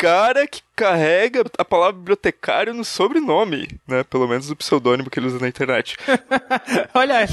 cara 0.00 0.46
que 0.46 0.62
carrega 0.74 1.44
a 1.58 1.64
palavra 1.64 1.92
bibliotecário 1.92 2.72
no 2.72 2.84
sobrenome, 2.84 3.68
né? 3.86 4.02
Pelo 4.02 4.26
menos 4.26 4.50
o 4.50 4.56
pseudônimo 4.56 5.10
que 5.10 5.18
ele 5.18 5.26
usa 5.26 5.38
na 5.38 5.46
internet. 5.46 5.98
Olha. 6.94 7.26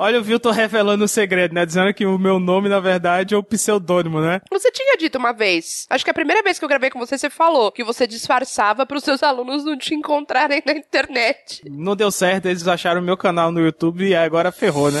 Olha 0.00 0.20
o 0.20 0.22
Vilton 0.22 0.50
revelando 0.50 1.04
o 1.04 1.08
segredo, 1.08 1.54
né? 1.54 1.66
Dizendo 1.66 1.92
que 1.92 2.06
o 2.06 2.18
meu 2.18 2.38
nome, 2.38 2.68
na 2.68 2.78
verdade, 2.78 3.34
é 3.34 3.36
o 3.36 3.42
pseudônimo, 3.42 4.20
né? 4.20 4.40
Você 4.48 4.70
tinha 4.70 4.96
dito 4.96 5.18
uma 5.18 5.32
vez, 5.32 5.86
acho 5.90 6.04
que 6.04 6.10
a 6.10 6.14
primeira 6.14 6.40
vez 6.40 6.56
que 6.56 6.64
eu 6.64 6.68
gravei 6.68 6.88
com 6.88 7.00
você, 7.00 7.18
você 7.18 7.28
falou 7.28 7.72
que 7.72 7.82
você 7.82 8.06
disfarçava 8.06 8.86
para 8.86 8.96
os 8.96 9.02
seus 9.02 9.24
alunos 9.24 9.64
não 9.64 9.76
te 9.76 9.94
encontrarem 9.94 10.62
na 10.64 10.72
internet. 10.72 11.62
Não 11.68 11.96
deu 11.96 12.12
certo, 12.12 12.46
eles 12.46 12.66
acharam 12.68 13.00
o 13.00 13.04
meu 13.04 13.16
canal 13.16 13.50
no 13.50 13.60
YouTube 13.60 14.06
e 14.06 14.14
agora 14.14 14.52
ferrou, 14.52 14.92
né? 14.92 15.00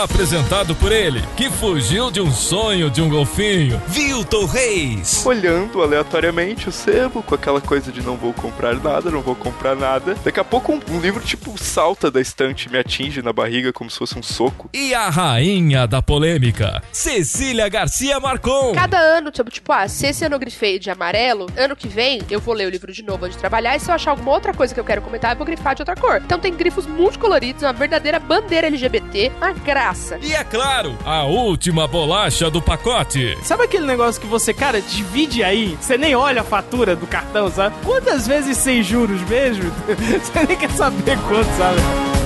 Apresentado 0.00 0.74
por 0.76 0.92
ele, 0.92 1.22
que 1.36 1.50
fugiu 1.50 2.10
de 2.10 2.22
um 2.22 2.32
sonho 2.32 2.88
de 2.88 3.02
um 3.02 3.10
golfinho, 3.10 3.78
Vilton 3.86 4.46
Reis. 4.46 5.26
Olhando 5.26 5.82
aleatoriamente 5.82 6.70
o 6.70 6.72
sebo, 6.72 7.22
com 7.22 7.34
aquela 7.34 7.60
coisa 7.60 7.92
de 7.92 8.00
não 8.00 8.16
vou 8.16 8.32
comprar 8.32 8.76
nada, 8.76 9.10
não 9.10 9.20
vou 9.20 9.34
comprar 9.34 9.76
nada. 9.76 10.16
Daqui 10.24 10.40
a 10.40 10.44
pouco 10.44 10.72
um, 10.72 10.80
um 10.88 11.00
livro 11.00 11.22
tipo 11.22 11.54
salta 11.62 12.10
da 12.10 12.18
estante 12.18 12.66
e 12.66 12.72
me 12.72 12.78
atinge 12.78 13.20
na 13.20 13.30
barriga 13.30 13.74
como 13.74 13.90
se 13.90 13.98
fosse 13.98 14.18
um 14.18 14.22
soco. 14.22 14.70
E 14.72 14.94
a 14.94 15.10
rainha 15.10 15.86
da 15.86 16.00
polêmica, 16.00 16.82
Cecília 16.90 17.68
Garcia 17.68 18.18
Marcon. 18.18 18.72
Cada 18.72 18.98
ano, 18.98 19.30
tipo, 19.30 19.50
tipo, 19.50 19.70
ah, 19.70 19.86
se 19.86 20.06
esse 20.06 20.24
ano 20.24 20.36
eu 20.36 20.40
grifei 20.40 20.78
de 20.78 20.88
amarelo, 20.88 21.46
ano 21.58 21.76
que 21.76 21.88
vem 21.88 22.22
eu 22.30 22.40
vou 22.40 22.54
ler 22.54 22.66
o 22.66 22.70
livro 22.70 22.90
de 22.90 23.02
novo 23.02 23.26
antes 23.26 23.36
de 23.36 23.40
trabalhar 23.40 23.76
e 23.76 23.80
se 23.80 23.90
eu 23.90 23.94
achar 23.94 24.12
alguma 24.12 24.32
outra 24.32 24.54
coisa 24.54 24.72
que 24.72 24.80
eu 24.80 24.84
quero 24.84 25.02
comentar, 25.02 25.32
eu 25.32 25.36
vou 25.36 25.44
grifar 25.44 25.74
de 25.74 25.82
outra 25.82 25.94
cor. 25.94 26.22
Então 26.24 26.38
tem 26.38 26.54
grifos 26.54 26.86
multicoloridos, 26.86 27.62
uma 27.62 27.74
verdadeira 27.74 28.18
bandeira 28.18 28.66
LGBT, 28.68 29.30
uma 29.36 29.52
graça. 29.52 29.89
E 30.22 30.34
é 30.34 30.44
claro, 30.44 30.96
a 31.04 31.24
última 31.24 31.86
bolacha 31.86 32.50
do 32.50 32.62
pacote. 32.62 33.36
Sabe 33.42 33.64
aquele 33.64 33.86
negócio 33.86 34.20
que 34.20 34.26
você, 34.26 34.54
cara, 34.54 34.80
divide 34.80 35.42
aí, 35.42 35.76
você 35.80 35.96
nem 35.98 36.14
olha 36.14 36.42
a 36.42 36.44
fatura 36.44 36.94
do 36.94 37.06
cartão, 37.06 37.50
sabe? 37.50 37.74
Quantas 37.84 38.26
vezes 38.26 38.56
sem 38.56 38.82
juros 38.82 39.20
mesmo? 39.22 39.70
Você 40.20 40.46
nem 40.46 40.56
quer 40.56 40.70
saber 40.70 41.18
quanto, 41.28 41.48
sabe? 41.56 42.19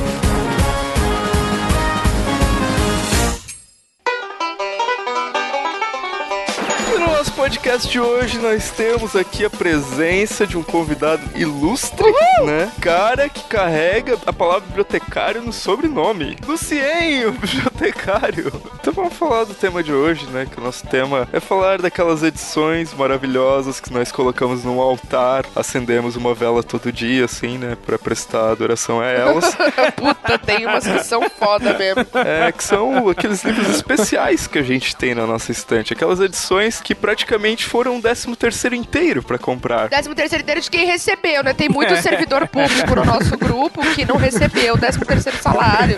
Podcast 7.45 7.91
de 7.91 8.01
hoje 8.01 8.39
nós 8.39 8.71
temos 8.71 9.15
aqui 9.15 9.45
a 9.45 9.51
presença 9.51 10.47
de 10.47 10.57
um 10.57 10.63
convidado 10.63 11.23
ilustre, 11.35 12.11
né? 12.43 12.73
Cara 12.81 13.29
que 13.29 13.43
carrega 13.43 14.17
a 14.25 14.33
palavra 14.33 14.63
bibliotecário 14.63 15.43
no 15.43 15.53
sobrenome. 15.53 16.39
Lucien, 16.47 17.27
o 17.27 17.33
bibliotecário. 17.33 18.51
Então 18.81 18.95
vamos 18.95 19.13
falar 19.13 19.45
do 19.45 19.53
tema 19.53 19.83
de 19.83 19.93
hoje, 19.93 20.25
né? 20.29 20.47
Que 20.51 20.59
o 20.59 20.65
nosso 20.65 20.87
tema 20.87 21.29
é 21.35 21.39
falar 21.39 21.83
daquelas 21.83 22.23
edições 22.23 22.95
maravilhosas 22.95 23.79
que 23.79 23.93
nós 23.93 24.11
colocamos 24.11 24.65
num 24.65 24.81
altar, 24.81 25.45
acendemos 25.55 26.17
uma 26.17 26.33
vela 26.33 26.63
todo 26.63 26.91
dia, 26.91 27.27
assim, 27.27 27.59
né? 27.59 27.77
Pra 27.85 27.99
prestar 27.99 28.53
adoração 28.53 29.01
a 29.03 29.07
elas. 29.07 29.55
Puta, 29.97 30.39
tem 30.39 30.67
umas 30.67 30.87
que 30.87 31.05
são 31.05 31.29
foda 31.29 31.77
mesmo. 31.77 32.07
É, 32.15 32.51
que 32.51 32.65
são 32.65 33.07
aqueles 33.07 33.45
livros 33.45 33.69
especiais 33.69 34.47
que 34.47 34.59
a 34.59 34.63
gente 34.63 34.97
tem 34.97 35.15
na 35.15 35.27
nossa 35.27 35.53
estante. 35.53 35.93
Aquelas 35.93 36.21
edições 36.21 36.81
que 36.81 36.95
praticamente 36.95 37.34
foram 37.67 37.97
um 37.97 38.01
décimo 38.01 38.37
terceiro 38.37 38.75
inteiro 38.75 39.23
pra 39.23 39.39
comprar. 39.39 39.89
Décimo 39.89 40.15
terceiro 40.15 40.43
inteiro 40.43 40.61
de 40.61 40.71
quem 40.71 40.87
recebeu, 40.87 41.43
né? 41.43 41.53
Tem 41.53 41.69
muito 41.69 41.95
servidor 41.97 42.47
público 42.49 42.95
no 42.95 43.05
nosso 43.05 43.37
grupo 43.37 43.81
que 43.95 44.05
não 44.05 44.17
recebeu 44.17 44.75
o 44.75 44.77
décimo 44.79 45.05
terceiro 45.05 45.39
salário. 45.39 45.97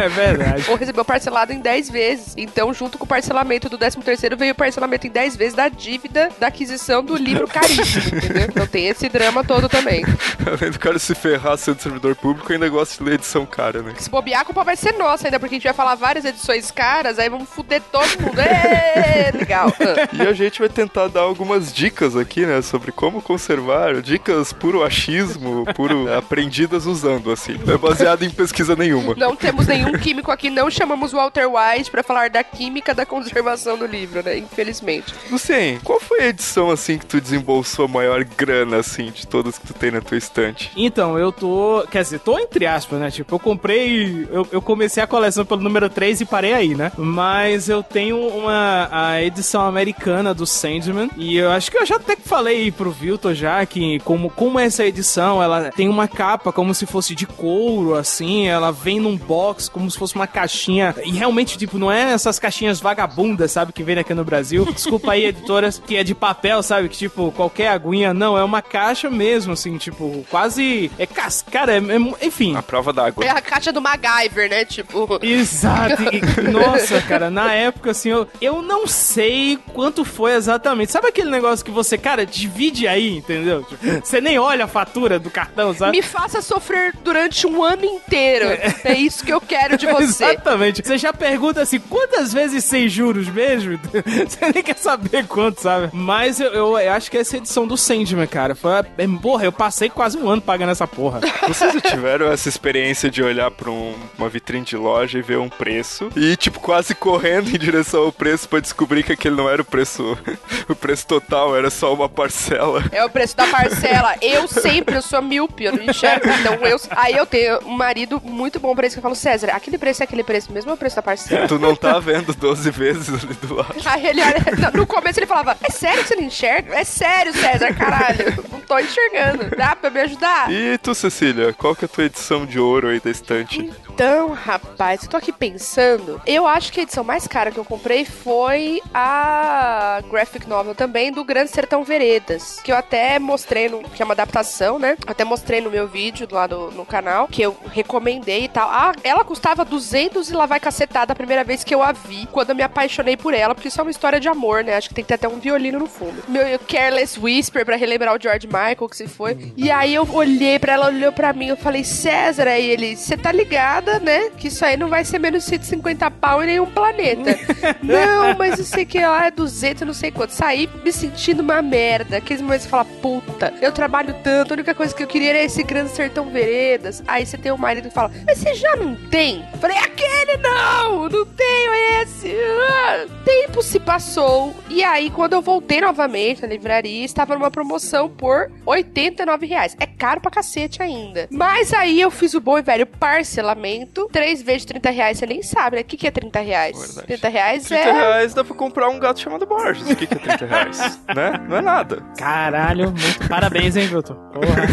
É 0.00 0.08
verdade. 0.08 0.64
Ou 0.68 0.76
recebeu 0.76 1.04
parcelado 1.04 1.52
em 1.52 1.60
10 1.60 1.90
vezes. 1.90 2.34
Então, 2.36 2.72
junto 2.72 2.98
com 2.98 3.04
o 3.04 3.08
parcelamento 3.08 3.68
do 3.68 3.78
décimo 3.78 4.02
terceiro, 4.02 4.36
veio 4.36 4.52
o 4.52 4.54
parcelamento 4.54 5.06
em 5.06 5.10
10 5.10 5.36
vezes 5.36 5.54
da 5.54 5.68
dívida 5.68 6.30
da 6.38 6.48
aquisição 6.48 7.02
do 7.02 7.16
livro 7.16 7.46
caríssimo, 7.48 8.16
entendeu? 8.16 8.44
Então 8.44 8.66
tem 8.66 8.88
esse 8.88 9.08
drama 9.08 9.44
todo 9.44 9.68
também. 9.68 10.04
Além 10.46 10.70
do 10.70 10.78
cara 10.78 10.98
se 10.98 11.14
ferrar 11.14 11.56
sendo 11.56 11.80
servidor 11.80 12.14
público, 12.16 12.52
ainda 12.52 12.68
gosta 12.68 13.02
de 13.02 13.08
ler 13.08 13.14
edição 13.16 13.46
cara, 13.46 13.82
né? 13.82 13.94
Se 13.98 14.10
bobear, 14.10 14.42
a 14.42 14.44
culpa 14.44 14.64
vai 14.64 14.76
ser 14.76 14.92
nossa 14.92 15.26
ainda, 15.26 15.38
porque 15.40 15.54
a 15.54 15.58
gente 15.58 15.64
vai 15.64 15.74
falar 15.74 15.94
várias 15.94 16.24
edições 16.24 16.70
caras, 16.70 17.18
aí 17.18 17.28
vamos 17.28 17.48
fuder 17.48 17.80
todo 17.92 18.20
mundo. 18.20 18.38
Ê, 18.38 19.36
legal. 19.36 19.72
E 20.12 20.22
a 20.22 20.32
gente 20.32 20.58
vai 20.58 20.68
tentar 20.74 21.08
dar 21.08 21.20
algumas 21.20 21.72
dicas 21.72 22.16
aqui, 22.16 22.44
né, 22.44 22.60
sobre 22.60 22.92
como 22.92 23.22
conservar, 23.22 24.02
dicas 24.02 24.52
puro 24.52 24.82
achismo, 24.82 25.64
puro 25.74 26.12
aprendidas 26.12 26.86
usando, 26.86 27.30
assim. 27.30 27.58
Não 27.64 27.74
é 27.74 27.78
baseado 27.78 28.24
em 28.24 28.30
pesquisa 28.30 28.74
nenhuma. 28.74 29.14
Não 29.16 29.36
temos 29.36 29.66
nenhum 29.66 29.92
químico 29.92 30.30
aqui, 30.30 30.50
não 30.50 30.70
chamamos 30.70 31.12
Walter 31.12 31.46
White 31.46 31.90
pra 31.90 32.02
falar 32.02 32.30
da 32.30 32.42
química 32.42 32.94
da 32.94 33.06
conservação 33.06 33.78
do 33.78 33.86
livro, 33.86 34.22
né? 34.22 34.38
Infelizmente. 34.38 35.14
Lucien, 35.30 35.78
qual 35.82 36.00
foi 36.00 36.20
a 36.22 36.26
edição, 36.26 36.70
assim, 36.70 36.98
que 36.98 37.06
tu 37.06 37.20
desembolsou 37.20 37.84
a 37.84 37.88
maior 37.88 38.24
grana, 38.24 38.78
assim, 38.78 39.10
de 39.10 39.26
todas 39.26 39.58
que 39.58 39.66
tu 39.66 39.74
tem 39.74 39.90
na 39.90 40.00
tua 40.00 40.18
estante? 40.18 40.70
Então, 40.76 41.18
eu 41.18 41.30
tô. 41.30 41.84
Quer 41.90 42.02
dizer, 42.02 42.20
tô 42.20 42.38
entre 42.38 42.66
aspas, 42.66 42.98
né? 42.98 43.10
Tipo, 43.10 43.34
eu 43.34 43.38
comprei. 43.38 44.26
Eu, 44.30 44.46
eu 44.50 44.62
comecei 44.62 45.02
a 45.02 45.06
coleção 45.06 45.44
pelo 45.44 45.60
número 45.60 45.88
3 45.88 46.22
e 46.22 46.24
parei 46.24 46.52
aí, 46.52 46.74
né? 46.74 46.90
Mas 46.96 47.68
eu 47.68 47.82
tenho 47.82 48.18
uma 48.18 48.88
a 48.90 49.22
edição 49.22 49.64
americana 49.66 50.34
do 50.34 50.46
Sandman. 50.64 51.10
E 51.18 51.36
eu 51.36 51.50
acho 51.50 51.70
que 51.70 51.76
eu 51.76 51.84
já 51.84 51.96
até 51.96 52.16
falei 52.16 52.72
pro 52.72 52.90
Vilton 52.90 53.34
já 53.34 53.64
que, 53.66 53.98
como, 54.00 54.30
como 54.30 54.58
essa 54.58 54.84
edição, 54.84 55.42
ela 55.42 55.70
tem 55.70 55.88
uma 55.90 56.08
capa 56.08 56.50
como 56.50 56.74
se 56.74 56.86
fosse 56.86 57.14
de 57.14 57.26
couro, 57.26 57.94
assim. 57.94 58.46
Ela 58.46 58.72
vem 58.72 58.98
num 58.98 59.16
box 59.16 59.68
como 59.68 59.90
se 59.90 59.98
fosse 59.98 60.14
uma 60.14 60.26
caixinha. 60.26 60.94
E 61.04 61.10
realmente, 61.10 61.58
tipo, 61.58 61.78
não 61.78 61.92
é 61.92 62.12
essas 62.12 62.38
caixinhas 62.38 62.80
vagabundas, 62.80 63.52
sabe? 63.52 63.72
Que 63.74 63.82
vem 63.82 63.98
aqui 63.98 64.14
no 64.14 64.24
Brasil. 64.24 64.64
Desculpa 64.72 65.12
aí, 65.12 65.26
editoras, 65.26 65.82
que 65.86 65.96
é 65.96 66.02
de 66.04 66.14
papel, 66.14 66.62
sabe? 66.62 66.88
Que, 66.88 66.96
tipo, 66.96 67.30
qualquer 67.32 67.68
aguinha. 67.68 68.14
Não, 68.14 68.38
é 68.38 68.42
uma 68.42 68.62
caixa 68.62 69.10
mesmo, 69.10 69.52
assim, 69.52 69.76
tipo, 69.76 70.24
quase. 70.30 70.90
É 70.98 71.06
cas... 71.06 71.44
Cara, 71.50 71.74
é, 71.74 71.78
é- 71.78 72.26
enfim. 72.26 72.56
A 72.56 72.62
prova 72.62 72.92
d'água. 72.92 73.24
É 73.24 73.28
a 73.28 73.40
caixa 73.42 73.70
do 73.70 73.82
MacGyver, 73.82 74.48
né? 74.48 74.64
Tipo. 74.64 75.18
Exato. 75.22 76.02
E, 76.04 76.50
nossa, 76.50 77.00
cara, 77.02 77.30
na 77.30 77.52
época, 77.52 77.90
assim, 77.90 78.08
eu, 78.08 78.26
eu 78.40 78.62
não 78.62 78.86
sei 78.86 79.58
quanto 79.74 80.04
foi 80.04 80.32
exatamente. 80.32 80.53
Sabe 80.92 81.08
aquele 81.08 81.30
negócio 81.30 81.64
que 81.64 81.70
você, 81.70 81.96
cara, 81.98 82.24
divide 82.26 82.86
aí, 82.86 83.16
entendeu? 83.16 83.62
Tipo, 83.64 83.84
Você 84.04 84.20
nem 84.20 84.38
olha 84.38 84.64
a 84.64 84.68
fatura 84.68 85.18
do 85.18 85.30
cartão, 85.30 85.74
sabe? 85.74 85.92
Me 85.96 86.02
faça 86.02 86.40
sofrer 86.42 86.94
durante 87.02 87.46
um 87.46 87.62
ano 87.62 87.84
inteiro. 87.84 88.46
É 88.84 88.94
isso 88.94 89.24
que 89.24 89.32
eu 89.32 89.40
quero 89.40 89.76
de 89.76 89.86
você. 89.90 90.24
Exatamente. 90.24 90.82
Você 90.84 90.98
já 90.98 91.12
pergunta 91.12 91.60
assim, 91.62 91.78
quantas 91.80 92.32
vezes 92.32 92.64
sem 92.64 92.88
juros 92.88 93.28
mesmo? 93.28 93.78
Você 94.04 94.52
nem 94.52 94.62
quer 94.62 94.76
saber 94.76 95.26
quanto, 95.26 95.60
sabe? 95.60 95.90
Mas 95.92 96.40
eu, 96.40 96.48
eu- 96.52 96.78
eu 96.78 96.92
acho 96.92 97.10
que 97.10 97.18
essa 97.18 97.36
edição 97.36 97.66
do 97.66 97.76
Sandman, 97.76 98.26
cara, 98.26 98.54
foi... 98.54 98.72
é, 98.72 98.84
Porra, 99.22 99.44
eu 99.44 99.52
passei 99.52 99.88
quase 99.88 100.16
um 100.18 100.28
ano 100.28 100.42
pagando 100.42 100.70
essa 100.72 100.86
porra. 100.86 101.20
Vocês 101.46 101.72
já 101.74 101.80
tiveram 101.80 102.30
essa 102.30 102.48
experiência 102.48 103.10
de 103.10 103.22
olhar 103.22 103.50
pra 103.50 103.70
um- 103.70 103.94
uma 104.18 104.28
vitrine 104.28 104.64
de 104.64 104.76
loja 104.76 105.18
e 105.18 105.22
ver 105.22 105.38
um 105.38 105.48
preço 105.48 106.08
e, 106.16 106.36
tipo, 106.36 106.60
quase 106.60 106.94
correndo 106.94 107.48
em 107.54 107.58
direção 107.58 108.02
ao 108.04 108.12
preço 108.12 108.48
pra 108.48 108.60
descobrir 108.60 109.02
que 109.02 109.12
aquele 109.12 109.34
não 109.36 109.48
era 109.48 109.62
o 109.62 109.64
preço, 109.64 110.16
o 110.68 110.74
preço 110.74 111.06
total, 111.06 111.56
era 111.56 111.70
só 111.70 111.92
uma 111.92 112.08
parcela. 112.08 112.82
É 112.92 113.04
o 113.04 113.10
preço 113.10 113.36
da 113.36 113.46
parcela. 113.46 114.14
Eu 114.20 114.46
sempre, 114.48 114.96
eu 114.96 115.02
sou 115.02 115.22
míope, 115.22 115.64
eu 115.64 115.72
não 115.72 115.84
enxergo. 115.84 116.28
Então 116.28 116.54
eu. 116.66 116.80
Aí 116.90 117.14
eu 117.14 117.26
tenho 117.26 117.58
um 117.64 117.76
marido 117.76 118.20
muito 118.24 118.58
bom 118.60 118.74
pra 118.74 118.86
isso 118.86 118.96
que 118.96 118.98
eu 118.98 119.02
falo, 119.02 119.14
César, 119.14 119.48
aquele 119.50 119.78
preço 119.78 120.02
é 120.02 120.04
aquele 120.04 120.24
preço 120.24 120.52
mesmo, 120.52 120.70
é 120.70 120.74
o 120.74 120.76
preço 120.76 120.96
da 120.96 121.02
parcela. 121.02 121.48
Tu 121.48 121.58
não 121.58 121.74
tá 121.74 121.98
vendo 121.98 122.34
12 122.34 122.70
vezes 122.70 123.24
ali 123.24 123.34
do 123.34 123.54
lado. 123.54 123.74
Aí 123.84 124.06
ele 124.06 124.20
olha, 124.22 124.70
no 124.72 124.86
começo 124.86 125.18
ele 125.18 125.26
falava, 125.26 125.56
é 125.62 125.70
sério 125.70 126.02
que 126.02 126.08
você 126.08 126.16
não 126.16 126.24
enxerga? 126.24 126.74
É 126.74 126.84
sério, 126.84 127.32
César, 127.32 127.74
caralho. 127.74 128.44
Não 128.50 128.60
tô 128.60 128.78
enxergando. 128.78 129.56
Dá 129.56 129.76
pra 129.76 129.90
me 129.90 130.00
ajudar? 130.00 130.50
E 130.50 130.78
tu, 130.78 130.94
Cecília, 130.94 131.52
qual 131.52 131.74
que 131.74 131.84
é 131.84 131.86
a 131.86 131.88
tua 131.88 132.04
edição 132.04 132.46
de 132.46 132.58
ouro 132.58 132.88
aí 132.88 133.00
da 133.00 133.10
estante? 133.10 133.70
Então, 133.88 134.30
rapaz, 134.32 135.04
eu 135.04 135.08
tô 135.08 135.16
aqui 135.16 135.32
pensando. 135.32 136.20
Eu 136.26 136.46
acho 136.46 136.72
que 136.72 136.80
a 136.80 136.82
edição 136.82 137.04
mais 137.04 137.28
cara 137.28 137.50
que 137.50 137.58
eu 137.58 137.64
comprei 137.64 138.04
foi 138.04 138.80
a 138.92 140.00
graphic 140.10 140.33
novel 140.48 140.74
também 140.74 141.12
do 141.12 141.24
Grande 141.24 141.50
Sertão 141.50 141.84
Veredas. 141.84 142.60
Que 142.62 142.72
eu 142.72 142.76
até 142.76 143.18
mostrei, 143.18 143.68
no, 143.68 143.82
que 143.82 144.02
é 144.02 144.04
uma 144.04 144.14
adaptação, 144.14 144.78
né? 144.78 144.96
Eu 145.04 145.10
até 145.10 145.24
mostrei 145.24 145.60
no 145.60 145.70
meu 145.70 145.86
vídeo 145.86 146.26
lá 146.30 146.46
do, 146.46 146.70
no 146.70 146.84
canal, 146.84 147.28
que 147.28 147.42
eu 147.42 147.56
recomendei 147.72 148.44
e 148.44 148.48
tal. 148.48 148.68
Ah, 148.68 148.92
ela 149.02 149.24
custava 149.24 149.64
200 149.64 150.30
e 150.30 150.34
lá 150.34 150.46
vai 150.46 150.60
cacetada 150.60 151.12
a 151.12 151.16
primeira 151.16 151.44
vez 151.44 151.64
que 151.64 151.74
eu 151.74 151.82
a 151.82 151.92
vi, 151.92 152.26
quando 152.32 152.50
eu 152.50 152.56
me 152.56 152.62
apaixonei 152.62 153.16
por 153.16 153.34
ela, 153.34 153.54
porque 153.54 153.68
isso 153.68 153.80
é 153.80 153.82
uma 153.82 153.90
história 153.90 154.20
de 154.20 154.28
amor, 154.28 154.64
né? 154.64 154.76
Acho 154.76 154.88
que 154.88 154.94
tem 154.94 155.04
que 155.04 155.08
ter 155.08 155.14
até 155.14 155.28
um 155.28 155.38
violino 155.38 155.78
no 155.78 155.86
fundo. 155.86 156.22
Meu 156.28 156.58
Careless 156.58 157.18
Whisper 157.18 157.64
pra 157.64 157.76
relembrar 157.76 158.14
o 158.14 158.20
George 158.20 158.46
Michael, 158.46 158.88
que 158.88 158.96
se 158.96 159.06
foi. 159.06 159.52
E 159.56 159.70
aí 159.70 159.94
eu 159.94 160.08
olhei 160.12 160.58
pra 160.58 160.74
ela, 160.74 160.86
olhou 160.86 161.12
pra 161.12 161.32
mim, 161.32 161.48
eu 161.48 161.56
falei, 161.56 161.84
César, 161.84 162.48
aí 162.48 162.68
ele, 162.68 162.96
você 162.96 163.16
tá 163.16 163.32
ligada, 163.32 163.98
né? 164.00 164.30
Que 164.36 164.48
isso 164.48 164.64
aí 164.64 164.76
não 164.76 164.88
vai 164.88 165.04
ser 165.04 165.18
menos 165.18 165.44
150 165.44 166.10
pau 166.12 166.42
em 166.42 166.46
nenhum 166.46 166.66
planeta. 166.66 167.38
não, 167.82 168.36
mas 168.36 168.58
sei 168.66 168.84
que 168.84 169.00
lá 169.00 169.26
é 169.26 169.30
200, 169.30 169.86
não 169.86 169.94
sei 169.94 170.10
quanto. 170.10 170.23
Saí 170.32 170.68
me 170.84 170.92
sentindo 170.92 171.40
uma 171.40 171.60
merda. 171.62 172.18
Aqueles 172.18 172.42
momentos 172.42 172.64
você 172.64 172.68
fala, 172.68 172.84
puta, 172.84 173.52
eu 173.60 173.72
trabalho 173.72 174.14
tanto, 174.22 174.52
a 174.52 174.54
única 174.54 174.74
coisa 174.74 174.94
que 174.94 175.02
eu 175.02 175.06
queria 175.06 175.30
era 175.30 175.42
esse 175.42 175.62
grande 175.62 175.90
sertão 175.90 176.30
veredas. 176.30 177.02
Aí 177.06 177.26
você 177.26 177.36
tem 177.36 177.52
um 177.52 177.56
marido 177.56 177.88
que 177.88 177.94
fala, 177.94 178.10
mas 178.26 178.38
você 178.38 178.54
já 178.54 178.76
não 178.76 178.94
tem? 178.94 179.44
Eu 179.52 179.58
falei, 179.58 179.78
aquele 179.78 180.36
não, 180.38 181.08
não 181.08 181.26
tenho 181.26 181.74
esse. 182.02 182.34
Ah. 182.68 183.06
Tempo 183.24 183.62
se 183.62 183.80
passou. 183.80 184.54
E 184.68 184.82
aí, 184.82 185.10
quando 185.10 185.34
eu 185.34 185.42
voltei 185.42 185.80
novamente 185.80 186.42
na 186.42 186.48
livraria, 186.48 187.04
estava 187.04 187.34
numa 187.34 187.50
promoção 187.50 188.08
por 188.08 188.50
89 188.66 189.46
reais. 189.46 189.76
É 189.80 189.86
caro 189.86 190.20
pra 190.20 190.30
cacete 190.30 190.82
ainda. 190.82 191.28
Mas 191.30 191.72
aí 191.72 192.00
eu 192.00 192.10
fiz 192.10 192.34
o 192.34 192.40
bom 192.40 192.58
e 192.58 192.62
velho 192.62 192.86
parcelamento. 192.86 194.08
Três 194.12 194.42
vezes 194.42 194.64
30 194.64 194.90
reais, 194.90 195.18
você 195.18 195.26
nem 195.26 195.42
sabe, 195.42 195.76
né? 195.76 195.82
O 195.82 195.84
que, 195.84 195.96
que 195.96 196.06
é 196.06 196.10
30 196.10 196.40
reais? 196.40 196.78
Verdade. 196.78 197.06
30 197.06 197.28
reais 197.28 197.64
30 197.64 197.82
é. 197.82 197.92
reais 197.92 198.34
dá 198.34 198.44
pra 198.44 198.54
comprar 198.54 198.88
um 198.88 198.98
gato 198.98 199.20
chamado 199.20 199.46
Borges. 199.46 199.88
O 199.88 199.96
que, 199.96 200.06
que 200.18 200.30
é 200.30 200.36
30 200.36 200.46
reais? 200.46 201.00
né? 201.14 201.46
Não 201.48 201.56
é 201.56 201.60
nada. 201.62 202.02
Caralho, 202.18 202.90
muito 202.90 203.28
parabéns, 203.28 203.76
hein, 203.76 203.86
Vilton? 203.86 204.14
Porra. 204.14 204.64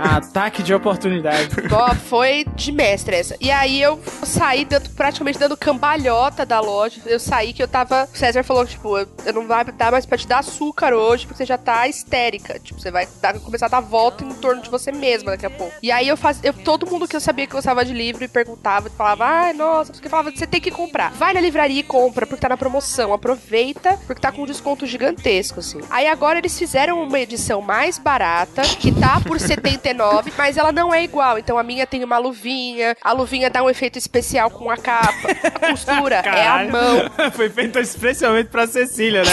Ataque 0.16 0.62
de 0.62 0.74
oportunidade. 0.74 1.48
Ó, 1.70 1.94
foi 1.94 2.44
de 2.54 2.72
mestre 2.72 3.16
essa. 3.16 3.36
E 3.40 3.50
aí 3.50 3.80
eu 3.80 4.00
saí 4.22 4.64
dando, 4.64 4.90
praticamente 4.90 5.38
dando 5.38 5.56
cambalhota 5.56 6.44
da 6.44 6.60
loja. 6.60 7.00
Eu 7.06 7.18
saí 7.18 7.52
que 7.52 7.62
eu 7.62 7.68
tava. 7.68 8.08
O 8.12 8.16
César 8.16 8.42
falou, 8.42 8.66
tipo, 8.66 8.96
eu 8.98 9.32
não 9.32 9.46
vai 9.46 9.64
dar 9.64 9.92
mais 9.92 10.06
pra 10.06 10.18
te 10.18 10.26
dar 10.26 10.38
açúcar 10.38 10.92
hoje, 10.92 11.26
porque 11.26 11.38
você 11.38 11.46
já 11.46 11.58
tá 11.58 11.86
histérica. 11.88 12.58
Tipo, 12.58 12.80
você 12.80 12.90
vai 12.90 13.08
dar, 13.20 13.38
começar 13.40 13.66
a 13.66 13.68
dar 13.68 13.80
volta 13.80 14.24
em 14.24 14.32
torno 14.34 14.62
de 14.62 14.70
você 14.70 14.92
mesma 14.92 15.32
daqui 15.32 15.46
a 15.46 15.50
pouco. 15.50 15.74
E 15.82 15.90
aí 15.90 16.08
eu 16.08 16.16
fazia. 16.16 16.48
Eu, 16.48 16.52
todo 16.52 16.86
mundo 16.86 17.06
que 17.06 17.16
eu 17.16 17.20
sabia 17.20 17.46
que 17.46 17.52
gostava 17.52 17.84
de 17.84 17.92
livro 17.92 18.24
e 18.24 18.28
perguntava, 18.28 18.88
falava, 18.90 19.24
ai, 19.24 19.52
nossa, 19.52 19.92
porque 19.92 20.08
falava, 20.08 20.30
você 20.30 20.46
tem 20.46 20.60
que 20.60 20.70
comprar. 20.70 21.10
Vai 21.12 21.32
na 21.32 21.40
livraria 21.40 21.80
e 21.80 21.82
compra, 21.82 22.26
porque 22.26 22.40
tá 22.40 22.48
na 22.48 22.56
promoção. 22.56 23.12
Aproveita, 23.12 23.98
porque 24.06 24.17
tá 24.18 24.32
com 24.32 24.42
um 24.42 24.46
desconto 24.46 24.86
gigantesco, 24.86 25.60
assim. 25.60 25.80
Aí 25.90 26.06
agora 26.06 26.38
eles 26.38 26.58
fizeram 26.58 27.02
uma 27.02 27.18
edição 27.18 27.60
mais 27.60 27.98
barata, 27.98 28.62
que 28.62 28.92
tá 28.92 29.20
por 29.20 29.38
79, 29.40 30.32
mas 30.36 30.56
ela 30.56 30.72
não 30.72 30.92
é 30.92 31.02
igual. 31.02 31.38
Então 31.38 31.58
a 31.58 31.62
minha 31.62 31.86
tem 31.86 32.02
uma 32.04 32.18
luvinha, 32.18 32.96
a 33.02 33.12
luvinha 33.12 33.50
dá 33.50 33.62
um 33.62 33.70
efeito 33.70 33.98
especial 33.98 34.50
com 34.50 34.70
a 34.70 34.76
capa, 34.76 35.28
a 35.54 35.70
costura 35.70 36.16
é 36.16 36.18
a 36.18 36.22
Caralho. 36.22 36.72
mão. 36.72 36.98
Foi 37.32 37.48
feita 37.48 37.80
especialmente 37.80 38.48
pra 38.48 38.66
Cecília, 38.66 39.22
né? 39.22 39.32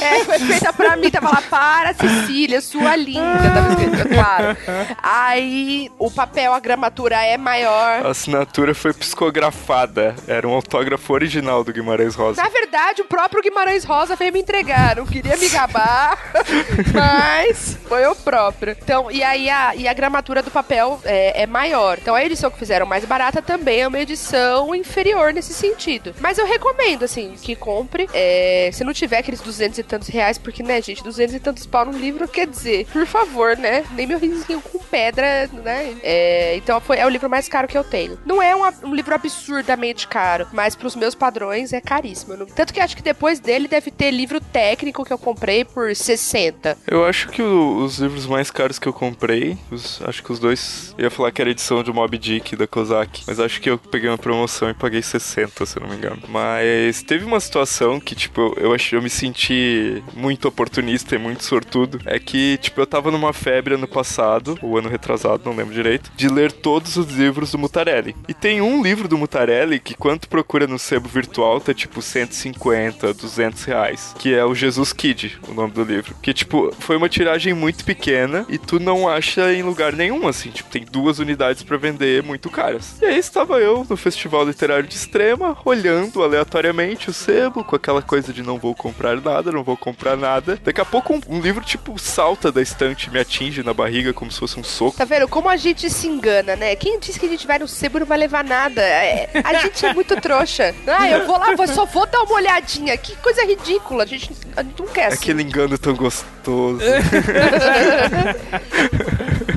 É, 0.00 0.24
foi 0.24 0.38
feita 0.38 0.72
pra 0.72 0.96
mim, 0.96 1.10
tava 1.10 1.28
lá, 1.30 1.42
para 1.48 1.94
Cecília, 1.94 2.60
sua 2.60 2.94
linda, 2.96 3.50
tava 3.54 3.68
escrito, 3.70 4.08
claro. 4.08 4.56
Aí 5.02 5.90
o 5.98 6.10
papel, 6.10 6.52
a 6.52 6.60
gramatura 6.60 7.16
é 7.24 7.36
maior. 7.36 8.06
A 8.06 8.10
assinatura 8.10 8.74
foi 8.74 8.92
psicografada. 8.92 10.14
Era 10.26 10.46
um 10.46 10.52
autógrafo 10.52 11.12
original 11.12 11.64
do 11.64 11.72
Guimarães 11.72 12.14
Rosa. 12.14 12.42
Na 12.42 12.48
verdade, 12.48 13.02
o 13.02 13.04
próprio 13.04 13.42
Guimarães 13.42 13.84
Rosa 13.84 14.11
veio 14.16 14.32
me 14.32 14.40
entregar. 14.40 14.96
Não 14.96 15.06
queria 15.06 15.36
me 15.36 15.48
gabar, 15.48 16.18
mas 16.92 17.76
foi 17.88 18.06
o 18.06 18.14
próprio. 18.14 18.76
Então, 18.82 19.10
e 19.10 19.22
aí 19.22 19.48
a, 19.48 19.74
e 19.74 19.86
a 19.88 19.92
gramatura 19.92 20.42
do 20.42 20.50
papel 20.50 21.00
é, 21.04 21.42
é 21.42 21.46
maior. 21.46 21.98
Então 22.00 22.14
a 22.14 22.24
edição 22.24 22.50
que 22.50 22.58
fizeram 22.58 22.86
mais 22.86 23.04
barata 23.04 23.40
também 23.42 23.80
é 23.82 23.88
uma 23.88 23.98
edição 23.98 24.74
inferior 24.74 25.32
nesse 25.32 25.52
sentido. 25.52 26.14
Mas 26.20 26.38
eu 26.38 26.46
recomendo, 26.46 27.04
assim, 27.04 27.34
que 27.40 27.54
compre. 27.56 28.08
É, 28.12 28.70
se 28.72 28.84
não 28.84 28.92
tiver 28.92 29.18
aqueles 29.18 29.40
200 29.40 29.78
e 29.78 29.82
tantos 29.82 30.08
reais, 30.08 30.38
porque, 30.38 30.62
né, 30.62 30.80
gente, 30.82 31.02
200 31.02 31.34
e 31.34 31.40
tantos 31.40 31.66
pau 31.66 31.84
num 31.84 31.98
livro 31.98 32.26
quer 32.28 32.46
dizer, 32.46 32.86
por 32.92 33.06
favor, 33.06 33.56
né? 33.56 33.84
Nem 33.92 34.06
meu 34.06 34.18
risinho 34.18 34.60
com 34.60 34.78
pedra, 34.78 35.48
né? 35.52 35.94
É, 36.02 36.56
então 36.56 36.80
foi, 36.80 36.98
é 36.98 37.06
o 37.06 37.08
livro 37.08 37.28
mais 37.28 37.48
caro 37.48 37.68
que 37.68 37.76
eu 37.78 37.84
tenho. 37.84 38.18
Não 38.24 38.42
é 38.42 38.54
um, 38.54 38.88
um 38.88 38.94
livro 38.94 39.14
absurdamente 39.14 40.06
caro, 40.08 40.46
mas 40.52 40.74
pros 40.74 40.96
meus 40.96 41.14
padrões 41.14 41.72
é 41.72 41.80
caríssimo. 41.80 42.34
Eu 42.34 42.38
não- 42.38 42.46
Tanto 42.46 42.72
que 42.72 42.80
acho 42.80 42.96
que 42.96 43.02
depois 43.02 43.40
dele 43.40 43.68
deve 43.68 43.90
ter 43.90 44.01
livro 44.10 44.40
técnico 44.40 45.04
que 45.04 45.12
eu 45.12 45.18
comprei 45.18 45.64
por 45.64 45.94
60. 45.94 46.76
Eu 46.86 47.04
acho 47.04 47.28
que 47.28 47.42
o- 47.42 47.84
os 47.84 47.98
livros 47.98 48.26
mais 48.26 48.50
caros 48.50 48.78
que 48.78 48.88
eu 48.88 48.92
comprei, 48.92 49.56
os- 49.70 50.00
acho 50.02 50.22
que 50.22 50.32
os 50.32 50.38
dois. 50.38 50.94
Ia 50.98 51.10
falar 51.10 51.30
que 51.32 51.40
era 51.40 51.50
edição 51.50 51.82
de 51.82 51.92
Mob 51.92 52.16
Dick 52.18 52.56
da 52.56 52.66
Kozak, 52.66 53.22
mas 53.26 53.38
acho 53.40 53.60
que 53.60 53.70
eu 53.70 53.78
peguei 53.78 54.08
uma 54.08 54.18
promoção 54.18 54.68
e 54.70 54.74
paguei 54.74 55.02
60, 55.02 55.64
se 55.66 55.76
eu 55.76 55.82
não 55.82 55.90
me 55.90 55.96
engano. 55.96 56.22
Mas 56.28 57.02
teve 57.02 57.24
uma 57.24 57.40
situação 57.40 57.98
que, 58.00 58.14
tipo, 58.14 58.54
eu, 58.58 58.72
achei, 58.74 58.98
eu 58.98 59.02
me 59.02 59.10
senti 59.10 60.02
muito 60.14 60.48
oportunista 60.48 61.14
e 61.14 61.18
muito 61.18 61.44
sortudo. 61.44 62.00
É 62.06 62.18
que, 62.18 62.58
tipo, 62.58 62.80
eu 62.80 62.86
tava 62.86 63.10
numa 63.10 63.32
febre 63.32 63.74
ano 63.74 63.86
passado, 63.88 64.58
ou 64.62 64.78
ano 64.78 64.88
retrasado, 64.88 65.42
não 65.44 65.54
lembro 65.56 65.74
direito, 65.74 66.10
de 66.16 66.28
ler 66.28 66.52
todos 66.52 66.96
os 66.96 67.06
livros 67.06 67.52
do 67.52 67.58
Mutarelli. 67.58 68.14
E 68.28 68.34
tem 68.34 68.60
um 68.60 68.82
livro 68.82 69.08
do 69.08 69.18
Mutarelli 69.18 69.78
que, 69.80 69.94
quando 69.94 70.20
tu 70.20 70.28
procura 70.28 70.66
no 70.66 70.78
sebo 70.78 71.08
virtual, 71.08 71.60
tá 71.60 71.72
tipo 71.74 72.00
150, 72.02 73.12
200 73.14 73.64
reais. 73.64 73.91
Que 74.18 74.34
é 74.34 74.44
o 74.44 74.54
Jesus 74.54 74.92
Kid, 74.92 75.38
o 75.48 75.54
nome 75.54 75.72
do 75.72 75.82
livro. 75.82 76.14
Que, 76.22 76.32
tipo, 76.32 76.72
foi 76.78 76.96
uma 76.96 77.08
tiragem 77.08 77.54
muito 77.54 77.84
pequena 77.84 78.44
e 78.48 78.58
tu 78.58 78.78
não 78.78 79.08
acha 79.08 79.52
em 79.52 79.62
lugar 79.62 79.92
nenhum, 79.92 80.26
assim. 80.28 80.50
Tipo, 80.50 80.70
tem 80.70 80.84
duas 80.84 81.18
unidades 81.18 81.62
pra 81.62 81.76
vender 81.76 82.22
muito 82.22 82.50
caras. 82.50 82.96
E 83.00 83.04
aí 83.04 83.18
estava 83.18 83.58
eu 83.58 83.86
no 83.88 83.96
Festival 83.96 84.44
Literário 84.44 84.88
de 84.88 84.94
Extrema, 84.94 85.56
olhando 85.64 86.22
aleatoriamente 86.22 87.10
o 87.10 87.12
sebo, 87.12 87.64
com 87.64 87.76
aquela 87.76 88.02
coisa 88.02 88.32
de 88.32 88.42
não 88.42 88.58
vou 88.58 88.74
comprar 88.74 89.20
nada, 89.20 89.52
não 89.52 89.62
vou 89.62 89.76
comprar 89.76 90.16
nada. 90.16 90.58
Daqui 90.62 90.80
a 90.80 90.84
pouco 90.84 91.14
um, 91.14 91.20
um 91.28 91.40
livro, 91.40 91.64
tipo, 91.64 91.98
salta 91.98 92.50
da 92.50 92.62
estante, 92.62 93.10
me 93.10 93.18
atinge 93.18 93.62
na 93.62 93.74
barriga 93.74 94.12
como 94.12 94.30
se 94.30 94.38
fosse 94.38 94.58
um 94.58 94.64
soco. 94.64 94.96
Tá 94.96 95.04
vendo? 95.04 95.28
Como 95.28 95.48
a 95.48 95.56
gente 95.56 95.88
se 95.90 96.06
engana, 96.06 96.56
né? 96.56 96.76
Quem 96.76 96.98
disse 96.98 97.18
que 97.18 97.26
a 97.26 97.28
gente 97.28 97.46
vai 97.46 97.58
no 97.58 97.68
sebo 97.68 98.00
não 98.00 98.06
vai 98.06 98.18
levar 98.18 98.44
nada? 98.44 98.80
É, 98.80 99.30
a 99.44 99.54
gente 99.54 99.84
é 99.84 99.92
muito 99.94 100.20
trouxa. 100.20 100.74
Ah, 100.92 101.08
eu 101.08 101.26
vou 101.26 101.38
lá, 101.38 101.54
vou, 101.54 101.66
só 101.66 101.86
vou 101.86 102.06
dar 102.06 102.20
uma 102.22 102.34
olhadinha. 102.34 102.96
Que 102.98 103.16
coisa 103.16 103.44
ridícula. 103.44 103.81
A 103.90 104.06
gente, 104.06 104.30
a 104.56 104.62
gente 104.62 104.80
não 104.80 104.88
quer 104.88 105.06
assim. 105.06 105.16
Aquele 105.16 105.42
engano 105.42 105.76
tão 105.76 105.94
gostoso. 105.94 106.80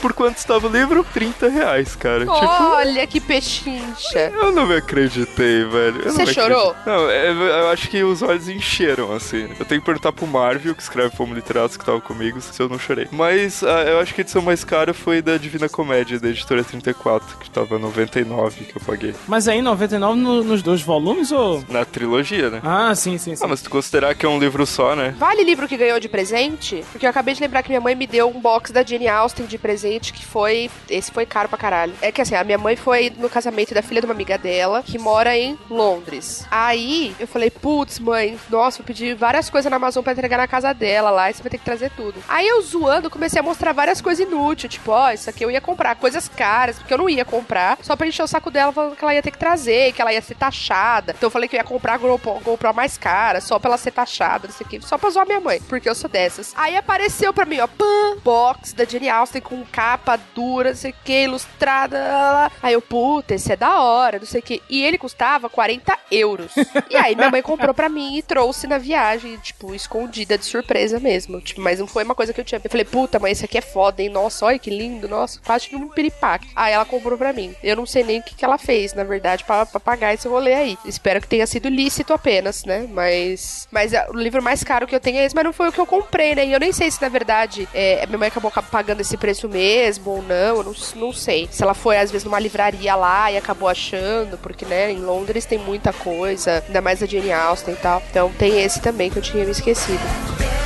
Por 0.00 0.12
quanto 0.12 0.38
estava 0.38 0.66
o 0.66 0.70
livro? 0.70 1.04
30 1.12 1.48
reais, 1.48 1.94
cara. 1.96 2.20
Tipo, 2.20 2.32
Olha 2.32 3.06
que 3.06 3.20
pechincha. 3.20 4.32
eu 4.34 4.52
não 4.52 4.66
me 4.66 4.76
acreditei, 4.76 5.64
velho. 5.64 6.02
Eu 6.02 6.12
Você 6.12 6.24
não 6.24 6.32
chorou? 6.32 6.70
acreditei. 6.70 6.92
Não, 6.92 7.10
é, 7.10 7.60
eu 7.62 7.68
acho 7.70 7.88
que 7.88 8.02
os 8.02 8.22
olhos 8.22 8.48
encheram, 8.48 9.12
assim. 9.12 9.48
Eu 9.58 9.64
tenho 9.64 9.80
que 9.80 9.86
perguntar 9.86 10.12
pro 10.12 10.26
Marvel, 10.26 10.74
que 10.74 10.82
escreve 10.82 11.14
Fomos 11.16 11.34
Literatos, 11.36 11.76
que 11.76 11.84
tava 11.84 12.00
comigo, 12.00 12.40
se 12.40 12.60
eu 12.60 12.68
não 12.68 12.78
chorei. 12.78 13.08
Mas 13.10 13.62
ah, 13.62 13.82
eu 13.84 13.98
acho 14.00 14.14
que 14.14 14.20
a 14.20 14.22
edição 14.22 14.42
mais 14.42 14.64
cara 14.64 14.92
foi 14.94 15.20
da 15.22 15.36
Divina 15.36 15.68
Comédia, 15.68 16.18
da 16.20 16.28
editora 16.28 16.62
34, 16.64 17.36
que 17.38 17.50
tava 17.50 17.78
99 17.78 18.64
que 18.64 18.76
eu 18.76 18.82
paguei. 18.84 19.14
Mas 19.26 19.48
aí 19.48 19.60
99 19.62 20.20
no- 20.20 20.44
nos 20.44 20.62
dois 20.62 20.80
volumes 20.82 21.32
ou. 21.32 21.64
Na 21.68 21.84
trilogia, 21.84 22.50
né? 22.50 22.60
Ah, 22.64 22.94
sim, 22.94 23.18
sim, 23.18 23.34
sim. 23.34 23.44
Ah, 23.44 23.48
mas 23.48 23.62
tu 23.62 23.70
considerar 23.70 24.14
que 24.14 24.24
é 24.24 24.28
um 24.28 24.38
livro 24.38 24.64
só, 24.66 24.94
né? 24.94 25.14
Vale 25.18 25.42
livro 25.44 25.66
que 25.68 25.76
ganhou 25.76 25.98
de 26.00 26.08
presente? 26.08 26.84
Porque 26.92 27.06
eu 27.06 27.10
acabei 27.10 27.34
de 27.34 27.40
lembrar 27.40 27.62
que 27.62 27.68
minha 27.68 27.80
mãe 27.80 27.94
me 27.94 28.06
deu 28.06 28.28
um 28.28 28.40
box 28.40 28.72
da 28.72 28.82
Jane 28.82 29.08
Austen 29.08 29.46
de 29.46 29.58
presente 29.58 29.87
que 30.12 30.24
foi. 30.24 30.70
Esse 30.88 31.10
foi 31.10 31.26
caro 31.26 31.48
pra 31.48 31.58
caralho. 31.58 31.94
É 32.00 32.12
que 32.12 32.20
assim, 32.20 32.34
a 32.34 32.44
minha 32.44 32.58
mãe 32.58 32.76
foi 32.76 33.12
no 33.16 33.28
casamento 33.28 33.74
da 33.74 33.82
filha 33.82 34.00
de 34.00 34.06
uma 34.06 34.14
amiga 34.14 34.36
dela, 34.36 34.82
que 34.82 34.98
mora 34.98 35.36
em 35.36 35.58
Londres. 35.70 36.46
Aí 36.50 37.14
eu 37.18 37.26
falei, 37.26 37.50
putz, 37.50 37.98
mãe, 37.98 38.38
nossa, 38.50 38.80
eu 38.80 38.84
pedi 38.84 39.14
várias 39.14 39.50
coisas 39.50 39.70
na 39.70 39.76
Amazon 39.76 40.02
pra 40.02 40.12
entregar 40.12 40.38
na 40.38 40.48
casa 40.48 40.72
dela 40.72 41.10
lá, 41.10 41.30
e 41.30 41.34
você 41.34 41.42
vai 41.42 41.50
ter 41.50 41.58
que 41.58 41.64
trazer 41.64 41.90
tudo. 41.90 42.22
Aí 42.28 42.46
eu 42.46 42.60
zoando, 42.62 43.10
comecei 43.10 43.40
a 43.40 43.42
mostrar 43.42 43.72
várias 43.72 44.00
coisas 44.00 44.26
inúteis, 44.26 44.72
tipo, 44.72 44.90
ó, 44.90 45.10
isso 45.10 45.30
aqui 45.30 45.44
eu 45.44 45.50
ia 45.50 45.60
comprar, 45.60 45.96
coisas 45.96 46.28
caras, 46.28 46.78
porque 46.78 46.92
eu 46.92 46.98
não 46.98 47.08
ia 47.08 47.24
comprar, 47.24 47.78
só 47.82 47.96
pra 47.96 48.06
encher 48.06 48.22
o 48.22 48.26
saco 48.26 48.50
dela 48.50 48.72
falando 48.72 48.96
que 48.96 49.04
ela 49.04 49.14
ia 49.14 49.22
ter 49.22 49.30
que 49.30 49.38
trazer, 49.38 49.92
que 49.92 50.00
ela 50.02 50.12
ia 50.12 50.22
ser 50.22 50.34
taxada. 50.34 51.14
Então 51.16 51.28
eu 51.28 51.30
falei 51.30 51.48
que 51.48 51.56
eu 51.56 51.60
ia 51.60 51.64
comprar 51.64 51.94
a 51.94 51.98
GoPro, 51.98 52.40
GoPro 52.44 52.74
mais 52.74 52.98
cara, 52.98 53.40
só 53.40 53.58
pra 53.58 53.70
ela 53.70 53.78
ser 53.78 53.92
taxada, 53.92 54.48
não 54.48 54.54
sei 54.54 54.66
o 54.66 54.70
que, 54.70 54.80
só 54.80 54.98
pra 54.98 55.10
zoar 55.10 55.26
minha 55.26 55.40
mãe, 55.40 55.60
porque 55.62 55.88
eu 55.88 55.94
sou 55.94 56.10
dessas. 56.10 56.52
Aí 56.56 56.76
apareceu 56.76 57.32
pra 57.32 57.44
mim, 57.44 57.60
ó, 57.60 57.66
pã, 57.66 58.16
box 58.22 58.72
da 58.72 58.84
Jane 58.84 59.08
Austen 59.08 59.40
com 59.40 59.64
capa 59.78 60.18
dura, 60.34 60.70
não 60.70 60.76
sei 60.76 60.90
o 60.90 60.94
que, 61.04 61.22
ilustrada. 61.22 61.96
lá, 61.98 62.32
lá. 62.32 62.52
Aí 62.60 62.72
eu, 62.74 62.82
puta, 62.82 63.34
esse 63.34 63.52
é 63.52 63.56
da 63.56 63.80
hora, 63.80 64.18
não 64.18 64.26
sei 64.26 64.40
o 64.40 64.42
que. 64.42 64.60
E 64.68 64.82
ele 64.82 64.98
custava 64.98 65.48
40 65.48 65.96
euros. 66.10 66.52
E 66.90 66.96
aí 66.96 67.14
minha 67.14 67.30
mãe 67.30 67.40
comprou 67.42 67.72
pra 67.72 67.88
mim 67.88 68.16
e 68.18 68.22
trouxe 68.22 68.66
na 68.66 68.76
viagem, 68.76 69.36
tipo, 69.38 69.74
escondida 69.76 70.36
de 70.36 70.44
surpresa 70.44 70.98
mesmo. 70.98 71.40
Tipo, 71.40 71.60
mas 71.60 71.78
não 71.78 71.86
foi 71.86 72.02
uma 72.02 72.14
coisa 72.14 72.32
que 72.32 72.40
eu 72.40 72.44
tinha. 72.44 72.60
Eu 72.62 72.68
falei, 72.70 72.84
puta, 72.84 73.20
mas 73.20 73.32
esse 73.38 73.44
aqui 73.44 73.56
é 73.56 73.60
foda, 73.60 74.02
hein? 74.02 74.08
Nossa, 74.08 74.46
olha 74.46 74.58
que 74.58 74.68
lindo, 74.68 75.06
nossa, 75.08 75.38
quase 75.46 75.68
que 75.68 75.76
um 75.76 75.88
piripaque. 75.88 76.48
Aí 76.56 76.72
ela 76.72 76.84
comprou 76.84 77.16
pra 77.16 77.32
mim. 77.32 77.54
Eu 77.62 77.76
não 77.76 77.86
sei 77.86 78.02
nem 78.02 78.18
o 78.18 78.22
que, 78.24 78.34
que 78.34 78.44
ela 78.44 78.58
fez, 78.58 78.94
na 78.94 79.04
verdade, 79.04 79.44
pra, 79.44 79.64
pra 79.64 79.78
pagar 79.78 80.12
esse 80.12 80.26
rolê 80.26 80.54
aí. 80.54 80.78
Espero 80.84 81.20
que 81.20 81.28
tenha 81.28 81.46
sido 81.46 81.68
lícito 81.68 82.12
apenas, 82.12 82.64
né? 82.64 82.84
Mas. 82.90 83.68
Mas 83.70 83.92
é, 83.92 84.08
o 84.10 84.16
livro 84.16 84.42
mais 84.42 84.64
caro 84.64 84.88
que 84.88 84.94
eu 84.94 85.00
tenho 85.00 85.18
é 85.18 85.24
esse, 85.24 85.36
mas 85.36 85.44
não 85.44 85.52
foi 85.52 85.68
o 85.68 85.72
que 85.72 85.78
eu 85.80 85.86
comprei, 85.86 86.34
né? 86.34 86.44
E 86.46 86.52
eu 86.52 86.58
nem 86.58 86.72
sei 86.72 86.90
se, 86.90 87.00
na 87.00 87.08
verdade, 87.08 87.68
é, 87.72 88.04
minha 88.06 88.18
mãe 88.18 88.28
acabou 88.28 88.50
ca- 88.50 88.60
pagando 88.62 89.02
esse 89.02 89.16
preço 89.16 89.48
mesmo. 89.48 89.67
Mesmo 89.68 90.12
ou 90.12 90.22
não, 90.22 90.56
eu 90.56 90.64
não, 90.64 90.74
não 90.96 91.12
sei. 91.12 91.46
Se 91.50 91.62
ela 91.62 91.74
foi, 91.74 91.98
às 91.98 92.10
vezes, 92.10 92.24
numa 92.24 92.40
livraria 92.40 92.94
lá 92.94 93.30
e 93.30 93.36
acabou 93.36 93.68
achando, 93.68 94.38
porque, 94.38 94.64
né, 94.64 94.90
em 94.90 95.00
Londres 95.00 95.44
tem 95.44 95.58
muita 95.58 95.92
coisa, 95.92 96.64
ainda 96.66 96.80
mais 96.80 97.02
a 97.02 97.06
Jane 97.06 97.32
Austen 97.32 97.74
e 97.74 97.76
tal. 97.76 98.02
Então 98.10 98.32
tem 98.38 98.62
esse 98.62 98.80
também 98.80 99.10
que 99.10 99.18
eu 99.18 99.22
tinha 99.22 99.44
me 99.44 99.50
esquecido. 99.50 100.57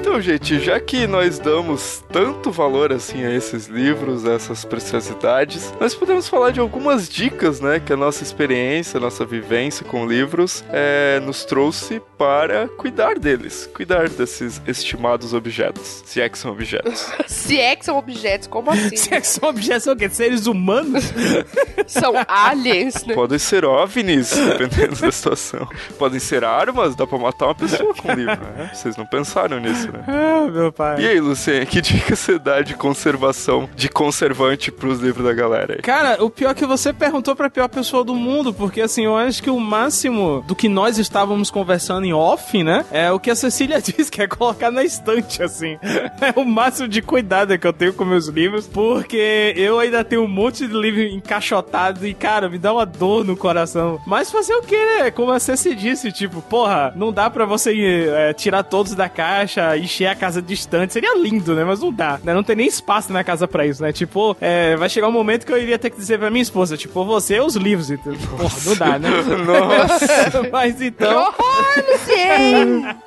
Então, 0.00 0.18
gente, 0.18 0.58
já 0.58 0.80
que 0.80 1.06
nós 1.06 1.38
damos 1.38 2.02
tanto 2.10 2.50
valor 2.50 2.90
assim 2.90 3.22
a 3.22 3.34
esses 3.34 3.66
livros, 3.66 4.24
a 4.26 4.32
essas 4.32 4.64
preciosidades, 4.64 5.74
nós 5.78 5.94
podemos 5.94 6.26
falar 6.26 6.52
de 6.52 6.58
algumas 6.58 7.06
dicas, 7.06 7.60
né, 7.60 7.78
que 7.78 7.92
a 7.92 7.96
nossa 7.98 8.22
experiência, 8.22 8.96
a 8.96 9.00
nossa 9.00 9.26
vivência 9.26 9.84
com 9.84 10.06
livros 10.06 10.64
é, 10.70 11.20
nos 11.20 11.44
trouxe 11.44 12.00
para 12.16 12.66
cuidar 12.66 13.18
deles, 13.18 13.68
cuidar 13.74 14.08
desses 14.08 14.60
estimados 14.66 15.34
objetos, 15.34 16.02
se 16.06 16.18
é 16.20 16.30
que 16.30 16.38
são 16.38 16.50
objetos. 16.50 17.06
Se 17.28 17.58
é 17.58 17.74
que 17.74 17.84
são 17.84 17.98
objetos, 17.98 18.46
como 18.46 18.70
assim? 18.72 18.96
Se 18.96 19.14
é 19.14 19.20
que 19.20 19.26
são 19.26 19.48
objetos, 19.48 19.84
são 19.84 19.94
o 19.94 19.96
quê? 19.96 20.08
Seres 20.08 20.46
humanos? 20.46 21.12
são 21.86 22.12
aliens, 22.28 23.04
né? 23.04 23.14
Podem 23.14 23.38
ser 23.38 23.64
OVNIs, 23.64 24.30
dependendo 24.30 24.96
da 24.96 25.10
situação. 25.10 25.68
Podem 25.98 26.20
ser 26.20 26.44
armas, 26.44 26.94
dá 26.94 27.06
pra 27.06 27.18
matar 27.18 27.46
uma 27.46 27.54
pessoa 27.54 27.94
com 27.94 28.12
livro, 28.12 28.40
né? 28.56 28.70
Vocês 28.72 28.96
não 28.96 29.06
pensaram 29.06 29.58
nisso, 29.58 29.89
né? 29.92 30.04
ah, 30.06 30.50
meu 30.50 30.72
pai. 30.72 31.00
E 31.00 31.06
aí, 31.06 31.20
Luciano, 31.20 31.66
que 31.66 31.80
dica 31.80 32.16
você 32.16 32.38
dá 32.38 32.60
de 32.60 32.74
conservação, 32.74 33.68
de 33.74 33.88
conservante 33.88 34.70
pros 34.70 35.00
livros 35.00 35.24
da 35.24 35.32
galera 35.32 35.74
aí? 35.74 35.82
Cara, 35.82 36.22
o 36.22 36.30
pior 36.30 36.50
é 36.50 36.54
que 36.54 36.66
você 36.66 36.92
perguntou 36.92 37.34
pra 37.36 37.50
pior 37.50 37.68
pessoa 37.68 38.04
do 38.04 38.14
mundo, 38.14 38.52
porque 38.52 38.80
assim, 38.80 39.04
eu 39.04 39.16
acho 39.16 39.42
que 39.42 39.50
o 39.50 39.58
máximo 39.58 40.44
do 40.46 40.54
que 40.54 40.68
nós 40.68 40.98
estávamos 40.98 41.50
conversando 41.50 42.04
em 42.04 42.12
off, 42.12 42.62
né? 42.62 42.84
É 42.90 43.10
o 43.10 43.20
que 43.20 43.30
a 43.30 43.34
Cecília 43.34 43.80
diz, 43.82 44.10
que 44.10 44.22
é 44.22 44.26
colocar 44.26 44.70
na 44.70 44.84
estante, 44.84 45.42
assim. 45.42 45.78
É 46.20 46.38
o 46.38 46.44
máximo 46.44 46.86
de 46.86 47.00
cuidado 47.00 47.56
que 47.58 47.66
eu 47.66 47.72
tenho 47.72 47.94
com 47.94 48.04
meus 48.04 48.26
livros, 48.26 48.66
porque 48.66 49.54
eu 49.56 49.78
ainda 49.78 50.04
tenho 50.04 50.22
um 50.22 50.28
monte 50.28 50.66
de 50.66 50.72
livro 50.72 51.00
encaixotado 51.00 52.06
e, 52.06 52.12
cara, 52.12 52.48
me 52.48 52.58
dá 52.58 52.72
uma 52.72 52.84
dor 52.84 53.24
no 53.24 53.36
coração. 53.36 53.98
Mas 54.06 54.30
fazer 54.30 54.54
o 54.54 54.62
que, 54.62 54.76
né? 54.76 55.10
Como 55.10 55.30
a 55.30 55.38
Ceci 55.38 55.74
disse, 55.74 56.12
tipo, 56.12 56.42
porra, 56.42 56.92
não 56.94 57.12
dá 57.12 57.30
pra 57.30 57.46
você 57.46 58.08
é, 58.08 58.32
tirar 58.32 58.62
todos 58.62 58.94
da 58.94 59.08
caixa, 59.08 59.69
encher 59.78 60.06
a 60.06 60.14
casa 60.14 60.40
de 60.40 60.54
estante. 60.54 60.92
Seria 60.92 61.16
lindo, 61.18 61.54
né? 61.54 61.64
Mas 61.64 61.80
não 61.80 61.92
dá, 61.92 62.18
né? 62.22 62.34
Não 62.34 62.42
tem 62.42 62.56
nem 62.56 62.66
espaço 62.66 63.08
na 63.08 63.14
minha 63.14 63.24
casa 63.24 63.46
pra 63.48 63.66
isso, 63.66 63.82
né? 63.82 63.92
Tipo, 63.92 64.36
é, 64.40 64.76
vai 64.76 64.88
chegar 64.88 65.08
um 65.08 65.12
momento 65.12 65.46
que 65.46 65.52
eu 65.52 65.58
iria 65.58 65.78
ter 65.78 65.90
que 65.90 65.96
dizer 65.96 66.18
pra 66.18 66.30
minha 66.30 66.42
esposa, 66.42 66.76
tipo, 66.76 67.04
você 67.04 67.40
os 67.40 67.56
livros. 67.56 67.90
Então, 67.90 68.14
porra, 68.14 68.56
não 68.64 68.76
dá, 68.76 68.98
né? 68.98 69.08
Nossa! 69.46 70.48
Mas 70.50 70.80
então. 70.80 71.32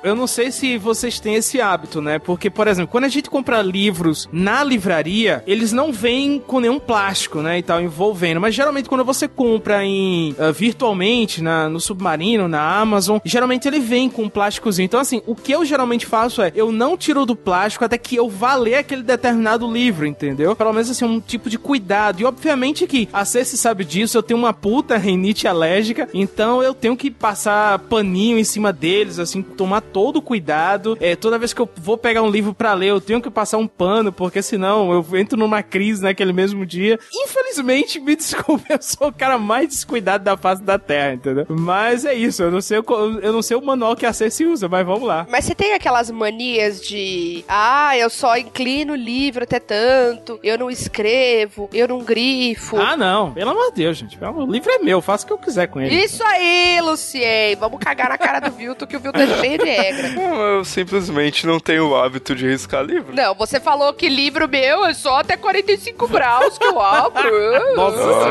Eu 0.02 0.14
não 0.14 0.26
sei 0.26 0.50
se 0.50 0.76
vocês 0.78 1.18
têm 1.18 1.34
esse 1.36 1.60
hábito, 1.60 2.00
né? 2.00 2.18
Porque, 2.18 2.50
por 2.50 2.68
exemplo, 2.68 2.90
quando 2.90 3.04
a 3.04 3.08
gente 3.08 3.30
compra 3.30 3.62
livros 3.62 4.28
na 4.32 4.62
livraria, 4.62 5.42
eles 5.46 5.72
não 5.72 5.92
vêm 5.92 6.38
com 6.38 6.60
nenhum 6.60 6.78
plástico, 6.78 7.40
né? 7.40 7.58
E 7.58 7.62
tal, 7.62 7.80
envolvendo. 7.80 8.40
Mas 8.40 8.54
geralmente 8.54 8.88
quando 8.88 9.04
você 9.04 9.26
compra 9.26 9.84
em 9.84 10.34
ah, 10.38 10.50
virtualmente, 10.50 11.42
na, 11.42 11.68
no 11.68 11.80
Submarino, 11.80 12.48
na 12.48 12.78
Amazon, 12.78 13.18
geralmente 13.24 13.66
ele 13.66 13.80
vem 13.80 14.08
com 14.08 14.22
um 14.22 14.28
plásticozinho. 14.28 14.84
Então, 14.84 15.00
assim, 15.00 15.22
o 15.26 15.34
que 15.34 15.52
eu 15.52 15.64
geralmente 15.64 16.06
faço 16.06 16.42
é 16.42 16.52
eu 16.54 16.70
não 16.72 16.96
tiro 16.96 17.24
do 17.26 17.34
plástico 17.36 17.84
até 17.84 17.96
que 17.98 18.16
eu 18.16 18.28
vá 18.28 18.54
ler 18.54 18.76
aquele 18.76 19.02
determinado 19.02 19.70
livro, 19.70 20.06
entendeu? 20.06 20.54
Pelo 20.56 20.72
menos 20.72 20.90
assim, 20.90 21.04
um 21.04 21.20
tipo 21.20 21.48
de 21.50 21.58
cuidado. 21.58 22.20
E 22.20 22.24
obviamente 22.24 22.86
que 22.86 23.08
a 23.12 23.24
Ceci 23.24 23.56
sabe 23.56 23.84
disso, 23.84 24.16
eu 24.18 24.22
tenho 24.22 24.38
uma 24.38 24.52
puta 24.52 24.96
rinite 24.96 25.46
alérgica, 25.48 26.08
então 26.14 26.62
eu 26.62 26.74
tenho 26.74 26.96
que 26.96 27.10
passar 27.10 27.78
paninho 27.78 28.38
em 28.38 28.44
cima 28.44 28.72
deles, 28.72 29.18
assim, 29.18 29.42
tomar 29.42 29.80
todo 29.80 30.16
o 30.16 30.22
cuidado. 30.22 30.96
É, 31.00 31.16
toda 31.16 31.38
vez 31.38 31.52
que 31.52 31.60
eu 31.60 31.68
vou 31.76 31.96
pegar 31.96 32.22
um 32.22 32.30
livro 32.30 32.54
pra 32.54 32.74
ler, 32.74 32.88
eu 32.90 33.00
tenho 33.00 33.20
que 33.20 33.30
passar 33.30 33.58
um 33.58 33.66
pano, 33.66 34.12
porque 34.12 34.42
senão 34.42 34.92
eu 34.92 35.06
entro 35.18 35.38
numa 35.38 35.62
crise 35.62 36.02
naquele 36.02 36.32
mesmo 36.32 36.64
dia. 36.66 36.98
Infelizmente, 37.12 37.98
me 38.00 38.14
desculpe, 38.16 38.64
eu 38.72 38.78
sou 38.80 39.08
o 39.08 39.12
cara 39.12 39.38
mais 39.38 39.68
descuidado 39.68 40.24
da 40.24 40.36
face 40.36 40.62
da 40.62 40.78
Terra, 40.78 41.14
entendeu? 41.14 41.46
Mas 41.48 42.04
é 42.04 42.14
isso, 42.14 42.42
eu 42.42 42.50
não 42.50 42.60
sei, 42.60 42.78
o- 42.78 43.18
eu 43.20 43.32
não 43.32 43.42
sei 43.42 43.56
o 43.56 43.62
manual 43.64 43.96
que 43.96 44.06
a 44.06 44.12
Ceci 44.12 44.44
usa, 44.46 44.68
mas 44.68 44.86
vamos 44.86 45.02
lá. 45.06 45.26
Mas 45.30 45.44
você 45.44 45.54
tem 45.54 45.72
aquelas 45.74 46.10
manias 46.10 46.43
de. 46.82 47.44
Ah, 47.48 47.96
eu 47.96 48.08
só 48.10 48.36
inclino 48.36 48.92
o 48.92 48.96
livro 48.96 49.44
até 49.44 49.58
tanto, 49.58 50.38
eu 50.42 50.58
não 50.58 50.70
escrevo, 50.70 51.68
eu 51.72 51.88
não 51.88 51.98
grifo. 52.00 52.76
Ah, 52.78 52.96
não, 52.96 53.32
pelo 53.32 53.50
amor 53.50 53.70
de 53.70 53.76
Deus, 53.82 53.96
gente. 53.96 54.18
O 54.22 54.46
livro 54.50 54.70
é 54.70 54.78
meu, 54.78 55.00
faço 55.00 55.24
o 55.24 55.26
que 55.26 55.32
eu 55.32 55.38
quiser 55.38 55.66
com 55.68 55.80
ele. 55.80 55.94
Isso 55.94 56.22
aí, 56.24 56.80
Lucien! 56.80 57.56
Vamos 57.58 57.78
cagar 57.78 58.08
na 58.08 58.18
cara 58.18 58.40
do 58.40 58.50
Vilto, 58.50 58.86
que 58.86 58.96
o 58.96 59.00
Vilto 59.00 59.20
é 59.20 59.26
cheio 59.26 59.58
de 59.58 59.64
regra. 59.64 60.08
Não, 60.14 60.40
eu 60.40 60.64
simplesmente 60.64 61.46
não 61.46 61.58
tenho 61.58 61.88
o 61.88 61.96
hábito 61.96 62.34
de 62.34 62.46
riscar 62.46 62.82
livro. 62.82 63.14
Não, 63.14 63.34
você 63.34 63.58
falou 63.60 63.92
que 63.92 64.08
livro 64.08 64.48
meu 64.48 64.84
é 64.84 64.94
só 64.94 65.18
até 65.20 65.36
45 65.36 66.06
graus 66.08 66.56
que 66.58 66.64
eu 66.64 66.80
abro. 66.80 67.24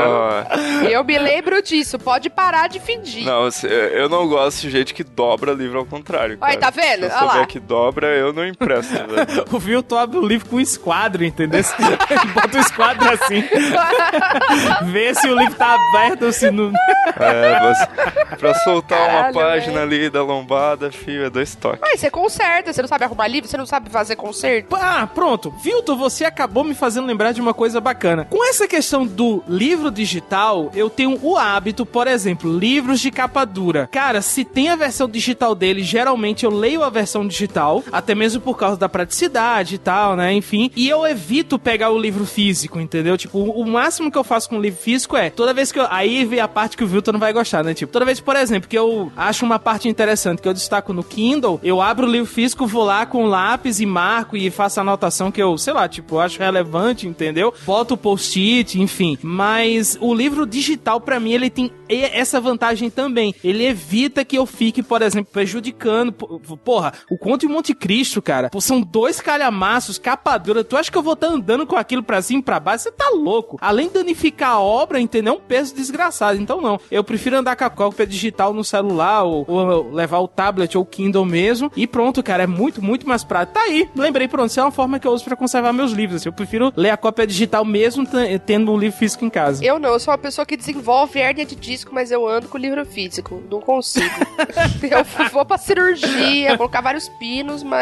Ah, 0.03 0.46
Eu 0.89 1.03
me 1.03 1.17
lembro 1.17 1.62
disso, 1.62 1.98
pode 2.00 2.29
parar 2.29 2.67
de 2.67 2.79
fingir. 2.79 3.25
não, 3.25 3.50
eu 3.93 4.10
não 4.10 4.27
gosto 4.27 4.62
de 4.62 4.70
gente 4.70 4.93
que 4.93 5.03
dobra 5.03 5.53
livro 5.53 5.79
ao 5.79 5.86
contrário. 5.86 6.38
Aí, 6.41 6.58
cara. 6.58 6.60
tá 6.60 6.70
vendo? 6.70 7.05
Se 7.05 7.12
eu 7.12 7.17
Olha 7.17 7.24
lá. 7.25 7.32
souber 7.32 7.48
que 7.48 7.60
dobra, 7.60 8.02
eu 8.07 8.33
não 8.33 8.45
empresto, 8.45 8.93
velho. 8.93 9.43
O 9.53 9.60
Vilton 9.60 9.98
abre 9.98 10.17
o 10.17 10.25
livro 10.25 10.50
com 10.50 10.55
um 10.57 10.60
esquadro, 10.60 11.24
entendeu? 11.24 11.60
Ele 12.10 12.31
bota 12.33 12.57
o 12.57 12.60
esquadro 12.62 13.10
assim. 13.12 13.43
Vê 14.91 15.13
se 15.13 15.27
o 15.27 15.38
livro 15.38 15.55
tá 15.55 15.75
aberto 15.75 16.25
ou 16.25 16.31
se 16.31 16.50
não. 16.51 16.72
É, 17.19 17.74
você, 17.74 18.36
pra 18.38 18.53
soltar 18.55 19.00
uma 19.00 19.07
Caralho, 19.07 19.33
página 19.36 19.74
velho. 19.74 19.83
ali 19.83 20.10
da 20.10 20.24
lombada, 20.24 20.91
fio, 20.91 21.25
é 21.25 21.29
dois 21.29 21.53
toques. 21.55 21.79
Mas 21.81 22.00
você 22.00 22.10
conserta, 22.10 22.74
você 22.74 22.81
não 22.81 22.89
sabe 22.89 23.03
arrumar 23.05 23.27
livro, 23.27 23.50
você 23.50 23.57
não 23.57 23.65
sabe 23.65 23.89
fazer 23.89 24.15
conserto. 24.15 24.75
Ah, 24.75 25.07
pronto. 25.13 25.51
Vilton, 25.62 25.95
você 25.95 26.25
acabou 26.25 26.63
me 26.63 26.74
fazendo 26.74 27.05
lembrar 27.05 27.31
de 27.31 27.41
uma 27.41 27.53
coisa 27.53 27.79
bacana. 27.79 28.25
Com 28.29 28.43
essa 28.48 28.67
questão 28.67 29.05
do 29.05 29.43
livro 29.48 29.91
digital, 29.91 30.72
eu 30.74 30.89
tenho 30.89 31.19
o 31.22 31.38
hábito, 31.38 31.86
por 31.86 32.07
exemplo, 32.07 32.51
livros 32.57 33.00
de 33.00 33.12
capa 33.12 33.45
dura. 33.45 33.88
Cara, 33.91 34.22
se 34.22 34.43
tem 34.43 34.69
a 34.69 34.75
versão 34.75 35.07
digital 35.07 35.53
dele, 35.53 35.83
geralmente 35.83 36.45
eu 36.45 36.51
leio 36.51 36.83
a 36.83 36.89
versão 36.89 37.27
digital, 37.27 37.83
até 37.93 38.13
mesmo 38.15 38.41
por 38.41 38.57
causa 38.57 38.77
da 38.77 38.89
praticidade 38.89 39.75
e 39.75 39.77
tal, 39.77 40.15
né? 40.15 40.33
Enfim. 40.33 40.69
E 40.75 40.89
eu 40.89 41.05
evito 41.05 41.57
pegar 41.57 41.89
o 41.91 41.97
livro 42.00 42.25
físico, 42.25 42.79
entendeu? 42.79 43.17
Tipo, 43.17 43.38
o 43.39 43.63
o 43.63 43.65
máximo 43.65 44.12
que 44.12 44.17
eu 44.17 44.23
faço 44.23 44.50
com 44.50 44.57
o 44.57 44.62
livro 44.62 44.79
físico 44.81 45.15
é 45.15 45.29
toda 45.29 45.53
vez 45.53 45.71
que 45.71 45.79
eu. 45.79 45.85
Aí 45.89 46.25
vem 46.25 46.39
a 46.41 46.47
parte 46.47 46.75
que 46.75 46.83
o 46.83 46.88
Vilton 46.88 47.13
não 47.13 47.19
vai 47.19 47.31
gostar, 47.31 47.63
né? 47.63 47.73
Tipo, 47.73 47.93
toda 47.93 48.03
vez, 48.03 48.19
por 48.19 48.35
exemplo, 48.35 48.67
que 48.67 48.77
eu 48.77 49.12
acho 49.15 49.45
uma 49.45 49.57
parte 49.57 49.88
interessante 49.88 50.41
que 50.41 50.47
eu 50.47 50.53
destaco 50.53 50.91
no 50.91 51.03
Kindle, 51.03 51.59
eu 51.63 51.81
abro 51.81 52.05
o 52.07 52.12
livro 52.12 52.25
físico, 52.27 52.67
vou 52.67 52.83
lá 52.83 53.05
com 53.05 53.25
lápis 53.25 53.79
e 53.79 53.85
marco 53.85 54.35
e 54.35 54.50
faço 54.50 54.79
a 54.79 54.83
anotação 54.83 55.31
que 55.31 55.41
eu, 55.41 55.57
sei 55.57 55.71
lá, 55.73 55.88
tipo, 55.88 56.19
acho 56.19 56.39
relevante, 56.39 57.07
entendeu? 57.07 57.53
Boto 57.65 57.93
o 57.93 57.97
post-it, 57.97 58.81
enfim. 58.81 59.17
Mas 59.21 59.97
o 60.01 60.13
livro 60.13 60.45
digital, 60.45 61.00
pra 61.00 61.19
mim, 61.19 61.31
ele 61.33 61.50
tem 61.50 61.71
e- 61.88 62.01
essa 62.03 62.41
vantagem 62.41 62.89
também. 62.89 63.33
Ele 63.43 63.65
evita 63.65 64.25
que 64.25 64.38
eu 64.38 64.45
fique, 64.45 64.81
por 64.83 65.01
exemplo, 65.01 65.31
prejudicando. 65.31 66.12
Porra, 66.12 66.93
o 67.09 67.17
Conto 67.17 67.41
de 67.41 67.47
Monte 67.53 67.73
Cristo, 67.83 68.21
cara, 68.21 68.49
pô, 68.49 68.61
são 68.61 68.79
dois 68.79 69.19
calhamaços, 69.19 69.97
capa 69.97 70.37
dura. 70.37 70.63
Tu 70.63 70.77
acha 70.77 70.89
que 70.89 70.97
eu 70.97 71.03
vou 71.03 71.15
estar 71.15 71.27
andando 71.27 71.67
com 71.67 71.75
aquilo 71.75 72.01
pra 72.01 72.21
cima 72.21 72.39
e 72.39 72.41
pra 72.41 72.57
baixo? 72.57 72.85
Você 72.85 72.91
tá 72.93 73.09
louco. 73.09 73.57
Além 73.59 73.89
de 73.89 73.95
danificar 73.95 74.51
a 74.51 74.59
obra, 74.61 75.01
entendeu? 75.01 75.33
É 75.33 75.35
um 75.35 75.39
peso 75.41 75.75
desgraçado. 75.75 76.39
Então, 76.39 76.61
não. 76.61 76.79
Eu 76.89 77.03
prefiro 77.03 77.35
andar 77.35 77.57
com 77.57 77.65
a 77.65 77.69
cópia 77.69 78.07
digital 78.07 78.53
no 78.53 78.63
celular 78.63 79.23
ou, 79.23 79.43
ou 79.45 79.91
levar 79.91 80.19
o 80.19 80.29
tablet 80.29 80.77
ou 80.77 80.83
o 80.83 80.85
Kindle 80.85 81.25
mesmo. 81.25 81.69
E 81.75 81.85
pronto, 81.85 82.23
cara, 82.23 82.43
é 82.43 82.47
muito, 82.47 82.81
muito 82.81 83.05
mais 83.05 83.25
prático. 83.25 83.59
Tá 83.59 83.65
aí, 83.65 83.89
lembrei, 83.93 84.29
pronto. 84.29 84.49
Isso 84.49 84.61
é 84.61 84.63
uma 84.63 84.71
forma 84.71 84.97
que 84.97 85.05
eu 85.05 85.11
uso 85.11 85.25
pra 85.25 85.35
conservar 85.35 85.73
meus 85.73 85.91
livros. 85.91 86.21
assim. 86.21 86.29
Eu 86.29 86.33
prefiro 86.33 86.71
ler 86.77 86.91
a 86.91 86.95
cópia 86.95 87.27
digital 87.27 87.65
mesmo 87.65 88.07
tendo 88.45 88.71
um 88.71 88.77
livro 88.77 88.97
físico 88.97 89.25
em 89.25 89.29
casa. 89.29 89.61
Eu 89.61 89.77
não, 89.77 89.89
eu 89.89 89.99
sou 89.99 90.13
uma 90.13 90.17
pessoa 90.17 90.45
que 90.45 90.55
desenvolve 90.55 91.19
hérnia 91.19 91.45
de 91.45 91.55
disco, 91.55 91.93
mas 91.93 92.11
eu 92.11 92.25
ando 92.25 92.47
com 92.47 92.57
livro 92.57 92.85
físico. 92.85 93.43
Não 93.51 93.59
consigo. 93.59 94.15
eu 94.89 95.29
vou 95.33 95.43
pra 95.43 95.57
cirurgia, 95.57 96.55
colocar 96.55 96.79
vários 96.79 97.09
pinos, 97.19 97.61
mas 97.61 97.73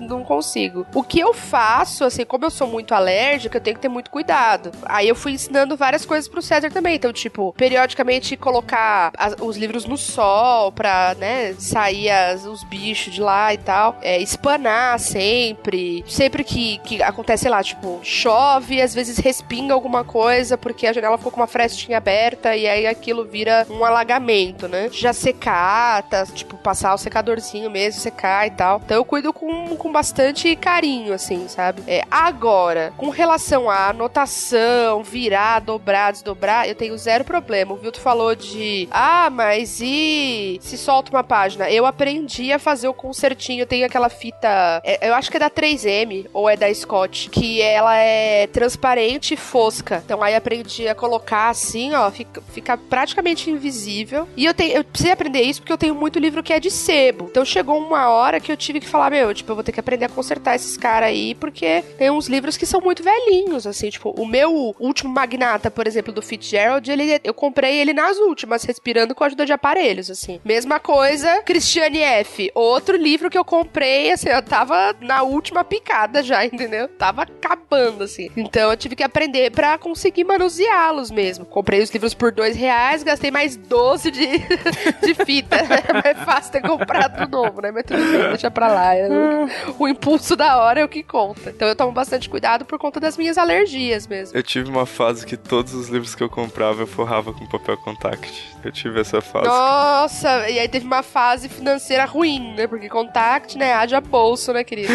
não 0.00 0.24
consigo. 0.24 0.86
O 0.94 1.02
que 1.02 1.20
eu 1.20 1.32
faço, 1.32 2.04
assim, 2.04 2.24
como 2.24 2.44
eu 2.44 2.50
sou 2.50 2.66
muito 2.66 2.94
alérgica, 2.94 3.58
eu 3.58 3.62
tenho 3.62 3.76
que 3.76 3.82
ter 3.82 3.88
muito 3.88 4.10
cuidado. 4.10 4.70
Aí 4.84 5.08
eu 5.08 5.14
fui 5.14 5.32
ensinando 5.32 5.76
várias 5.76 6.04
coisas 6.04 6.28
pro 6.28 6.42
César 6.42 6.70
também. 6.70 6.96
Então, 6.96 7.12
tipo, 7.12 7.52
periodicamente 7.56 8.36
colocar 8.36 9.12
as- 9.16 9.36
os 9.40 9.56
livros 9.56 9.84
no 9.84 9.96
sol 9.96 10.72
pra, 10.72 11.14
né, 11.18 11.28
né? 11.28 11.54
Saía 11.58 12.34
os 12.50 12.64
bichos 12.64 13.12
de 13.12 13.20
lá 13.20 13.52
e 13.52 13.58
tal. 13.58 13.98
É, 14.00 14.18
espanar 14.18 14.98
sempre. 14.98 16.02
Sempre 16.08 16.42
que, 16.42 16.78
que 16.78 17.02
acontece, 17.02 17.42
sei 17.42 17.50
lá, 17.50 17.62
tipo, 17.62 18.00
chove, 18.02 18.80
às 18.80 18.94
vezes 18.94 19.18
respinga 19.18 19.74
alguma 19.74 20.04
coisa, 20.04 20.56
porque 20.56 20.86
a 20.86 20.92
janela 20.92 21.18
ficou 21.18 21.30
com 21.32 21.40
uma 21.40 21.46
frestinha 21.46 21.98
aberta 21.98 22.56
e 22.56 22.66
aí 22.66 22.86
aquilo 22.86 23.24
vira 23.24 23.66
um 23.70 23.84
alagamento, 23.84 24.66
né? 24.68 24.88
Já 24.92 25.12
secar, 25.12 26.02
tá, 26.04 26.24
tipo, 26.26 26.56
passar 26.56 26.94
o 26.94 26.98
secadorzinho 26.98 27.70
mesmo, 27.70 28.00
secar 28.00 28.46
e 28.46 28.50
tal. 28.50 28.80
Então 28.84 28.96
eu 28.96 29.04
cuido 29.04 29.32
com, 29.38 29.76
com 29.76 29.92
bastante 29.92 30.54
carinho, 30.56 31.14
assim, 31.14 31.46
sabe? 31.48 31.82
É, 31.86 32.02
agora, 32.10 32.92
com 32.96 33.08
relação 33.08 33.70
à 33.70 33.88
anotação, 33.90 35.02
virar, 35.02 35.60
dobrar, 35.60 36.12
desdobrar, 36.12 36.68
eu 36.68 36.74
tenho 36.74 36.96
zero 36.98 37.24
problema. 37.24 37.72
O 37.72 37.76
Vilto 37.76 38.00
falou 38.00 38.34
de, 38.34 38.88
ah, 38.90 39.30
mas 39.30 39.80
e 39.80 40.58
se 40.60 40.76
solta 40.76 41.10
uma 41.10 41.22
página? 41.22 41.70
Eu 41.70 41.86
aprendi 41.86 42.52
a 42.52 42.58
fazer 42.58 42.88
o 42.88 42.94
concertinho. 42.94 43.66
Tem 43.66 43.84
aquela 43.84 44.08
fita, 44.08 44.80
é, 44.84 45.08
eu 45.08 45.14
acho 45.14 45.30
que 45.30 45.36
é 45.36 45.40
da 45.40 45.50
3M 45.50 46.26
ou 46.32 46.48
é 46.48 46.56
da 46.56 46.72
Scott, 46.74 47.30
que 47.30 47.62
ela 47.62 47.96
é 47.96 48.46
transparente 48.48 49.34
e 49.34 49.36
fosca. 49.36 50.02
Então 50.04 50.22
aí 50.22 50.34
aprendi 50.34 50.88
a 50.88 50.94
colocar 50.94 51.50
assim, 51.50 51.94
ó, 51.94 52.10
fica, 52.10 52.42
fica 52.52 52.76
praticamente 52.76 53.50
invisível. 53.50 54.28
E 54.36 54.44
eu 54.44 54.54
tenho, 54.54 54.78
eu 54.78 54.84
precisei 54.84 55.12
aprender 55.12 55.42
isso 55.42 55.60
porque 55.60 55.72
eu 55.72 55.78
tenho 55.78 55.94
muito 55.94 56.18
livro 56.18 56.42
que 56.42 56.52
é 56.52 56.58
de 56.58 56.70
sebo. 56.70 57.28
Então 57.30 57.44
chegou 57.44 57.78
uma 57.78 58.08
hora 58.08 58.40
que 58.40 58.50
eu 58.50 58.56
tive 58.56 58.80
que 58.80 58.88
falar, 58.88 59.10
meu, 59.18 59.34
tipo, 59.34 59.50
eu 59.50 59.56
vou 59.56 59.64
ter 59.64 59.72
que 59.72 59.80
aprender 59.80 60.04
a 60.04 60.08
consertar 60.08 60.54
esses 60.54 60.76
caras 60.76 61.08
aí, 61.08 61.34
porque 61.34 61.82
tem 61.96 62.10
uns 62.10 62.28
livros 62.28 62.56
que 62.56 62.64
são 62.64 62.80
muito 62.80 63.02
velhinhos, 63.02 63.66
assim, 63.66 63.90
tipo, 63.90 64.10
o 64.10 64.24
meu 64.24 64.74
último 64.78 65.12
Magnata, 65.12 65.70
por 65.70 65.86
exemplo, 65.86 66.12
do 66.12 66.22
Fitzgerald, 66.22 66.88
ele, 66.90 67.20
eu 67.24 67.34
comprei 67.34 67.80
ele 67.80 67.92
nas 67.92 68.16
últimas, 68.18 68.62
respirando 68.62 69.14
com 69.14 69.24
a 69.24 69.26
ajuda 69.26 69.44
de 69.44 69.52
aparelhos, 69.52 70.10
assim. 70.10 70.40
Mesma 70.44 70.78
coisa, 70.78 71.42
Christiane 71.42 72.00
F. 72.00 72.50
Outro 72.54 72.96
livro 72.96 73.28
que 73.28 73.36
eu 73.36 73.44
comprei, 73.44 74.12
assim, 74.12 74.28
eu 74.28 74.42
tava 74.42 74.94
na 75.00 75.22
última 75.22 75.64
picada 75.64 76.22
já, 76.22 76.44
entendeu? 76.46 76.86
Tava 76.86 77.22
acabando, 77.22 78.04
assim. 78.04 78.30
Então 78.36 78.70
eu 78.70 78.76
tive 78.76 78.94
que 78.94 79.02
aprender 79.02 79.50
pra 79.50 79.78
conseguir 79.78 80.24
manuseá-los 80.24 81.10
mesmo. 81.10 81.44
Comprei 81.44 81.82
os 81.82 81.90
livros 81.90 82.14
por 82.14 82.30
dois 82.30 82.56
reais, 82.56 83.02
gastei 83.02 83.30
mais 83.30 83.56
12 83.56 84.10
de, 84.10 84.26
de 85.02 85.14
fita. 85.24 85.58
É 85.88 85.92
mais 85.92 86.24
fácil 86.24 86.52
ter 86.52 86.60
comprado 86.60 87.30
novo, 87.30 87.62
né? 87.62 87.70
Mas 87.70 87.84
tudo 87.84 88.02
bem, 88.10 88.28
deixa 88.28 88.50
pra 88.50 88.68
lá. 88.68 88.94
O 89.78 89.88
impulso 89.88 90.36
da 90.36 90.58
hora 90.58 90.80
é 90.80 90.84
o 90.84 90.88
que 90.88 91.02
conta. 91.02 91.50
Então 91.50 91.68
eu 91.68 91.76
tomo 91.76 91.92
bastante 91.92 92.28
cuidado 92.28 92.64
por 92.64 92.78
conta 92.78 93.00
das 93.00 93.16
minhas 93.16 93.38
alergias 93.38 94.06
mesmo. 94.06 94.36
Eu 94.36 94.42
tive 94.42 94.68
uma 94.68 94.86
fase 94.86 95.24
que 95.24 95.36
todos 95.36 95.74
os 95.74 95.88
livros 95.88 96.14
que 96.14 96.22
eu 96.22 96.28
comprava 96.28 96.82
eu 96.82 96.86
forrava 96.86 97.32
com 97.32 97.46
papel 97.46 97.76
contact. 97.78 98.56
Eu 98.64 98.72
tive 98.72 99.00
essa 99.00 99.20
fase. 99.20 99.46
Nossa, 99.46 100.48
e 100.50 100.58
aí 100.58 100.68
teve 100.68 100.84
uma 100.84 101.02
fase 101.02 101.48
financeira 101.48 102.04
ruim, 102.04 102.54
né? 102.54 102.66
Porque 102.66 102.88
contact, 102.88 103.56
né? 103.56 103.72
Haja 103.72 104.00
bolso, 104.00 104.52
né, 104.52 104.64
querido? 104.64 104.92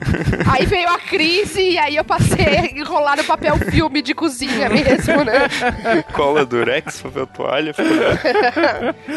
aí 0.50 0.66
veio 0.66 0.88
a 0.88 0.98
crise 0.98 1.62
e 1.62 1.78
aí 1.78 1.96
eu 1.96 2.04
passei 2.04 2.44
a 2.44 2.66
enrolar 2.78 3.16
no 3.16 3.24
papel 3.24 3.56
filme 3.56 4.02
de 4.02 4.14
cozinha 4.14 4.68
mesmo, 4.68 5.24
né? 5.24 5.48
Cola 6.12 6.44
durex, 6.44 7.00
papel 7.02 7.26
toalha. 7.26 7.74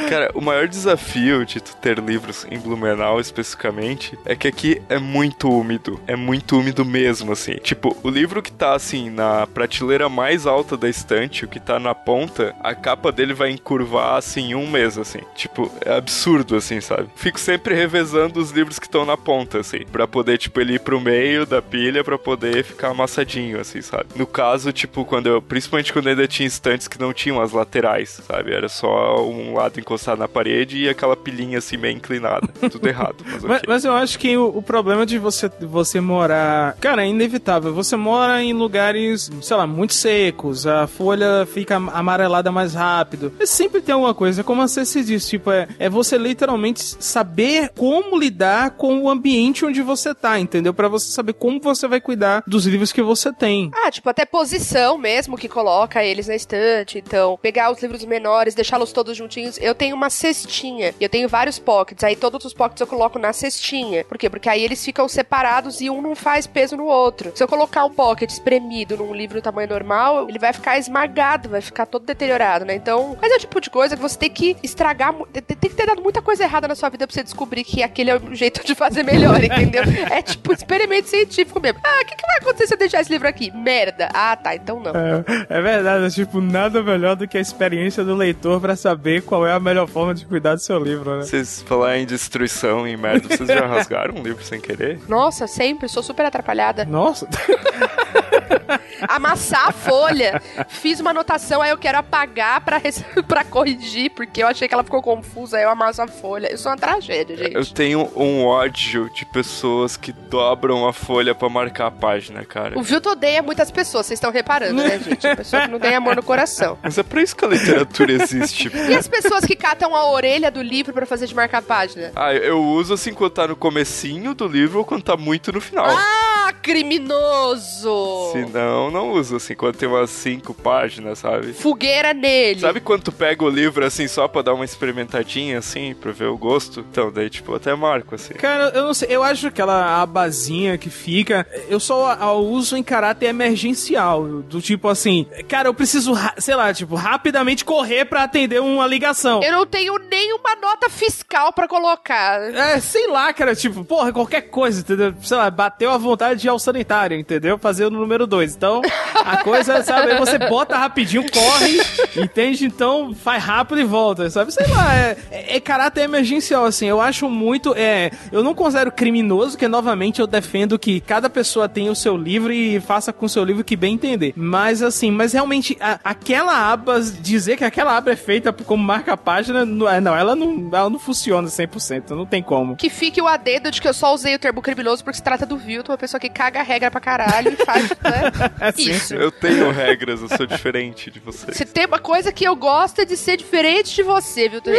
Cara, 0.09 0.31
o 0.33 0.41
maior 0.41 0.67
desafio 0.67 1.45
de 1.45 1.59
tu 1.59 1.75
ter 1.75 1.99
livros 1.99 2.45
em 2.49 2.57
Blumenau 2.57 3.19
especificamente 3.19 4.17
é 4.25 4.35
que 4.39 4.48
aqui 4.48 4.81
é 4.89 4.98
muito 4.98 5.50
úmido. 5.50 6.00
É 6.08 6.15
muito 6.15 6.58
úmido 6.58 6.86
mesmo, 6.86 7.31
assim. 7.31 7.55
Tipo, 7.55 7.96
o 8.01 8.10
livro 8.10 8.41
que 8.41 8.51
tá 8.51 8.74
assim 8.74 9.10
na 9.10 9.46
prateleira 9.46 10.08
mais 10.08 10.48
alta 10.48 10.77
da 10.77 10.89
estante, 10.89 11.46
o 11.46 11.48
que 11.48 11.60
tá 11.60 11.79
na 11.79 11.93
ponta, 11.93 12.55
a 12.62 12.74
capa 12.74 13.12
dele 13.12 13.34
vai 13.34 13.51
encurvar 13.51 14.15
assim 14.15 14.55
um 14.55 14.69
mês, 14.69 14.98
assim. 14.98 15.19
Tipo, 15.36 15.72
é 15.86 15.96
absurdo, 15.98 16.55
assim, 16.55 16.79
sabe? 16.79 17.10
Fico 17.15 17.39
sempre 17.39 17.75
revezando 17.75 18.39
os 18.39 18.51
livros 18.51 18.79
que 18.79 18.86
estão 18.86 19.05
na 19.05 19.17
ponta, 19.17 19.60
assim, 19.60 19.86
pra 19.91 20.08
poder, 20.08 20.38
tipo, 20.38 20.60
ele 20.62 20.75
ir 20.75 20.79
pro 20.79 21.01
meio 21.01 21.46
da 21.46 21.62
pilha 21.62 22.03
pra 22.03 22.17
poder 22.17 22.63
ficar 22.63 22.89
amassadinho, 22.89 23.60
assim, 23.60 23.81
sabe? 23.81 24.05
No 24.15 24.25
caso, 24.25 24.72
tipo, 24.72 25.03
quando 25.03 25.27
eu. 25.27 25.41
Principalmente 25.41 25.91
quando 25.91 26.08
ainda 26.08 26.27
tinha 26.27 26.48
estantes 26.48 26.88
que 26.88 27.00
não 27.00 27.12
tinham 27.13 27.41
as 27.41 27.51
laterais, 27.51 28.22
sabe? 28.25 28.53
Era 28.53 28.69
só 28.69 29.22
um 29.25 29.53
lado 29.53 29.79
encostado 29.79 30.19
na 30.19 30.27
parede 30.27 30.77
e 30.77 30.89
aquela 30.89 31.15
pilhinha 31.15 31.58
assim 31.58 31.75
meio 31.77 31.98
inclinada. 31.98 32.48
Tudo 32.69 32.88
errado, 32.88 33.17
mas 33.25 33.43
Mas, 33.50 33.62
mas 33.67 33.86
eu 33.86 33.93
acho 33.93 34.19
que 34.19 34.28
o, 34.38 34.48
o 34.57 34.62
problema 34.62 35.05
de 35.05 35.17
você, 35.17 35.50
você 35.62 36.00
morar. 36.00 36.75
Cara, 36.79 37.05
é 37.05 37.07
inevitável. 37.07 37.74
Você 37.74 37.95
mora 37.95 38.41
em 38.43 38.53
lugares, 38.53 39.29
sei 39.41 39.57
lá, 39.57 39.67
muito 39.67 39.93
secos, 39.93 40.65
a 40.65 40.88
folha 40.88 41.48
fica 41.51 41.75
amarelada 41.75 42.51
mais 42.51 42.74
rápido. 42.74 43.33
Mas 43.39 43.50
sempre 43.50 43.81
tem 43.81 43.93
alguma 43.93 44.13
coisa, 44.13 44.43
como 44.43 44.62
a 44.62 44.67
Ceci 44.67 45.03
disse, 45.03 45.29
tipo, 45.29 45.51
é, 45.51 45.67
é 45.79 45.89
você 45.89 46.17
literalmente 46.17 46.98
saber 47.00 47.71
como 47.75 48.17
lidar 48.17 48.71
com 48.71 49.01
o 49.03 49.09
ambiente 49.09 49.65
onde 49.65 49.81
você 49.81 50.13
tá, 50.13 50.39
entendeu? 50.39 50.73
Pra 50.73 50.88
você 50.88 51.12
saber 51.12 51.34
como 51.34 51.60
você 51.60 51.88
vai 51.88 52.01
cuidar 52.01 52.43
dos 52.45 52.65
livros 52.65 52.91
que 52.91 53.01
você 53.01 53.32
tem. 53.32 53.71
Ah, 53.73 53.91
tipo, 53.91 54.10
até 54.10 54.25
posição 54.25 54.97
mesmo 54.97 55.38
que 55.38 55.47
coloca 55.49 56.03
eles 56.03 56.27
na 56.27 56.36
estante. 56.36 56.97
Então, 56.97 57.38
pegar 57.41 57.71
os 57.71 57.82
livros 57.82 58.03
menores, 58.06 58.56
deixá-los 58.56 58.91
todos 58.91 59.17
juntinhos. 59.17 59.58
Eu 59.60 59.73
tenho 59.75 59.95
uma 59.95 60.10
cestinha. 60.10 60.93
e 60.99 61.03
Eu 61.03 61.10
tenho 61.10 61.27
vários 61.27 61.60
pockets. 61.60 62.03
Aí 62.03 62.15
todos 62.15 62.43
os 62.45 62.53
pockets 62.53 62.82
eu 62.82 62.88
coloco 62.88 63.19
na 63.19 63.34
cestinha. 63.34 64.03
Por 64.03 64.17
quê? 64.19 64.29
Porque 64.29 64.49
aí 64.49 64.63
eles 64.63 64.84
ficam 64.84 65.08
separados 65.08 65.82
e 65.82 65.89
um 65.89 66.01
não 66.01 66.15
faz 66.15 66.45
peso 66.45 66.77
no 66.77 66.86
outro. 66.86 67.32
Se 67.34 67.43
eu 67.43 67.47
colocar 67.47 67.86
um 67.86 67.89
pocket 67.89 68.29
espremido 68.29 68.97
num 68.97 69.13
livro 69.13 69.41
tamanho 69.41 69.69
normal, 69.69 70.29
ele 70.29 70.38
vai 70.38 70.53
ficar 70.53 70.77
esmagado, 70.77 71.49
vai 71.49 71.62
ficar 71.62 71.86
todo 71.86 72.05
deteriorado, 72.05 72.65
né? 72.65 72.75
Então, 72.75 73.17
mas 73.21 73.32
é 73.32 73.36
o 73.36 73.39
tipo 73.39 73.60
de 73.62 73.69
coisa 73.69 73.95
que 73.95 74.01
você 74.01 74.17
tem 74.17 74.29
que 74.29 74.55
estragar. 74.62 75.13
Tem 75.34 75.41
que 75.41 75.69
ter 75.69 75.88
dado 75.88 76.01
muita 76.01 76.21
coisa 76.21 76.43
errada 76.43 76.67
na 76.67 76.75
sua 76.75 76.89
vida 76.89 77.08
pra 77.08 77.13
você 77.13 77.23
descobrir 77.23 77.63
que 77.63 77.82
aquele 77.82 78.12
é 78.12 78.15
o 78.17 78.36
jeito 78.36 78.63
de 78.65 78.75
fazer 78.75 79.03
melhor, 79.03 79.43
entendeu? 79.43 79.84
É 80.10 80.21
tipo 80.21 80.51
experimento 80.51 81.08
científico 81.08 81.60
mesmo. 81.60 81.79
Ah, 81.84 82.01
o 82.01 82.05
que, 82.05 82.15
que 82.15 82.25
vai 82.25 82.38
acontecer 82.38 82.67
se 82.67 82.73
eu 82.73 82.77
deixar 82.77 83.01
esse 83.01 83.12
livro 83.12 83.27
aqui? 83.27 83.51
Merda. 83.51 84.10
Ah, 84.13 84.36
tá. 84.36 84.55
Então 84.55 84.79
não. 84.79 84.91
É, 84.91 85.23
é 85.49 85.62
verdade, 85.62 86.05
é 86.05 86.10
tipo, 86.10 86.41
nada 86.41 86.82
melhor 86.82 87.15
do 87.15 87.27
que 87.27 87.38
a 87.38 87.41
experiência 87.41 88.03
do 88.03 88.15
leitor 88.15 88.60
pra 88.60 88.75
saber 88.75 89.21
qual 89.21 89.45
é 89.45 89.53
a 89.53 89.60
melhor 89.60 89.88
forma 89.88 90.13
de 90.13 90.25
cuidar 90.25 90.55
do 90.55 90.62
seu 90.62 90.79
livro, 90.79 91.17
né? 91.17 91.23
Vocês 91.23 91.62
falar 91.62 91.97
em 91.97 92.05
destruição, 92.05 92.88
em 92.88 92.97
merda, 92.97 93.27
vocês 93.27 93.47
já 93.47 93.65
rasgaram 93.65 94.09
um 94.12 94.22
livro 94.24 94.43
sem 94.43 94.60
querer? 94.60 95.00
Nossa, 95.08 95.48
sempre. 95.48 95.88
Sou 95.88 96.04
super 96.04 96.26
atrapalhada. 96.26 96.86
Nossa, 96.86 97.28
Amassar 99.07 99.69
a 99.69 99.71
folha. 99.71 100.41
Fiz 100.67 100.99
uma 100.99 101.12
anotação, 101.12 101.62
aí 101.62 101.69
eu 101.71 101.77
quero 101.77 101.97
apagar 101.97 102.62
pra, 102.62 102.81
pra 103.27 103.43
corrigir, 103.43 104.12
porque 104.12 104.41
eu 104.43 104.47
achei 104.47 104.67
que 104.67 104.73
ela 104.73 104.83
ficou 104.83 105.01
confusa, 105.01 105.57
aí 105.57 105.63
eu 105.63 105.69
amasso 105.69 106.01
a 106.01 106.07
folha. 106.07 106.47
Eu 106.51 106.57
sou 106.57 106.71
uma 106.71 106.77
tragédia, 106.77 107.35
Eu 107.51 107.63
gente. 107.63 107.73
tenho 107.73 108.12
um 108.15 108.45
ódio 108.45 109.09
de 109.13 109.25
pessoas 109.25 109.95
que 109.97 110.12
dobram 110.12 110.88
a 110.88 110.93
folha 110.93 111.33
pra 111.35 111.49
marcar 111.49 111.88
a 111.88 111.91
página, 111.91 112.43
cara. 112.45 112.77
O 112.77 112.83
Vilto 112.83 113.09
odeia 113.09 113.41
muitas 113.41 113.71
pessoas, 113.71 114.05
vocês 114.05 114.17
estão 114.17 114.31
reparando, 114.31 114.81
né, 114.83 114.99
gente? 115.03 115.27
A 115.27 115.35
pessoa 115.35 115.62
que 115.63 115.67
não 115.69 115.79
tem 115.79 115.95
amor 115.95 116.15
no 116.15 116.23
coração. 116.23 116.77
Mas 116.81 116.97
é 116.97 117.03
pra 117.03 117.21
isso 117.21 117.35
que 117.35 117.45
a 117.45 117.47
literatura 117.47 118.12
existe. 118.12 118.71
E 118.89 118.95
as 118.95 119.07
pessoas 119.07 119.45
que 119.45 119.55
catam 119.55 119.95
a 119.95 120.09
orelha 120.12 120.51
do 120.51 120.62
livro 120.62 120.93
pra 120.93 121.05
fazer 121.05 121.27
de 121.27 121.35
marcar 121.35 121.59
a 121.59 121.62
página? 121.62 122.12
Ah, 122.15 122.33
eu 122.33 122.62
uso 122.63 122.93
assim 122.93 123.13
quando 123.13 123.31
tá 123.31 123.47
no 123.47 123.55
comecinho 123.55 124.33
do 124.33 124.47
livro 124.47 124.79
ou 124.79 124.85
quando 124.85 125.03
tá 125.03 125.17
muito 125.17 125.51
no 125.51 125.62
final. 125.62 125.85
Ah, 125.88 126.28
criminoso! 126.51 128.31
Se 128.31 128.45
não, 128.45 128.91
não 128.91 129.12
uso 129.12 129.35
assim 129.35 129.55
quando 129.55 129.75
tem 129.75 129.88
umas 129.88 130.09
cinco 130.09 130.53
páginas, 130.53 131.19
sabe? 131.19 131.53
Fogueira 131.53 132.13
nele. 132.13 132.59
Sabe 132.59 132.79
quando 132.79 133.03
tu 133.03 133.12
pega 133.12 133.43
o 133.43 133.49
livro 133.49 133.85
assim 133.85 134.07
só 134.07 134.27
pra 134.27 134.41
dar 134.41 134.53
uma 134.53 134.65
experimentadinha 134.65 135.57
assim, 135.59 135.93
pra 135.93 136.12
ver 136.12 136.25
o 136.25 136.38
gosto? 136.38 136.85
Então, 136.91 137.12
daí 137.12 137.29
tipo, 137.29 137.53
até 137.55 137.73
marco 137.75 138.15
assim. 138.15 138.33
Cara, 138.33 138.71
eu 138.75 138.83
não 138.83 138.93
sei, 138.93 139.07
eu 139.12 139.23
acho 139.23 139.47
aquela 139.47 140.01
abazinha 140.01 140.77
que 140.77 140.89
fica, 140.89 141.45
eu 141.67 141.79
só 141.79 142.07
a, 142.07 142.23
a 142.23 142.33
uso 142.33 142.75
em 142.77 142.83
caráter 142.83 143.27
emergencial, 143.27 144.25
do 144.25 144.62
tipo 144.62 144.88
assim, 144.88 145.25
cara, 145.47 145.67
eu 145.67 145.73
preciso, 145.73 146.13
sei 146.38 146.55
lá, 146.55 146.73
tipo, 146.73 146.95
rapidamente 146.95 147.65
correr 147.65 148.05
pra 148.05 148.23
atender 148.23 148.62
uma 148.62 148.85
ligação. 148.88 149.41
Eu 149.43 149.51
não 149.51 149.65
tenho 149.65 149.97
nenhuma 149.97 150.55
nota 150.62 150.89
fiscal 150.89 151.53
pra 151.53 151.67
colocar. 151.67 152.41
É, 152.53 152.79
sei 152.79 153.07
lá, 153.07 153.31
cara, 153.33 153.55
tipo, 153.55 153.83
porra, 153.83 154.12
qualquer 154.12 154.41
coisa, 154.43 154.81
entendeu? 154.81 155.13
Sei 155.21 155.38
lá, 155.38 155.49
bateu 155.49 155.91
a 155.91 155.97
vontade 155.97 156.38
de 156.39 156.47
ir 156.47 156.49
ao 156.49 156.60
sanitário, 156.60 157.17
entendeu? 157.17 157.58
Fazer 157.58 157.86
o 157.86 157.89
número 157.89 158.25
dois. 158.25 158.56
Então, 158.56 158.82
a 159.13 159.38
coisa, 159.43 159.84
sabe, 159.84 160.15
você 160.17 160.38
bota 160.39 160.78
rapidinho, 160.78 161.23
corre, 161.32 161.80
entende? 162.15 162.65
Então, 162.65 163.13
faz 163.13 163.43
rápido 163.43 163.80
e 163.82 163.84
volta, 163.84 164.30
sabe? 164.30 164.52
Sei 164.54 164.67
lá, 164.67 164.95
é, 164.95 165.17
é, 165.32 165.56
é 165.58 165.60
caráter 165.60 166.02
emergencial, 166.02 166.65
assim. 166.65 166.88
Eu 166.88 167.02
acho 167.02 167.30
muito, 167.30 167.73
é, 167.75 168.12
eu 168.32 168.43
não 168.43 168.54
considero 168.56 168.91
criminoso, 168.91 169.58
que 169.58 169.67
novamente 169.67 170.19
eu 170.21 170.28
defendo 170.28 170.78
que 170.80 170.99
cada 171.02 171.30
pessoa 171.30 171.67
tenha 171.69 171.91
o 171.91 171.95
seu 171.95 172.15
livro 172.17 172.52
e 172.52 172.80
faça 172.80 173.12
com 173.13 173.25
o 173.25 173.30
seu 173.30 173.43
livro 173.43 173.63
que 173.63 173.75
bem 173.75 173.95
entender. 173.95 174.34
Mas, 174.36 174.82
assim, 174.82 175.12
mas 175.12 175.34
realmente, 175.34 175.78
a- 175.80 175.99
aquela 176.04 176.71
aba, 176.71 176.99
dizer 177.02 177.58
que 177.58 177.63
aquela 177.63 177.95
aba 177.97 178.12
é 178.12 178.15
feita 178.15 178.52
como 178.54 178.84
marca-página, 178.84 179.62
é, 179.62 179.99
não, 179.99 180.15
ela 180.15 180.36
não, 180.36 180.69
ela 180.71 180.89
não 180.89 180.99
funciona 180.99 181.47
100%, 181.47 182.12
não 182.12 182.25
tem 182.25 182.41
como. 182.41 182.75
Que 182.75 182.89
fique 182.89 183.21
o 183.21 183.28
adedo 183.28 183.71
de 183.71 183.82
que 183.82 183.88
eu 183.88 183.93
só 183.93 184.13
usei 184.13 184.36
o 184.36 184.39
termo 184.39 184.62
criminoso 184.62 185.04
porque 185.04 185.17
se 185.17 185.23
trata 185.23 185.45
do 185.45 185.58
Vilton, 185.58 185.91
uma 185.91 185.97
pessoa 185.97 186.19
que 186.19 186.28
caga 186.29 186.59
a 186.59 186.63
regra 186.63 186.89
pra 186.91 187.01
caralho 187.01 187.53
e 187.53 187.65
faz, 187.65 187.89
né? 188.01 188.31
É 188.59 188.71
sim. 188.71 188.91
Isso. 188.91 189.13
Eu 189.13 189.31
tenho 189.31 189.71
regras, 189.71 190.21
eu 190.21 190.29
sou 190.29 190.45
diferente 190.45 191.09
de 191.11 191.19
vocês. 191.19 191.55
Se 191.57 191.65
tem 191.65 191.85
uma 191.85 191.99
coisa 191.99 192.31
que 192.31 192.43
eu 192.45 192.55
gosto 192.55 193.01
é 193.01 193.05
de 193.05 193.17
ser 193.17 193.37
diferente 193.37 193.95
de 193.95 194.03
você, 194.03 194.47
viu? 194.47 194.61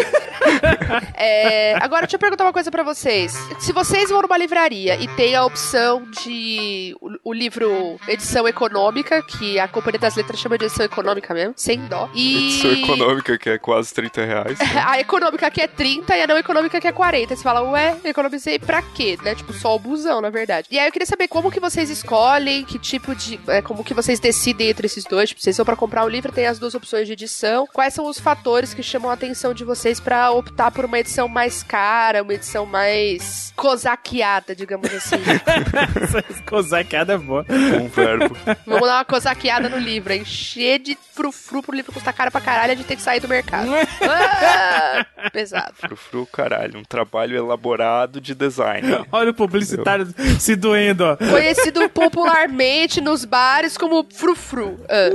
É, 1.15 1.77
agora, 1.81 2.03
deixa 2.03 2.17
eu 2.17 2.21
perguntar 2.21 2.45
uma 2.45 2.53
coisa 2.53 2.71
pra 2.71 2.83
vocês. 2.83 3.35
Se 3.59 3.73
vocês 3.73 4.09
vão 4.11 4.23
numa 4.23 4.37
livraria 4.39 4.97
e 4.97 5.07
tem 5.09 5.35
a 5.35 5.45
opção 5.45 6.03
de 6.25 6.97
o, 7.01 7.31
o 7.31 7.33
livro 7.33 7.99
edição 8.09 8.49
econômica, 8.49 9.23
que 9.23 9.59
a 9.59 9.69
Companhia 9.69 10.01
das 10.01 10.17
Letras 10.17 10.41
chama 10.41 10.57
de 10.57 10.65
edição 10.67 10.85
econômica 10.85 11.33
mesmo, 11.35 11.55
sem 11.57 11.81
dó. 11.87 12.09
E... 12.15 12.47
Edição 12.49 12.73
econômica, 12.73 13.39
que 13.39 13.51
é 13.51 13.59
quase 13.59 13.93
30 13.93 14.25
reais. 14.25 14.59
né? 14.59 14.67
A 14.91 14.99
econômica 14.99 15.47
aqui 15.47 15.61
é 15.61 15.69
30 15.69 16.17
e 16.17 16.23
a 16.23 16.27
não 16.27 16.37
econômica 16.39 16.79
aqui 16.79 16.89
é 16.89 16.93
40. 16.93 17.37
Você 17.37 17.43
fala, 17.43 17.63
ué, 17.63 17.97
economizei 18.05 18.59
pra 18.59 18.83
quê? 18.83 19.19
Né? 19.23 19.35
Tipo, 19.35 19.53
só 19.53 19.75
o 19.77 19.79
busão, 19.79 20.21
na 20.21 20.31
verdade. 20.31 20.67
E 20.71 20.79
aí 20.79 20.87
eu 20.89 20.93
queria 20.93 21.07
saber 21.07 21.29
como 21.41 21.51
que 21.51 21.59
vocês 21.59 21.89
escolhem, 21.89 22.67
que 22.67 22.79
tipo 22.79 23.15
de. 23.15 23.41
é, 23.49 23.63
como 23.63 23.83
que 23.83 23.95
vocês 23.95 24.21
decidem 24.21 24.69
entre 24.69 24.85
esses 24.85 25.05
dois. 25.05 25.31
Tipo, 25.31 25.41
vocês 25.41 25.57
vão 25.57 25.65
pra 25.65 25.75
comprar 25.75 26.05
o 26.05 26.09
livro, 26.09 26.31
tem 26.31 26.47
as 26.47 26.59
duas 26.59 26.75
opções 26.75 27.07
de 27.07 27.15
edição. 27.15 27.67
Quais 27.73 27.95
são 27.95 28.07
os 28.07 28.21
fatores 28.21 28.75
que 28.75 28.83
chamam 28.83 29.11
a 29.11 29.15
atenção 29.15 29.55
de 29.55 29.65
vocês 29.65 29.99
pra 29.99 30.31
optar 30.31 30.71
por 30.71 30.85
uma 30.85 30.99
edição 30.99 31.29
mais 31.29 31.63
cara, 31.63 32.23
uma 32.23 32.35
edição 32.35 32.67
mais 32.67 33.55
cosaqueada, 33.57 34.55
digamos 34.55 34.93
assim? 34.93 35.17
Cosaqueada 36.47 37.15
é 37.15 37.19
boa. 37.19 37.47
Um 37.49 37.89
verbo. 37.89 38.37
Vamos 38.67 38.87
dar 38.87 38.99
uma 38.99 39.05
cosaqueada 39.07 39.71
no 39.71 39.79
livro, 39.79 40.13
encher 40.13 40.79
de 40.79 40.99
frufru 41.21 41.63
pro 41.63 41.75
livro 41.75 41.93
custar 41.93 42.15
caro 42.15 42.31
pra 42.31 42.41
caralho, 42.41 42.73
a 42.73 42.75
gente 42.75 42.87
tem 42.87 42.97
que 42.97 43.03
sair 43.03 43.21
do 43.21 43.29
mercado. 43.29 43.71
Ah, 44.03 45.07
pesado. 45.31 45.75
Frufru, 45.75 46.27
caralho. 46.27 46.79
Um 46.79 46.83
trabalho 46.83 47.37
elaborado 47.37 48.21
de 48.21 48.35
design. 48.35 49.05
Olha 49.13 49.31
o 49.31 49.35
publicitário 49.35 50.09
se 50.39 50.57
doendo, 50.57 51.05
ó. 51.05 51.17
Conhecido 51.31 51.89
popularmente 51.89 53.01
nos 53.01 53.25
bares 53.25 53.77
como 53.77 54.07
frufru. 54.13 54.79
Ah, 54.89 55.11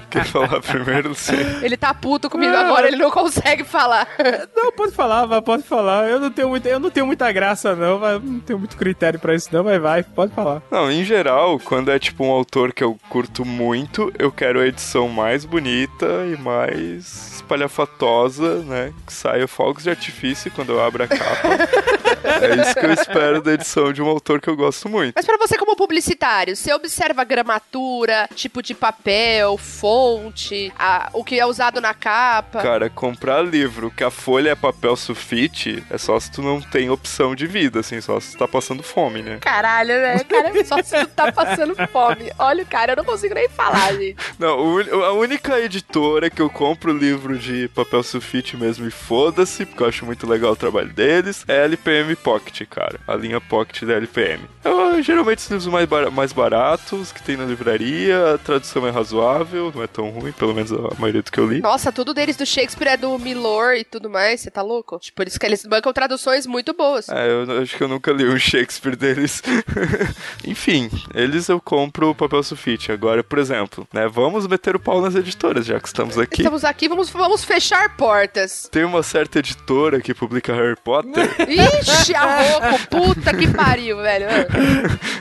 Quer 0.10 0.24
falar 0.24 0.60
primeiro, 0.60 1.10
Luciano? 1.10 1.64
ele 1.64 1.76
tá 1.76 1.94
puto 1.94 2.28
comigo 2.28 2.54
agora, 2.54 2.88
ele 2.88 2.96
não 2.96 3.10
consegue 3.10 3.64
falar. 3.64 4.08
Não, 4.54 4.72
pode 4.72 4.92
falar, 4.92 5.26
vai, 5.26 5.40
pode 5.40 5.62
falar. 5.62 6.08
Eu 6.08 6.18
não 6.18 6.30
tenho 6.30 6.48
muita, 6.48 6.68
eu 6.68 6.80
não 6.80 6.90
tenho 6.90 7.06
muita 7.06 7.30
graça, 7.32 7.74
não. 7.76 7.98
vai, 7.98 8.18
Não 8.18 8.40
tenho 8.40 8.58
muito 8.58 8.76
critério 8.76 9.18
pra 9.20 9.34
isso, 9.34 9.48
não, 9.52 9.62
mas 9.64 9.80
vai, 9.80 10.02
pode 10.02 10.32
falar. 10.34 10.62
Não, 10.70 10.90
em 10.90 11.04
geral, 11.04 11.58
quando 11.60 11.90
é 11.90 11.98
tipo 11.98 12.24
um 12.24 12.30
autor 12.30 12.72
que 12.72 12.82
eu 12.82 12.98
curto 13.08 13.44
muito, 13.44 14.12
eu 14.18 14.32
quero 14.32 14.60
a 14.60 14.66
edição 14.66 15.08
mais 15.08 15.44
bonita 15.44 16.06
e 16.32 16.40
mais 16.40 17.34
espalhafatosa, 17.36 18.56
né? 18.64 18.92
Que 19.06 19.12
saia 19.12 19.46
fogos 19.46 19.84
de 19.84 19.90
artifício 19.90 20.50
quando 20.50 20.70
eu 20.72 20.82
abro 20.84 21.04
a 21.04 21.08
capa. 21.08 21.48
é 22.24 22.62
isso 22.62 22.74
que 22.74 22.86
eu 22.86 22.92
espero 22.92 23.42
da 23.42 23.52
edição 23.52 23.92
de 23.92 24.02
um 24.02 24.06
autor 24.08 24.40
que 24.40 24.48
eu 24.48 24.56
gosto 24.56 24.88
muito. 24.88 25.14
Mas 25.16 25.24
pra 25.26 25.36
você 25.36 25.56
como 25.58 25.76
publicitário, 25.76 26.56
você 26.56 26.72
observa 26.72 27.22
a 27.22 27.24
gramatura, 27.24 28.28
tipo 28.34 28.62
de 28.62 28.74
papel, 28.74 29.56
fonte, 29.58 30.72
a- 30.78 31.10
o 31.12 31.22
que 31.24 31.38
é 31.38 31.46
usado 31.46 31.80
na 31.80 31.92
capa? 31.94 32.60
Cara, 32.62 32.88
comprar 32.90 33.42
livro 33.42 33.90
que 33.90 34.02
a 34.04 34.10
folha 34.10 34.50
é 34.50 34.54
papel 34.54 34.96
sulfite 34.96 35.82
é 35.90 35.98
só 35.98 36.18
se 36.18 36.30
tu 36.30 36.42
não 36.42 36.60
tem 36.60 36.90
opção 36.90 37.34
de 37.34 37.46
vida, 37.46 37.80
assim, 37.80 38.00
só 38.00 38.18
se 38.20 38.32
tu 38.32 38.38
tá 38.38 38.48
passando 38.48 38.82
fome, 38.82 39.22
né? 39.22 39.38
Caralho, 39.40 39.94
né? 40.00 40.18
Cara, 40.24 40.52
só 40.64 40.82
se 40.82 40.98
tu 41.04 41.08
tá 41.08 41.30
passando 41.32 41.74
fome. 41.88 42.30
Olha, 42.38 42.64
cara, 42.64 42.92
eu 42.92 42.96
não 42.96 43.04
consigo 43.04 43.34
nem 43.34 43.48
falar, 43.48 43.92
gente. 43.94 44.16
Não, 44.38 44.58
a 45.04 45.12
única 45.12 45.60
editora 45.60 46.30
que 46.30 46.40
eu 46.40 46.48
compro 46.50 46.92
livro 46.96 47.38
de 47.38 47.68
papel 47.74 48.02
sulfite 48.02 48.56
mesmo 48.56 48.86
e 48.86 48.90
foda-se, 48.90 49.64
porque 49.66 49.82
eu 49.82 49.88
acho 49.88 50.06
muito 50.06 50.26
legal 50.26 50.52
o 50.52 50.56
trabalho 50.56 50.92
deles, 50.92 51.44
é 51.48 51.60
a 51.60 51.64
LPM 51.64 52.13
Pocket, 52.16 52.66
cara. 52.68 52.98
A 53.06 53.14
linha 53.14 53.40
Pocket 53.40 53.82
da 53.84 53.94
LPM. 53.94 54.44
Eu, 54.64 55.02
geralmente 55.02 55.38
os 55.38 55.46
livros 55.50 55.66
mais, 55.66 55.86
bara- 55.88 56.10
mais 56.10 56.32
baratos 56.32 57.12
que 57.12 57.22
tem 57.22 57.36
na 57.36 57.44
livraria, 57.44 58.34
a 58.34 58.38
tradução 58.38 58.86
é 58.86 58.90
razoável, 58.90 59.72
não 59.74 59.82
é 59.82 59.86
tão 59.86 60.08
ruim, 60.10 60.32
pelo 60.32 60.54
menos 60.54 60.72
a 60.72 60.94
maioria 60.98 61.22
do 61.22 61.30
que 61.30 61.38
eu 61.38 61.46
li. 61.46 61.60
Nossa, 61.60 61.92
tudo 61.92 62.14
deles 62.14 62.36
do 62.36 62.46
Shakespeare 62.46 62.88
é 62.92 62.96
do 62.96 63.18
Milor 63.18 63.74
e 63.74 63.84
tudo 63.84 64.08
mais, 64.08 64.40
você 64.40 64.50
tá 64.50 64.62
louco? 64.62 64.98
Tipo, 64.98 65.16
por 65.16 65.26
isso 65.28 65.38
que 65.38 65.46
eles 65.46 65.64
bancam 65.64 65.92
traduções 65.92 66.46
muito 66.46 66.72
boas. 66.72 67.08
É, 67.08 67.28
eu 67.30 67.62
acho 67.62 67.76
que 67.76 67.82
eu 67.82 67.88
nunca 67.88 68.12
li 68.12 68.24
um 68.28 68.38
Shakespeare 68.38 68.96
deles. 68.96 69.42
Enfim, 70.46 70.90
eles 71.14 71.48
eu 71.48 71.60
compro 71.60 72.10
o 72.10 72.14
papel 72.14 72.42
sulfite. 72.42 72.92
Agora, 72.92 73.22
por 73.22 73.38
exemplo, 73.38 73.86
né, 73.92 74.06
vamos 74.08 74.46
meter 74.46 74.76
o 74.76 74.80
pau 74.80 75.00
nas 75.00 75.14
editoras, 75.14 75.66
já 75.66 75.78
que 75.80 75.86
estamos 75.88 76.18
aqui. 76.18 76.42
Estamos 76.42 76.64
aqui, 76.64 76.88
vamos, 76.88 77.10
vamos 77.10 77.44
fechar 77.44 77.96
portas. 77.96 78.68
Tem 78.70 78.84
uma 78.84 79.02
certa 79.02 79.38
editora 79.38 80.00
que 80.00 80.14
publica 80.14 80.52
Harry 80.54 80.76
Potter. 80.76 81.24
Ixi, 81.48 82.03
a 82.12 82.42
rouco, 82.42 82.86
puta 82.90 83.32
que 83.34 83.46
pariu, 83.48 83.98
velho. 83.98 84.26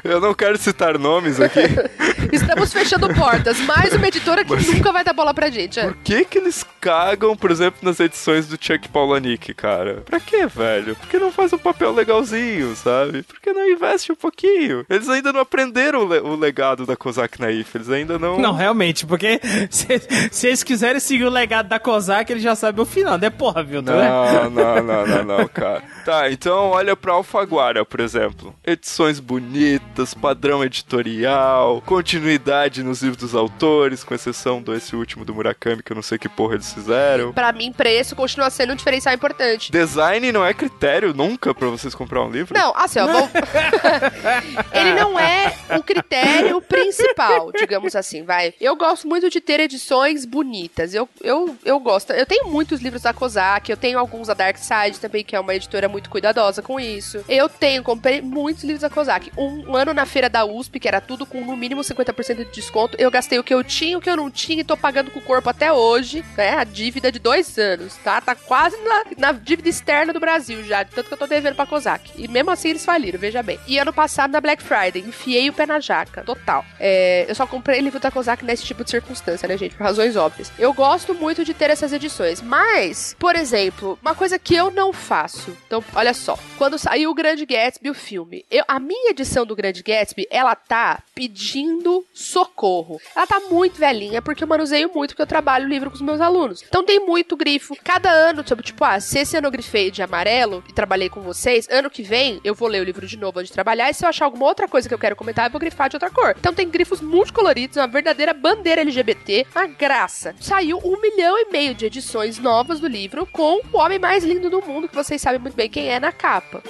eu 0.04 0.20
não 0.20 0.34
quero 0.34 0.58
citar 0.58 0.98
nomes 0.98 1.40
aqui. 1.40 1.60
Estamos 2.34 2.74
fechando 2.74 3.14
portas. 3.14 3.60
Mais 3.62 3.94
uma 3.94 4.08
editora 4.08 4.44
que 4.44 4.56
nunca 4.74 4.92
vai 4.92 5.04
dar 5.04 5.14
bola 5.14 5.34
pra 5.34 5.50
gente. 5.52 5.80
é. 5.80 5.84
Por 5.84 5.96
que 5.98 6.26
que 6.26 6.38
eles 6.40 6.66
cagam, 6.82 7.36
por 7.36 7.52
exemplo, 7.52 7.80
nas 7.84 8.00
edições 8.00 8.48
do 8.48 8.58
Chuck 8.60 8.90
Palahniuk, 8.90 9.54
cara? 9.54 10.02
Pra 10.06 10.20
quê, 10.20 10.48
velho? 10.48 10.96
Por 10.96 11.08
que 11.08 11.20
não 11.20 11.32
faz 11.32 11.54
um 11.54 11.58
papel 11.60 11.94
legalzinho, 11.94 12.76
sabe? 12.76 13.22
Por 13.24 13.40
que 13.40 13.54
não 13.54 13.70
investe 13.70 14.12
um 14.12 14.16
pouquinho? 14.16 14.84
Eles 14.90 15.08
ainda 15.10 15.32
não 15.32 15.42
aprenderam 15.42 16.00
o, 16.00 16.08
le- 16.08 16.20
o 16.22 16.36
legado 16.36 16.86
da 16.88 16.96
Kozak 16.96 17.40
Naif. 17.40 17.76
Eles 17.76 17.90
ainda 17.90 18.18
não... 18.18 18.40
Não, 18.40 18.54
realmente, 18.54 19.06
porque 19.06 19.40
se, 19.70 20.02
se 20.32 20.48
eles 20.48 20.64
quiserem 20.64 21.00
seguir 21.00 21.26
o 21.26 21.30
legado 21.30 21.68
da 21.68 21.80
Kozak, 21.80 22.32
eles 22.32 22.42
já 22.44 22.56
sabem 22.56 22.82
o 22.82 22.86
final, 22.86 23.18
né? 23.20 23.30
Porra, 23.30 23.62
viu? 23.64 23.82
Né? 23.82 23.92
Não, 23.94 24.50
não, 24.50 24.84
não, 24.84 25.08
não, 25.08 25.24
não, 25.38 25.48
cara. 25.48 25.84
Tá, 26.04 26.32
então 26.32 26.63
olha 26.72 26.96
pra 26.96 27.14
Alfaguara, 27.14 27.86
por 27.86 28.00
exemplo. 28.00 28.56
Edições 28.64 29.20
bonitas, 29.20 30.14
padrão 30.14 30.64
editorial, 30.64 31.82
continuidade 31.86 32.84
nos 32.84 33.02
livros 33.02 33.22
dos 33.22 33.36
autores, 33.36 34.04
com 34.04 34.14
exceção 34.14 34.62
desse 34.62 34.96
último 34.96 35.26
do 35.26 35.34
Murakami, 35.34 35.84
que 35.84 35.92
eu 35.92 35.96
não 35.96 36.02
sei 36.02 36.18
que 36.18 36.30
porra 36.30 36.56
eles 36.56 36.74
fizeram. 36.74 37.34
Pra 37.34 37.52
mim, 37.52 37.72
preço 37.72 38.16
continua 38.16 38.50
sendo 38.50 38.74
um 38.74 38.76
diferencial 38.76 39.14
importante. 39.14 39.72
Design 39.72 40.32
não 40.32 40.46
é 40.46 40.54
critério 40.54 41.14
nunca 41.14 41.54
pra 41.54 41.68
vocês 41.68 41.96
comprar 41.96 42.24
um 42.24 42.30
livro? 42.30 42.54
Não, 42.58 42.76
assim, 42.76 43.00
ó, 43.00 43.08
vamos... 43.08 43.30
ele 44.74 44.94
não 44.94 45.20
é 45.20 45.56
o 45.78 45.84
critério 45.84 46.62
principal, 46.62 47.52
digamos 47.52 47.96
assim, 47.96 48.24
vai. 48.24 48.54
Eu 48.60 48.76
gosto 48.76 49.08
muito 49.08 49.30
de 49.30 49.42
ter 49.42 49.60
edições 49.60 50.26
bonitas. 50.26 50.94
Eu, 50.94 51.08
eu, 51.22 51.56
eu 51.64 51.80
gosto. 51.80 52.12
Eu 52.14 52.26
tenho 52.26 52.48
muitos 52.50 52.82
livros 52.82 53.04
da 53.04 53.14
Kozak, 53.14 53.70
eu 53.70 53.78
tenho 53.78 54.00
alguns 54.00 54.28
da 54.28 54.34
Dark 54.34 54.58
Side 54.58 55.00
também, 55.00 55.24
que 55.24 55.36
é 55.36 55.40
uma 55.40 55.56
editora 55.56 55.88
muito 55.88 56.10
cuidadosa 56.10 56.53
com 56.62 56.80
isso. 56.80 57.24
Eu 57.28 57.50
tenho, 57.50 57.84
comprei 57.84 58.22
muitos 58.22 58.64
livros 58.64 58.82
da 58.82 58.90
Kozak. 58.90 59.32
Um 59.38 59.76
ano 59.76 59.94
na 59.94 60.06
feira 60.06 60.30
da 60.30 60.46
USP, 60.46 60.80
que 60.80 60.88
era 60.88 61.02
tudo 61.02 61.26
com 61.26 61.42
no 61.42 61.56
mínimo 61.56 61.82
50% 61.82 62.38
de 62.38 62.52
desconto, 62.52 62.98
eu 63.00 63.12
gastei 63.12 63.40
o 63.40 63.44
que 63.44 63.54
eu 63.54 63.64
tinha, 63.64 63.98
o 63.98 64.02
que 64.02 64.10
eu 64.10 64.18
não 64.18 64.30
tinha 64.30 64.62
e 64.62 64.64
tô 64.64 64.78
pagando 64.78 65.12
com 65.12 65.20
o 65.20 65.24
corpo 65.24 65.50
até 65.50 65.72
hoje, 65.72 66.24
né? 66.38 66.56
A 66.56 66.64
dívida 66.64 67.12
de 67.12 67.20
dois 67.20 67.58
anos, 67.58 67.96
tá? 67.98 68.22
Tá 68.22 68.36
quase 68.36 68.78
na, 68.78 69.04
na 69.18 69.32
dívida 69.32 69.70
externa 69.70 70.14
do 70.14 70.20
Brasil 70.20 70.64
já, 70.64 70.84
tanto 70.84 71.08
que 71.08 71.14
eu 71.14 71.18
tô 71.18 71.28
devendo 71.28 71.56
pra 71.56 71.66
Kozak. 71.66 72.12
E 72.16 72.28
mesmo 72.28 72.52
assim 72.52 72.70
eles 72.70 72.86
faliram, 72.86 73.20
veja 73.20 73.44
bem. 73.44 73.60
E 73.68 73.78
ano 73.80 73.94
passado, 73.94 74.32
na 74.32 74.42
Black 74.42 74.64
Friday, 74.64 75.04
enfiei 75.06 75.50
o 75.50 75.54
pé 75.54 75.66
na 75.66 75.80
jaca, 75.80 76.24
total. 76.24 76.66
É, 76.80 77.26
eu 77.28 77.36
só 77.36 77.46
comprei 77.46 77.80
livro 77.80 78.00
da 78.00 78.12
Kozak 78.12 78.44
nesse 78.44 78.64
tipo 78.64 78.84
de 78.84 78.90
circunstância, 78.90 79.48
né, 79.48 79.58
gente? 79.58 79.76
Por 79.76 79.84
razões 79.84 80.16
óbvias. 80.16 80.52
Eu 80.58 80.74
gosto 80.74 81.14
muito 81.14 81.44
de 81.44 81.54
ter 81.54 81.70
essas 81.70 81.94
edições, 81.94 82.42
mas, 82.42 83.16
por 83.20 83.36
exemplo, 83.36 83.98
uma 84.02 84.16
coisa 84.16 84.40
que 84.40 84.56
eu 84.56 84.72
não 84.72 84.92
faço. 84.94 85.56
Então, 85.66 85.84
olha 85.96 86.14
só. 86.14 86.38
Quando 86.58 86.78
saiu 86.78 87.10
o 87.10 87.14
Grande 87.14 87.46
Gatsby, 87.46 87.90
o 87.90 87.94
filme, 87.94 88.46
eu, 88.50 88.64
a 88.68 88.80
minha 88.80 89.10
edição 89.10 89.46
do 89.46 89.56
Grande 89.56 89.84
Gatsby, 89.84 90.28
ela 90.30 90.56
tá 90.56 91.02
pedindo 91.14 92.06
socorro. 92.14 93.02
Ela 93.16 93.28
tá 93.28 93.40
muito 93.50 93.78
velhinha, 93.78 94.22
porque 94.22 94.44
eu 94.44 94.48
manuseio 94.48 94.90
muito, 94.94 95.10
porque 95.10 95.24
eu 95.24 95.28
trabalho 95.28 95.66
o 95.66 95.70
livro 95.70 95.90
com 95.90 95.96
os 95.96 96.02
meus 96.02 96.22
alunos. 96.22 96.64
Então 96.66 96.84
tem 96.84 97.00
muito 97.00 97.36
grifo. 97.36 97.76
Cada 97.84 98.10
ano, 98.10 98.44
tipo, 98.44 98.62
tipo, 98.62 98.84
ah, 98.84 99.00
se 99.00 99.20
esse 99.20 99.36
ano 99.36 99.48
eu 99.48 99.52
grifei 99.52 99.92
de 99.92 100.02
amarelo 100.02 100.64
e 100.70 100.74
trabalhei 100.74 101.10
com 101.10 101.22
vocês, 101.22 101.68
ano 101.70 101.90
que 101.90 102.04
vem 102.04 102.40
eu 102.44 102.54
vou 102.56 102.68
ler 102.68 102.82
o 102.82 102.86
livro 102.86 103.06
de 103.06 103.18
novo 103.18 103.40
antes 103.40 103.50
de 103.50 103.54
trabalhar, 103.54 103.90
e 103.90 103.94
se 103.94 104.06
eu 104.06 104.10
achar 104.10 104.26
alguma 104.26 104.46
outra 104.46 104.68
coisa 104.68 104.88
que 104.88 104.94
eu 104.94 105.00
quero 105.00 105.16
comentar, 105.16 105.48
eu 105.48 105.52
vou 105.52 105.60
grifar 105.60 105.90
de 105.90 105.96
outra 105.96 106.10
cor. 106.10 106.36
Então 106.40 106.54
tem 106.54 106.70
grifos 106.70 107.02
multicoloridos, 107.02 107.78
uma 107.78 107.88
verdadeira 107.88 108.34
bandeira 108.34 108.82
LGBT, 108.82 109.48
uma 109.56 109.68
graça. 109.68 110.36
Saiu 110.40 110.80
um 110.84 111.02
milhão 111.02 111.38
e 111.38 111.52
meio 111.52 111.74
de 111.74 111.86
edições 111.86 112.38
novas 112.38 112.80
do 112.80 112.88
livro 112.88 113.26
com 113.26 113.60
o 113.72 113.78
homem 113.78 114.00
mais 114.00 114.24
lindo 114.24 114.50
do 114.50 114.62
mundo, 114.62 114.88
que 114.88 114.96
vocês 114.96 115.22
sabem 115.22 115.40
muito 115.40 115.56
bem 115.56 115.70
quem 115.70 115.90
é 115.90 116.00
na 116.00 116.12
capa. 116.34 116.64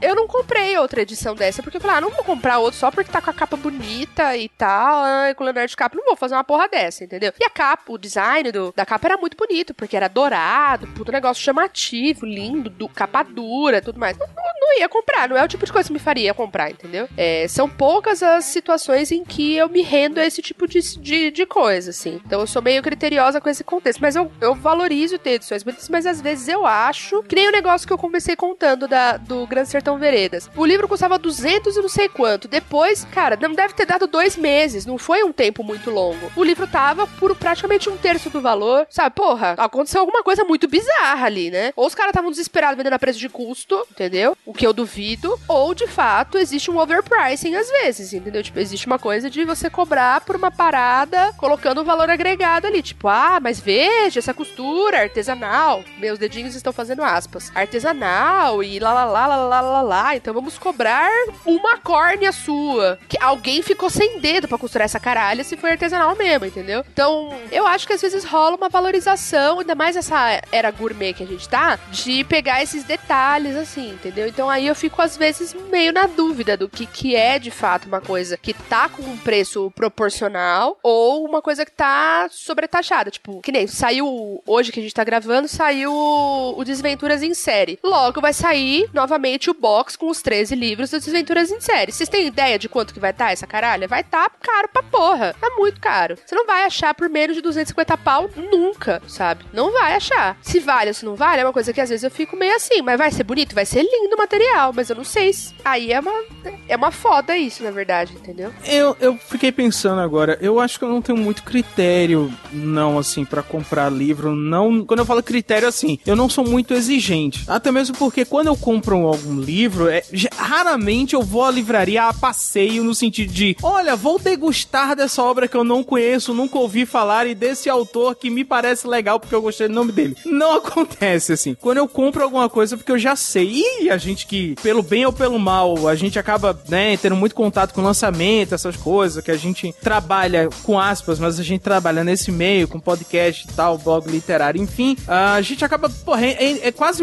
Eu 0.00 0.14
não 0.14 0.26
comprei 0.26 0.76
outra 0.78 1.02
edição 1.02 1.34
dessa, 1.34 1.62
porque 1.62 1.76
eu 1.76 1.80
falei, 1.80 1.96
ah, 1.96 2.00
não 2.00 2.10
vou 2.10 2.24
comprar 2.24 2.58
outro 2.58 2.78
só 2.78 2.90
porque 2.90 3.10
tá 3.10 3.20
com 3.20 3.30
a 3.30 3.34
capa 3.34 3.56
bonita 3.56 4.36
e 4.36 4.48
tal, 4.48 5.02
ai, 5.02 5.34
com 5.34 5.42
o 5.42 5.46
Leonardo 5.46 5.68
DiCaprio, 5.68 6.00
não 6.00 6.08
vou 6.08 6.16
fazer 6.16 6.34
uma 6.34 6.44
porra 6.44 6.68
dessa, 6.68 7.04
entendeu? 7.04 7.32
E 7.38 7.44
a 7.44 7.50
capa, 7.50 7.92
o 7.92 7.98
design 7.98 8.50
do, 8.52 8.72
da 8.74 8.86
capa 8.86 9.08
era 9.08 9.16
muito 9.16 9.36
bonito, 9.36 9.74
porque 9.74 9.96
era 9.96 10.08
dourado, 10.08 10.86
puto 10.88 11.12
negócio 11.12 11.42
chamativo, 11.42 12.24
lindo, 12.24 12.70
du- 12.70 12.88
capa 12.88 13.22
dura, 13.22 13.80
tudo 13.82 13.98
mais. 13.98 14.16
Não, 14.16 14.26
não- 14.26 14.49
ia 14.78 14.88
comprar. 14.88 15.28
Não 15.28 15.36
é 15.36 15.44
o 15.44 15.48
tipo 15.48 15.64
de 15.64 15.72
coisa 15.72 15.88
que 15.88 15.92
me 15.92 15.98
faria 15.98 16.34
comprar, 16.34 16.70
entendeu? 16.70 17.08
É, 17.16 17.46
são 17.48 17.68
poucas 17.68 18.22
as 18.22 18.44
situações 18.44 19.10
em 19.10 19.24
que 19.24 19.56
eu 19.56 19.68
me 19.68 19.82
rendo 19.82 20.18
a 20.18 20.26
esse 20.26 20.42
tipo 20.42 20.66
de, 20.66 20.80
de, 20.98 21.30
de 21.30 21.46
coisa, 21.46 21.90
assim. 21.90 22.20
Então 22.24 22.40
eu 22.40 22.46
sou 22.46 22.62
meio 22.62 22.82
criteriosa 22.82 23.40
com 23.40 23.48
esse 23.48 23.64
contexto. 23.64 24.00
Mas 24.00 24.16
eu, 24.16 24.30
eu 24.40 24.54
valorizo 24.54 25.18
ter 25.18 25.32
edições 25.32 25.62
bonitas, 25.62 25.88
mas 25.88 26.06
às 26.06 26.20
vezes 26.20 26.48
eu 26.48 26.66
acho. 26.66 27.22
Que 27.24 27.36
nem 27.36 27.48
o 27.48 27.52
negócio 27.52 27.86
que 27.86 27.92
eu 27.92 27.98
comecei 27.98 28.36
contando 28.36 28.86
da, 28.88 29.16
do 29.16 29.46
Grande 29.46 29.68
Sertão 29.68 29.98
Veredas. 29.98 30.50
O 30.56 30.64
livro 30.64 30.88
custava 30.88 31.18
200 31.18 31.76
e 31.76 31.80
não 31.80 31.88
sei 31.88 32.08
quanto. 32.08 32.48
Depois, 32.48 33.04
cara, 33.04 33.38
não 33.40 33.52
deve 33.52 33.74
ter 33.74 33.86
dado 33.86 34.06
dois 34.06 34.36
meses. 34.36 34.86
Não 34.86 34.98
foi 34.98 35.22
um 35.22 35.32
tempo 35.32 35.62
muito 35.62 35.90
longo. 35.90 36.30
O 36.36 36.44
livro 36.44 36.66
tava 36.66 37.06
por 37.06 37.34
praticamente 37.36 37.88
um 37.88 37.96
terço 37.96 38.30
do 38.30 38.40
valor. 38.40 38.86
Sabe, 38.90 39.14
porra, 39.14 39.54
aconteceu 39.58 40.00
alguma 40.00 40.22
coisa 40.22 40.44
muito 40.44 40.68
bizarra 40.68 41.26
ali, 41.26 41.50
né? 41.50 41.72
Ou 41.76 41.86
os 41.86 41.94
caras 41.94 42.10
estavam 42.10 42.30
desesperados 42.30 42.76
vendendo 42.76 42.94
a 42.94 42.98
preço 42.98 43.18
de 43.18 43.28
custo, 43.28 43.86
entendeu? 43.90 44.36
O 44.44 44.52
que 44.60 44.66
eu 44.66 44.74
duvido. 44.74 45.40
Ou, 45.48 45.74
de 45.74 45.86
fato, 45.86 46.36
existe 46.36 46.70
um 46.70 46.78
overpricing 46.78 47.54
às 47.54 47.66
vezes, 47.70 48.12
entendeu? 48.12 48.42
Tipo, 48.42 48.58
existe 48.58 48.86
uma 48.86 48.98
coisa 48.98 49.30
de 49.30 49.42
você 49.42 49.70
cobrar 49.70 50.20
por 50.20 50.36
uma 50.36 50.50
parada 50.50 51.32
colocando 51.38 51.80
um 51.80 51.84
valor 51.84 52.10
agregado 52.10 52.66
ali. 52.66 52.82
Tipo, 52.82 53.08
ah, 53.08 53.38
mas 53.40 53.58
veja 53.58 54.18
essa 54.18 54.34
costura 54.34 55.00
artesanal. 55.00 55.82
Meus 55.96 56.18
dedinhos 56.18 56.54
estão 56.54 56.74
fazendo 56.74 57.02
aspas. 57.02 57.50
Artesanal 57.54 58.62
e 58.62 58.78
lá 58.78 58.92
lá 58.92 59.06
lá 59.06 59.26
lá 59.26 59.36
lá 59.36 59.60
lá 59.62 59.80
lá. 59.80 60.16
Então 60.16 60.34
vamos 60.34 60.58
cobrar 60.58 61.08
uma 61.46 61.78
córnea 61.78 62.30
sua. 62.30 62.98
Que 63.08 63.16
alguém 63.18 63.62
ficou 63.62 63.88
sem 63.88 64.20
dedo 64.20 64.46
pra 64.46 64.58
costurar 64.58 64.84
essa 64.84 65.00
caralha 65.00 65.42
se 65.42 65.56
foi 65.56 65.70
artesanal 65.70 66.14
mesmo, 66.16 66.44
entendeu? 66.44 66.84
Então, 66.92 67.34
eu 67.50 67.66
acho 67.66 67.86
que 67.86 67.94
às 67.94 68.02
vezes 68.02 68.24
rola 68.24 68.56
uma 68.56 68.68
valorização, 68.68 69.60
ainda 69.60 69.74
mais 69.74 69.96
essa 69.96 70.42
era 70.52 70.70
gourmet 70.70 71.14
que 71.14 71.22
a 71.22 71.26
gente 71.26 71.48
tá, 71.48 71.78
de 71.90 72.24
pegar 72.24 72.62
esses 72.62 72.84
detalhes 72.84 73.56
assim, 73.56 73.92
entendeu? 73.92 74.28
Então 74.28 74.39
aí 74.48 74.66
eu 74.66 74.74
fico 74.74 75.02
às 75.02 75.16
vezes 75.16 75.54
meio 75.70 75.92
na 75.92 76.06
dúvida 76.06 76.56
do 76.56 76.68
que 76.68 76.86
que 76.86 77.16
é 77.16 77.38
de 77.38 77.50
fato 77.50 77.86
uma 77.86 78.00
coisa 78.00 78.36
que 78.36 78.54
tá 78.54 78.88
com 78.88 79.02
um 79.02 79.16
preço 79.16 79.70
proporcional 79.72 80.78
ou 80.82 81.26
uma 81.26 81.42
coisa 81.42 81.64
que 81.64 81.72
tá 81.72 82.28
sobretaxada, 82.30 83.10
tipo, 83.10 83.40
que 83.40 83.52
nem 83.52 83.66
saiu 83.66 84.42
hoje 84.46 84.72
que 84.72 84.80
a 84.80 84.82
gente 84.82 84.94
tá 84.94 85.04
gravando, 85.04 85.48
saiu 85.48 85.92
o 85.92 86.64
Desventuras 86.64 87.22
em 87.22 87.34
série. 87.34 87.78
Logo 87.82 88.20
vai 88.20 88.32
sair 88.32 88.88
novamente 88.92 89.50
o 89.50 89.54
box 89.54 89.96
com 89.96 90.08
os 90.08 90.22
13 90.22 90.54
livros 90.54 90.90
do 90.90 90.98
Desventuras 90.98 91.50
em 91.50 91.60
série. 91.60 91.92
Vocês 91.92 92.08
têm 92.08 92.26
ideia 92.26 92.58
de 92.58 92.68
quanto 92.68 92.94
que 92.94 93.00
vai 93.00 93.10
estar 93.10 93.26
tá 93.26 93.32
essa 93.32 93.46
caralha? 93.46 93.88
Vai 93.88 94.02
estar 94.02 94.28
tá 94.28 94.36
caro 94.40 94.68
pra 94.68 94.82
porra. 94.82 95.34
Tá 95.40 95.50
muito 95.56 95.80
caro. 95.80 96.16
Você 96.24 96.34
não 96.34 96.46
vai 96.46 96.64
achar 96.64 96.94
por 96.94 97.08
menos 97.08 97.36
de 97.36 97.42
250 97.42 97.96
pau 97.98 98.30
nunca, 98.36 99.02
sabe? 99.06 99.44
Não 99.52 99.72
vai 99.72 99.94
achar. 99.94 100.36
Se 100.40 100.60
vale 100.60 100.88
ou 100.88 100.94
se 100.94 101.04
não 101.04 101.16
vale, 101.16 101.42
é 101.42 101.44
uma 101.44 101.52
coisa 101.52 101.72
que 101.72 101.80
às 101.80 101.88
vezes 101.88 102.04
eu 102.04 102.10
fico 102.10 102.36
meio 102.36 102.54
assim, 102.54 102.82
mas 102.82 102.98
vai 102.98 103.10
ser 103.10 103.24
bonito, 103.24 103.54
vai 103.54 103.66
ser 103.66 103.82
lindo 103.82 104.14
o 104.14 104.18
material, 104.30 104.72
mas 104.72 104.88
eu 104.88 104.96
não 104.96 105.04
sei 105.04 105.32
se. 105.32 105.52
Aí 105.64 105.92
é 105.92 105.98
uma, 105.98 106.24
é 106.68 106.76
uma 106.76 106.90
foda 106.90 107.36
isso, 107.36 107.62
na 107.62 107.70
verdade, 107.70 108.12
entendeu? 108.14 108.52
Eu, 108.64 108.96
eu 109.00 109.16
fiquei 109.18 109.50
pensando 109.50 110.00
agora, 110.00 110.38
eu 110.40 110.60
acho 110.60 110.78
que 110.78 110.84
eu 110.84 110.88
não 110.88 111.02
tenho 111.02 111.18
muito 111.18 111.42
critério, 111.42 112.32
não, 112.52 112.98
assim, 112.98 113.24
pra 113.24 113.42
comprar 113.42 113.90
livro. 113.90 114.34
Não. 114.34 114.84
Quando 114.84 115.00
eu 115.00 115.06
falo 115.06 115.22
critério, 115.22 115.68
assim, 115.68 115.98
eu 116.06 116.14
não 116.14 116.28
sou 116.28 116.44
muito 116.44 116.72
exigente. 116.72 117.44
Até 117.48 117.72
mesmo 117.72 117.96
porque 117.96 118.24
quando 118.24 118.46
eu 118.46 118.56
compro 118.56 119.06
algum 119.06 119.40
livro, 119.40 119.88
é, 119.88 120.02
raramente 120.36 121.14
eu 121.14 121.22
vou 121.22 121.44
à 121.44 121.50
livraria 121.50 122.04
a 122.04 122.14
passeio 122.14 122.84
no 122.84 122.94
sentido 122.94 123.32
de, 123.32 123.56
olha, 123.62 123.96
vou 123.96 124.18
degustar 124.18 124.94
dessa 124.94 125.22
obra 125.22 125.48
que 125.48 125.56
eu 125.56 125.64
não 125.64 125.82
conheço, 125.82 126.32
nunca 126.32 126.58
ouvi 126.58 126.86
falar 126.86 127.26
e 127.26 127.34
desse 127.34 127.68
autor 127.68 128.14
que 128.14 128.30
me 128.30 128.44
parece 128.44 128.86
legal 128.86 129.18
porque 129.18 129.34
eu 129.34 129.42
gostei 129.42 129.68
do 129.68 129.74
nome 129.74 129.92
dele. 129.92 130.16
Não 130.24 130.56
acontece 130.56 131.32
assim. 131.32 131.54
Quando 131.54 131.78
eu 131.78 131.88
compro 131.88 132.22
alguma 132.22 132.48
coisa 132.48 132.76
porque 132.76 132.92
eu 132.92 132.98
já 132.98 133.16
sei, 133.16 133.62
e 133.80 133.90
a 133.90 133.96
gente 133.96 134.19
que, 134.26 134.54
pelo 134.62 134.82
bem 134.82 135.04
ou 135.06 135.12
pelo 135.12 135.38
mal, 135.38 135.88
a 135.88 135.94
gente 135.94 136.18
acaba, 136.18 136.58
né, 136.68 136.96
tendo 136.96 137.16
muito 137.16 137.34
contato 137.34 137.72
com 137.72 137.80
lançamento, 137.82 138.54
essas 138.54 138.76
coisas, 138.76 139.22
que 139.22 139.30
a 139.30 139.36
gente 139.36 139.74
trabalha 139.82 140.48
com 140.62 140.78
aspas, 140.78 141.18
mas 141.18 141.38
a 141.38 141.42
gente 141.42 141.60
trabalha 141.60 142.02
nesse 142.04 142.30
meio, 142.30 142.68
com 142.68 142.78
podcast 142.80 143.46
e 143.48 143.52
tal, 143.52 143.78
blog 143.78 144.10
literário, 144.10 144.60
enfim, 144.60 144.96
a 145.06 145.40
gente 145.40 145.64
acaba, 145.64 145.88
porra, 145.88 146.26
é, 146.26 146.68
é- 146.68 146.72
quase. 146.72 147.02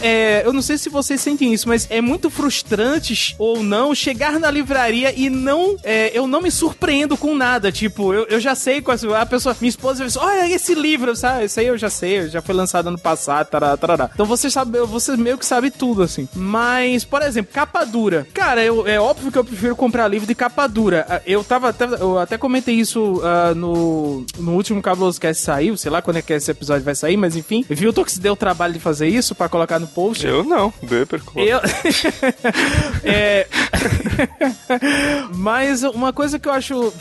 é- 0.00 0.06
é- 0.08 0.42
eu 0.44 0.52
não 0.52 0.62
sei 0.62 0.78
se 0.78 0.88
vocês 0.88 1.20
sentem 1.20 1.52
isso, 1.52 1.68
mas 1.68 1.86
é 1.90 2.00
muito 2.00 2.30
frustrante 2.30 3.34
ou 3.38 3.62
não 3.62 3.94
chegar 3.94 4.38
na 4.40 4.50
livraria 4.50 5.12
e 5.16 5.28
não. 5.30 5.76
é, 5.82 6.10
eu 6.16 6.26
não 6.26 6.40
me 6.40 6.50
surpreendo 6.50 7.16
com 7.16 7.34
nada. 7.34 7.70
Tipo, 7.70 8.12
eu, 8.12 8.26
eu 8.28 8.40
já 8.40 8.54
sei 8.54 8.80
quais. 8.80 9.04
A 9.04 9.26
pessoa, 9.26 9.56
minha 9.60 9.68
esposa, 9.68 10.04
dizer, 10.04 10.18
olha 10.18 10.50
esse 10.50 10.74
livro, 10.74 11.14
sabe? 11.16 11.44
Isso 11.44 11.60
aí 11.60 11.66
eu 11.66 11.76
já 11.76 11.90
sei, 11.90 12.28
já 12.28 12.40
foi 12.40 12.54
lançado 12.54 12.88
ano 12.88 12.98
passado, 12.98 13.46
tarará, 13.48 13.76
tarará. 13.76 14.10
Então 14.14 14.26
você 14.26 14.50
sabe, 14.50 14.78
você 14.80 15.16
meio 15.16 15.36
que 15.38 15.44
sabe 15.46 15.70
tudo, 15.70 16.02
assim. 16.02 16.28
Mas, 16.44 17.04
por 17.04 17.22
exemplo, 17.22 17.52
capa 17.52 17.84
dura. 17.84 18.26
Cara, 18.34 18.62
eu, 18.62 18.86
é 18.86 19.00
óbvio 19.00 19.32
que 19.32 19.38
eu 19.38 19.44
prefiro 19.44 19.74
comprar 19.74 20.08
livro 20.08 20.26
de 20.26 20.34
capa 20.34 20.66
dura. 20.66 21.06
Ah, 21.08 21.20
Eu 21.26 21.42
tava 21.42 21.70
até, 21.70 21.84
eu 21.84 22.18
até 22.18 22.36
comentei 22.36 22.74
isso 22.74 23.20
ah, 23.24 23.54
no, 23.54 24.24
no 24.38 24.52
último 24.52 24.82
Cabuloso 24.82 25.20
Cast 25.20 25.42
saiu, 25.42 25.76
sei 25.76 25.90
lá 25.90 26.02
quando 26.02 26.18
é 26.18 26.22
que 26.22 26.32
esse 26.32 26.50
episódio 26.50 26.84
vai 26.84 26.94
sair, 26.94 27.16
mas 27.16 27.36
enfim. 27.36 27.64
Viu 27.68 27.90
o 27.90 28.04
se 28.08 28.20
deu 28.20 28.34
o 28.34 28.36
trabalho 28.36 28.74
de 28.74 28.80
fazer 28.80 29.08
isso 29.08 29.34
pra 29.34 29.48
colocar 29.48 29.78
no 29.78 29.86
post. 29.86 30.26
Eu 30.26 30.44
não, 30.44 30.72
Beber 30.82 31.22
colocou. 31.22 31.42
Eu. 31.42 31.60
é. 33.02 33.46
Mas 35.34 35.82
uma 35.82 36.12
coisa 36.12 36.38
que 36.38 36.48
eu 36.48 36.52
acho. 36.52 36.92